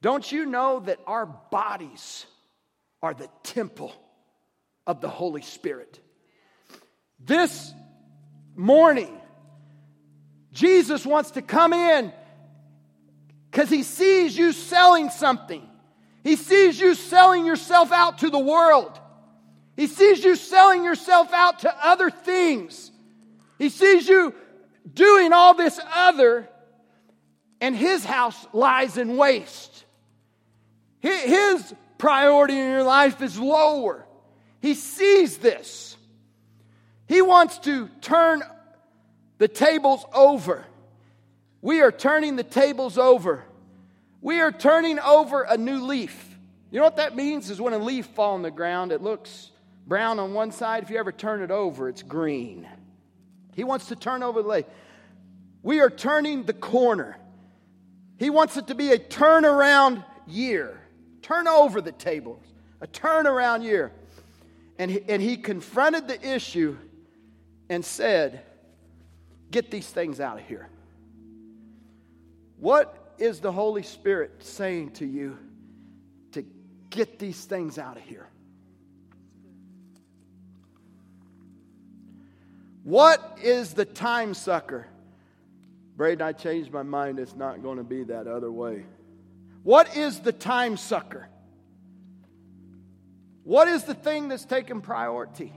Don't 0.00 0.30
you 0.30 0.46
know 0.46 0.80
that 0.80 0.98
our 1.06 1.26
bodies 1.26 2.26
are 3.02 3.14
the 3.14 3.28
temple 3.42 3.92
of 4.86 5.00
the 5.00 5.08
Holy 5.08 5.42
Spirit? 5.42 6.00
This 7.20 7.72
morning, 8.56 9.20
Jesus 10.52 11.06
wants 11.06 11.32
to 11.32 11.42
come 11.42 11.72
in 11.72 12.12
because 13.50 13.70
he 13.70 13.82
sees 13.82 14.36
you 14.36 14.52
selling 14.52 15.10
something. 15.10 15.68
He 16.24 16.36
sees 16.36 16.80
you 16.80 16.94
selling 16.94 17.46
yourself 17.46 17.92
out 17.92 18.18
to 18.18 18.30
the 18.30 18.38
world. 18.38 18.98
He 19.76 19.86
sees 19.86 20.24
you 20.24 20.36
selling 20.36 20.84
yourself 20.84 21.32
out 21.32 21.60
to 21.60 21.74
other 21.86 22.10
things. 22.10 22.90
He 23.58 23.68
sees 23.68 24.08
you 24.08 24.34
doing 24.92 25.32
all 25.32 25.54
this 25.54 25.80
other, 25.94 26.48
and 27.60 27.76
his 27.76 28.04
house 28.04 28.46
lies 28.52 28.96
in 28.96 29.16
waste. 29.16 29.84
His 31.00 31.74
priority 31.98 32.58
in 32.58 32.70
your 32.70 32.82
life 32.84 33.22
is 33.22 33.38
lower. 33.38 34.06
He 34.60 34.74
sees 34.74 35.38
this. 35.38 35.96
He 37.06 37.22
wants 37.22 37.58
to 37.58 37.88
turn 38.00 38.42
the 39.38 39.48
tables 39.48 40.04
over. 40.14 40.64
We 41.60 41.80
are 41.80 41.92
turning 41.92 42.36
the 42.36 42.44
tables 42.44 42.98
over. 42.98 43.44
We 44.20 44.40
are 44.40 44.52
turning 44.52 44.98
over 45.00 45.42
a 45.42 45.56
new 45.56 45.84
leaf. 45.84 46.38
You 46.70 46.78
know 46.78 46.84
what 46.84 46.96
that 46.96 47.16
means? 47.16 47.50
Is 47.50 47.60
when 47.60 47.72
a 47.72 47.78
leaf 47.78 48.06
falls 48.06 48.36
on 48.36 48.42
the 48.42 48.50
ground, 48.50 48.92
it 48.92 49.02
looks 49.02 49.50
brown 49.86 50.18
on 50.18 50.32
one 50.32 50.52
side. 50.52 50.84
If 50.84 50.90
you 50.90 50.98
ever 50.98 51.12
turn 51.12 51.42
it 51.42 51.50
over, 51.50 51.88
it's 51.88 52.02
green. 52.02 52.68
He 53.54 53.64
wants 53.64 53.86
to 53.86 53.96
turn 53.96 54.22
over 54.22 54.42
the 54.42 54.48
lake. 54.48 54.66
We 55.62 55.80
are 55.80 55.90
turning 55.90 56.44
the 56.44 56.52
corner. 56.52 57.16
He 58.18 58.30
wants 58.30 58.56
it 58.56 58.68
to 58.68 58.74
be 58.74 58.92
a 58.92 58.98
turnaround 58.98 60.04
year. 60.26 60.80
Turn 61.22 61.46
over 61.46 61.80
the 61.80 61.92
tables, 61.92 62.44
a 62.80 62.86
turnaround 62.86 63.62
year. 63.62 63.92
And 64.78 64.90
he, 64.90 65.02
and 65.08 65.22
he 65.22 65.36
confronted 65.36 66.08
the 66.08 66.34
issue 66.34 66.76
and 67.68 67.84
said, 67.84 68.42
Get 69.50 69.70
these 69.70 69.86
things 69.86 70.18
out 70.18 70.38
of 70.38 70.46
here. 70.46 70.68
What 72.58 73.14
is 73.18 73.40
the 73.40 73.52
Holy 73.52 73.82
Spirit 73.82 74.42
saying 74.42 74.92
to 74.92 75.04
you 75.04 75.36
to 76.32 76.44
get 76.88 77.18
these 77.18 77.44
things 77.44 77.76
out 77.76 77.98
of 77.98 78.02
here? 78.02 78.28
What 82.84 83.38
is 83.42 83.74
the 83.74 83.84
time 83.84 84.34
sucker? 84.34 84.86
Braden, 85.96 86.22
I 86.22 86.32
changed 86.32 86.72
my 86.72 86.82
mind. 86.82 87.18
It's 87.18 87.36
not 87.36 87.62
going 87.62 87.78
to 87.78 87.84
be 87.84 88.04
that 88.04 88.26
other 88.26 88.50
way. 88.50 88.84
What 89.62 89.96
is 89.96 90.20
the 90.20 90.32
time 90.32 90.76
sucker? 90.76 91.28
What 93.44 93.68
is 93.68 93.84
the 93.84 93.94
thing 93.94 94.28
that's 94.28 94.44
taking 94.44 94.80
priority? 94.80 95.52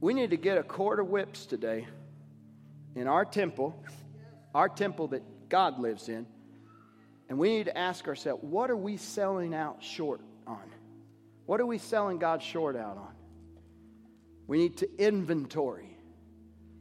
We 0.00 0.14
need 0.14 0.30
to 0.30 0.36
get 0.36 0.58
a 0.58 0.62
cord 0.62 0.98
of 0.98 1.08
whips 1.08 1.46
today 1.46 1.86
in 2.96 3.06
our 3.06 3.24
temple, 3.24 3.80
our 4.54 4.68
temple 4.68 5.08
that 5.08 5.48
God 5.48 5.78
lives 5.78 6.08
in, 6.08 6.26
and 7.28 7.38
we 7.38 7.56
need 7.56 7.66
to 7.66 7.78
ask 7.78 8.08
ourselves 8.08 8.42
what 8.42 8.70
are 8.70 8.76
we 8.76 8.96
selling 8.96 9.54
out 9.54 9.82
short 9.82 10.20
on? 10.46 10.70
What 11.46 11.60
are 11.60 11.66
we 11.66 11.78
selling 11.78 12.18
God 12.18 12.42
short 12.42 12.76
out 12.76 12.96
on? 12.96 13.14
We 14.46 14.58
need 14.58 14.76
to 14.78 14.88
inventory. 14.98 15.96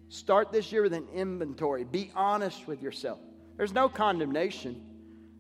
Start 0.10 0.52
this 0.52 0.72
year 0.72 0.84
with 0.84 0.94
an 0.94 1.08
inventory. 1.14 1.84
Be 1.84 2.12
honest 2.16 2.68
with 2.68 2.82
yourself. 2.82 3.20
There's 3.58 3.74
no 3.74 3.88
condemnation, 3.88 4.82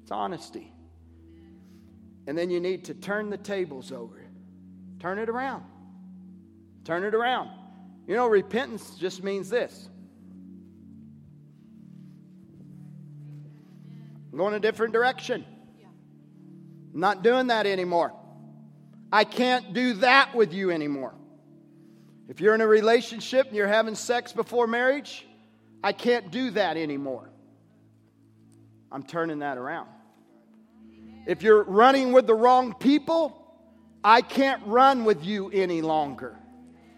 it's 0.01 0.11
honesty. 0.11 0.71
And 2.27 2.37
then 2.37 2.49
you 2.49 2.59
need 2.59 2.85
to 2.85 2.93
turn 2.93 3.29
the 3.29 3.37
tables 3.37 3.91
over. 3.91 4.21
Turn 4.99 5.17
it 5.17 5.27
around. 5.27 5.63
Turn 6.85 7.03
it 7.03 7.15
around. 7.15 7.49
You 8.07 8.15
know, 8.15 8.27
repentance 8.27 8.95
just 8.95 9.23
means 9.23 9.49
this 9.49 9.89
I'm 14.31 14.37
going 14.37 14.53
a 14.53 14.59
different 14.59 14.93
direction. 14.93 15.45
I'm 16.93 16.99
not 16.99 17.23
doing 17.23 17.47
that 17.47 17.65
anymore. 17.65 18.13
I 19.11 19.23
can't 19.23 19.73
do 19.73 19.93
that 19.95 20.35
with 20.35 20.53
you 20.53 20.71
anymore. 20.71 21.13
If 22.31 22.39
you're 22.39 22.55
in 22.55 22.61
a 22.61 22.67
relationship 22.67 23.47
and 23.47 23.57
you're 23.57 23.67
having 23.67 23.93
sex 23.93 24.31
before 24.31 24.65
marriage, 24.65 25.27
I 25.83 25.91
can't 25.91 26.31
do 26.31 26.51
that 26.51 26.77
anymore. 26.77 27.29
I'm 28.89 29.03
turning 29.03 29.39
that 29.39 29.57
around. 29.57 29.89
If 31.27 31.43
you're 31.43 31.61
running 31.61 32.13
with 32.13 32.27
the 32.27 32.33
wrong 32.33 32.73
people, 32.73 33.37
I 34.01 34.21
can't 34.21 34.65
run 34.65 35.03
with 35.03 35.25
you 35.25 35.49
any 35.49 35.81
longer. 35.81 36.37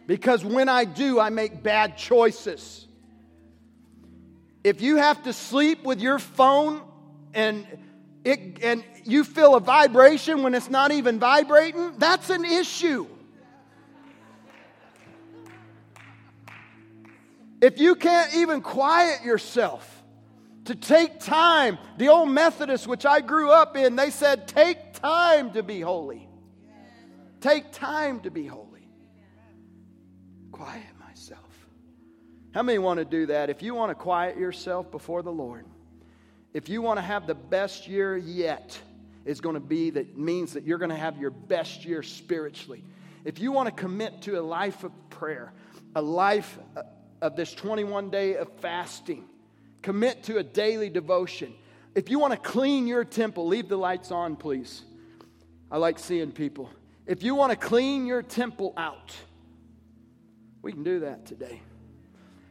Because 0.05 0.45
when 0.45 0.69
I 0.69 0.85
do, 0.85 1.19
I 1.19 1.31
make 1.31 1.63
bad 1.63 1.97
choices. 1.97 2.85
If 4.63 4.81
you 4.81 4.97
have 4.97 5.23
to 5.23 5.33
sleep 5.33 5.83
with 5.83 5.99
your 5.99 6.19
phone 6.19 6.79
and 7.33 7.65
it, 8.23 8.59
and 8.61 8.83
you 9.03 9.23
feel 9.23 9.55
a 9.55 9.59
vibration 9.59 10.43
when 10.43 10.53
it's 10.53 10.69
not 10.69 10.91
even 10.91 11.17
vibrating, 11.17 11.97
that's 11.97 12.29
an 12.29 12.45
issue. 12.45 13.07
If 17.63 17.79
you 17.79 17.95
can't 17.95 18.35
even 18.35 18.59
quiet 18.59 19.23
yourself 19.23 20.03
to 20.65 20.75
take 20.75 21.21
time, 21.21 21.77
the 21.97 22.09
old 22.09 22.27
Methodists, 22.27 22.85
which 22.85 23.05
I 23.05 23.21
grew 23.21 23.51
up 23.51 23.77
in, 23.77 23.95
they 23.95 24.09
said, 24.09 24.49
take 24.49 24.91
time 24.91 25.51
to 25.51 25.63
be 25.63 25.79
holy. 25.79 26.27
Take 27.39 27.71
time 27.71 28.19
to 28.19 28.31
be 28.31 28.45
holy. 28.45 28.89
Quiet 30.51 30.83
myself. 30.99 31.39
How 32.53 32.63
many 32.63 32.79
want 32.79 32.97
to 32.97 33.05
do 33.05 33.27
that? 33.27 33.49
If 33.49 33.63
you 33.63 33.73
want 33.75 33.91
to 33.91 33.95
quiet 33.95 34.37
yourself 34.37 34.91
before 34.91 35.21
the 35.21 35.31
Lord, 35.31 35.65
if 36.53 36.67
you 36.67 36.81
want 36.81 36.97
to 36.97 37.01
have 37.01 37.27
the 37.27 37.35
best 37.35 37.87
year 37.87 38.17
yet, 38.17 38.77
it's 39.23 39.39
going 39.39 39.55
to 39.55 39.61
be 39.61 39.89
that 39.91 40.17
means 40.17 40.51
that 40.51 40.65
you're 40.65 40.79
going 40.79 40.91
to 40.91 40.97
have 40.97 41.17
your 41.17 41.31
best 41.31 41.85
year 41.85 42.03
spiritually. 42.03 42.83
If 43.23 43.39
you 43.39 43.53
want 43.53 43.69
to 43.69 43.81
commit 43.81 44.23
to 44.23 44.37
a 44.37 44.43
life 44.43 44.83
of 44.83 44.91
prayer, 45.09 45.53
a 45.95 46.01
life 46.01 46.59
uh, 46.75 46.81
of 47.23 47.37
this 47.37 47.53
21 47.53 48.09
day 48.09 48.35
of 48.35 48.51
fasting. 48.59 49.23
Commit 49.81 50.23
to 50.23 50.37
a 50.37 50.43
daily 50.43 50.89
devotion. 50.89 51.53
If 51.95 52.09
you 52.09 52.19
want 52.19 52.33
to 52.33 52.39
clean 52.39 52.85
your 52.85 53.05
temple, 53.05 53.47
leave 53.47 53.69
the 53.69 53.77
lights 53.77 54.11
on, 54.11 54.35
please. 54.35 54.83
I 55.71 55.77
like 55.77 55.99
seeing 55.99 56.33
people. 56.33 56.69
If 57.07 57.23
you 57.23 57.33
want 57.33 57.51
to 57.51 57.55
clean 57.55 58.05
your 58.05 58.23
temple 58.23 58.73
out, 58.75 59.15
we 60.61 60.73
can 60.73 60.83
do 60.83 60.99
that 60.99 61.25
today. 61.25 61.61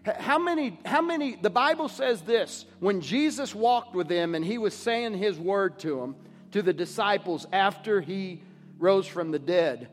How 0.04 0.38
many, 0.38 0.78
how 0.86 1.02
many, 1.02 1.36
the 1.36 1.50
Bible 1.50 1.88
says 1.88 2.22
this 2.22 2.64
when 2.80 3.02
Jesus 3.02 3.54
walked 3.54 3.94
with 3.94 4.08
them 4.08 4.34
and 4.34 4.42
he 4.42 4.56
was 4.56 4.72
saying 4.72 5.18
his 5.18 5.38
word 5.38 5.78
to 5.80 6.00
them, 6.00 6.16
to 6.52 6.62
the 6.62 6.72
disciples 6.72 7.46
after 7.52 8.00
he 8.00 8.40
rose 8.78 9.06
from 9.06 9.32
the 9.32 9.38
dead, 9.38 9.88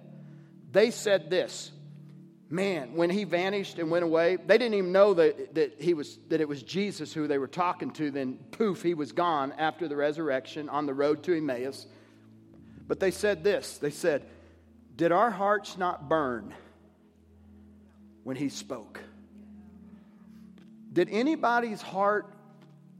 they 0.71 0.89
said 0.89 1.29
this 1.29 1.71
man, 2.49 2.95
when 2.95 3.09
he 3.09 3.23
vanished 3.23 3.77
and 3.77 3.91
went 3.91 4.03
away, 4.03 4.35
they 4.35 4.57
didn't 4.57 4.73
even 4.73 4.91
know 4.91 5.13
that, 5.13 5.55
that, 5.55 5.75
he 5.79 5.93
was, 5.93 6.17
that 6.29 6.41
it 6.41 6.47
was 6.47 6.63
Jesus 6.63 7.13
who 7.13 7.27
they 7.27 7.37
were 7.37 7.47
talking 7.47 7.91
to. 7.91 8.09
Then, 8.09 8.39
poof, 8.51 8.81
he 8.81 8.95
was 8.95 9.11
gone 9.11 9.53
after 9.57 9.87
the 9.87 9.95
resurrection 9.95 10.67
on 10.67 10.85
the 10.85 10.93
road 10.93 11.23
to 11.23 11.37
Emmaus. 11.37 11.85
But 12.87 12.99
they 12.99 13.11
said 13.11 13.43
this 13.43 13.77
they 13.77 13.91
said, 13.91 14.23
Did 14.95 15.11
our 15.11 15.29
hearts 15.29 15.77
not 15.77 16.09
burn 16.09 16.53
when 18.23 18.35
he 18.35 18.49
spoke? 18.49 18.99
Did 20.91 21.09
anybody's 21.11 21.83
heart 21.83 22.33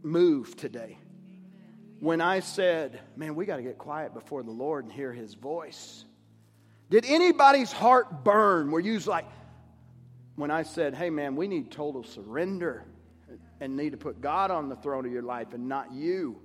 move 0.03 0.55
today? 0.55 0.99
When 1.99 2.21
I 2.21 2.41
said, 2.41 2.99
Man, 3.15 3.35
we 3.35 3.47
got 3.47 3.57
to 3.57 3.63
get 3.63 3.79
quiet 3.79 4.13
before 4.13 4.43
the 4.43 4.51
Lord 4.51 4.85
and 4.85 4.93
hear 4.93 5.11
his 5.11 5.33
voice. 5.33 6.05
Did 6.91 7.05
anybody's 7.05 7.71
heart 7.71 8.23
burn 8.23 8.71
where 8.71 8.81
you 8.81 8.93
was 8.93 9.07
like, 9.07 9.25
when 10.39 10.51
I 10.51 10.63
said, 10.63 10.95
hey, 10.95 11.09
man, 11.09 11.35
we 11.35 11.47
need 11.47 11.69
total 11.69 12.03
surrender 12.03 12.85
and 13.59 13.75
need 13.75 13.91
to 13.91 13.97
put 13.97 14.21
God 14.21 14.51
on 14.51 14.69
the 14.69 14.75
throne 14.75 15.05
of 15.05 15.11
your 15.11 15.21
life 15.21 15.53
and 15.53 15.67
not 15.67 15.91
you. 15.91 16.39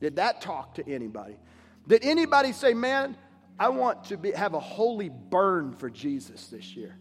Did 0.00 0.16
that 0.16 0.40
talk 0.40 0.74
to 0.74 0.88
anybody? 0.88 1.36
Did 1.86 2.04
anybody 2.04 2.52
say, 2.52 2.74
man, 2.74 3.16
I 3.58 3.68
want 3.68 4.04
to 4.06 4.16
be, 4.16 4.32
have 4.32 4.54
a 4.54 4.60
holy 4.60 5.08
burn 5.08 5.72
for 5.72 5.88
Jesus 5.88 6.48
this 6.48 6.76
year? 6.76 6.96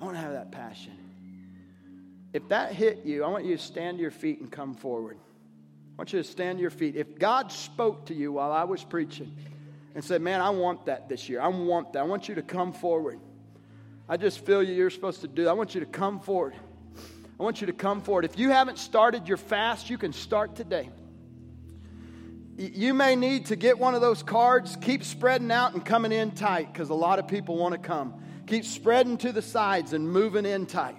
I 0.00 0.04
want 0.04 0.16
to 0.16 0.20
have 0.20 0.32
that 0.32 0.52
passion. 0.52 0.96
If 2.32 2.48
that 2.48 2.72
hit 2.72 3.04
you, 3.04 3.24
I 3.24 3.28
want 3.28 3.44
you 3.44 3.56
to 3.56 3.62
stand 3.62 3.98
to 3.98 4.02
your 4.02 4.10
feet 4.10 4.40
and 4.40 4.50
come 4.50 4.74
forward. 4.74 5.18
I 5.18 6.02
want 6.02 6.12
you 6.12 6.22
to 6.22 6.28
stand 6.28 6.58
to 6.58 6.62
your 6.62 6.70
feet. 6.70 6.94
If 6.94 7.18
God 7.18 7.50
spoke 7.50 8.06
to 8.06 8.14
you 8.14 8.32
while 8.32 8.52
I 8.52 8.64
was 8.64 8.84
preaching 8.84 9.34
and 9.94 10.04
said, 10.04 10.22
Man, 10.22 10.40
I 10.40 10.50
want 10.50 10.86
that 10.86 11.08
this 11.08 11.28
year, 11.28 11.40
I 11.40 11.48
want 11.48 11.94
that, 11.94 12.00
I 12.00 12.02
want 12.02 12.28
you 12.28 12.36
to 12.36 12.42
come 12.42 12.72
forward. 12.72 13.18
I 14.08 14.16
just 14.16 14.44
feel 14.44 14.62
you, 14.62 14.72
you're 14.72 14.90
supposed 14.90 15.20
to 15.20 15.28
do. 15.28 15.48
I 15.48 15.52
want 15.52 15.74
you 15.74 15.80
to 15.80 15.86
come 15.86 16.20
forward. 16.20 16.54
I 17.38 17.42
want 17.42 17.60
you 17.60 17.66
to 17.66 17.72
come 17.72 18.00
forward. 18.00 18.24
If 18.24 18.38
you 18.38 18.50
haven't 18.50 18.78
started 18.78 19.28
your 19.28 19.36
fast, 19.36 19.90
you 19.90 19.98
can 19.98 20.12
start 20.12 20.56
today. 20.56 20.88
You 22.56 22.94
may 22.94 23.14
need 23.14 23.46
to 23.46 23.56
get 23.56 23.78
one 23.78 23.94
of 23.94 24.00
those 24.00 24.22
cards. 24.22 24.76
Keep 24.80 25.04
spreading 25.04 25.52
out 25.52 25.74
and 25.74 25.84
coming 25.84 26.10
in 26.10 26.32
tight 26.32 26.72
because 26.72 26.90
a 26.90 26.94
lot 26.94 27.20
of 27.20 27.28
people 27.28 27.56
want 27.56 27.72
to 27.72 27.78
come. 27.78 28.14
Keep 28.46 28.64
spreading 28.64 29.18
to 29.18 29.30
the 29.30 29.42
sides 29.42 29.92
and 29.92 30.10
moving 30.10 30.44
in 30.46 30.66
tight. 30.66 30.96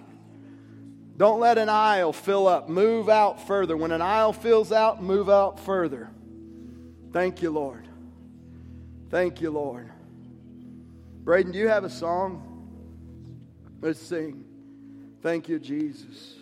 Don't 1.17 1.41
let 1.41 1.57
an 1.57 1.67
aisle 1.67 2.13
fill 2.13 2.47
up. 2.47 2.69
Move 2.69 3.09
out 3.09 3.45
further. 3.45 3.75
When 3.75 3.91
an 3.91 4.01
aisle 4.01 4.31
fills 4.31 4.71
out, 4.71 5.03
move 5.03 5.29
out 5.29 5.59
further. 5.59 6.09
Thank 7.11 7.41
you, 7.41 7.49
Lord. 7.49 7.85
Thank 9.09 9.41
you, 9.41 9.49
Lord. 9.49 9.91
Braden, 11.23 11.51
do 11.51 11.59
you 11.59 11.67
have 11.67 11.83
a 11.83 11.89
song? 11.89 12.48
Let's 13.81 13.99
sing. 13.99 14.43
Thank 15.21 15.47
you, 15.47 15.59
Jesus. 15.59 16.35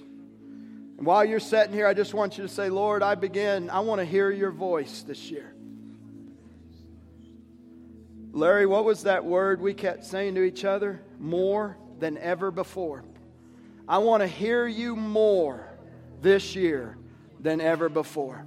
And 0.97 1.05
while 1.05 1.23
you're 1.23 1.39
sitting 1.39 1.73
here, 1.73 1.85
I 1.85 1.93
just 1.93 2.13
want 2.13 2.37
you 2.37 2.43
to 2.43 2.49
say, 2.49 2.69
Lord, 2.69 3.03
I 3.03 3.15
begin, 3.15 3.69
I 3.69 3.81
want 3.81 3.99
to 3.99 4.05
hear 4.05 4.31
your 4.31 4.49
voice 4.49 5.03
this 5.03 5.29
year. 5.29 5.53
Larry, 8.31 8.65
what 8.65 8.85
was 8.85 9.03
that 9.03 9.23
word 9.23 9.61
we 9.61 9.73
kept 9.73 10.05
saying 10.05 10.35
to 10.35 10.43
each 10.43 10.65
other? 10.65 11.01
More 11.19 11.77
than 11.99 12.17
ever 12.17 12.51
before. 12.51 13.03
I 13.87 13.99
want 13.99 14.21
to 14.21 14.27
hear 14.27 14.67
you 14.67 14.95
more 14.95 15.67
this 16.21 16.55
year 16.55 16.97
than 17.39 17.61
ever 17.61 17.89
before. 17.89 18.45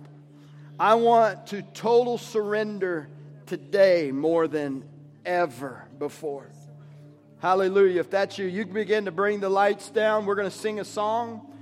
I 0.78 0.94
want 0.94 1.48
to 1.48 1.62
total 1.62 2.18
surrender 2.18 3.08
today 3.46 4.10
more 4.12 4.48
than 4.48 4.84
ever 5.24 5.86
before. 5.98 6.50
Hallelujah. 7.40 8.00
If 8.00 8.10
that's 8.10 8.38
you, 8.38 8.46
you 8.46 8.64
can 8.64 8.74
begin 8.74 9.06
to 9.06 9.10
bring 9.10 9.40
the 9.40 9.48
lights 9.48 9.90
down. 9.90 10.26
We're 10.26 10.34
going 10.34 10.50
to 10.50 10.56
sing 10.56 10.78
a 10.78 10.84
song. 10.84 11.52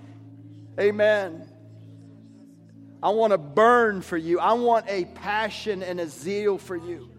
Amen. 0.79 1.49
I 3.01 3.11
want 3.11 3.33
to 3.33 3.39
burn 3.39 4.03
for 4.03 4.17
you. 4.17 4.41
I 4.41 4.55
want 4.55 4.87
a 4.89 5.05
passion 5.05 5.85
and 5.85 6.01
a 6.01 6.09
zeal 6.09 6.59
for 6.59 6.77
you. 6.77 7.11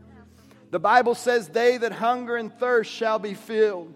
The 0.72 0.80
Bible 0.80 1.16
says, 1.16 1.48
They 1.48 1.78
that 1.78 1.94
hunger 1.94 2.36
and 2.36 2.54
thirst 2.54 2.92
shall 2.92 3.18
be 3.18 3.34
filled. 3.34 3.94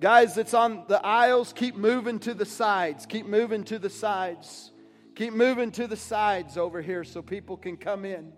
Guys, 0.00 0.36
it's 0.36 0.52
on 0.52 0.84
the 0.88 1.04
aisles. 1.04 1.52
Keep 1.52 1.76
moving 1.76 2.18
to 2.20 2.34
the 2.34 2.44
sides. 2.44 3.06
Keep 3.06 3.26
moving 3.26 3.62
to 3.64 3.78
the 3.78 3.88
sides. 3.88 4.72
Keep 5.14 5.32
moving 5.32 5.70
to 5.72 5.86
the 5.86 5.96
sides 5.96 6.56
over 6.56 6.82
here 6.82 7.04
so 7.04 7.22
people 7.22 7.56
can 7.56 7.76
come 7.76 8.04
in. 8.04 8.32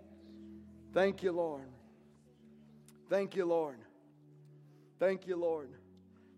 Thank 0.93 1.23
you, 1.23 1.31
Lord. 1.31 1.67
Thank 3.09 3.35
you, 3.35 3.45
Lord. 3.45 3.77
Thank 4.99 5.27
you, 5.27 5.35
Lord. 5.35 5.71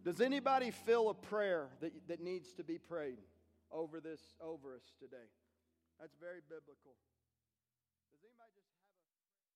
Does 0.04 0.22
anybody 0.22 0.72
feel 0.72 1.10
a 1.10 1.14
prayer 1.14 1.70
that, 1.82 1.92
that 2.08 2.22
needs 2.22 2.54
to 2.54 2.64
be 2.64 2.78
prayed 2.78 3.20
over 3.72 4.00
this 4.00 4.22
over 4.42 4.74
us 4.76 4.94
today? 5.00 5.30
That's 6.00 6.16
very 6.20 6.40
biblical. 6.48 6.96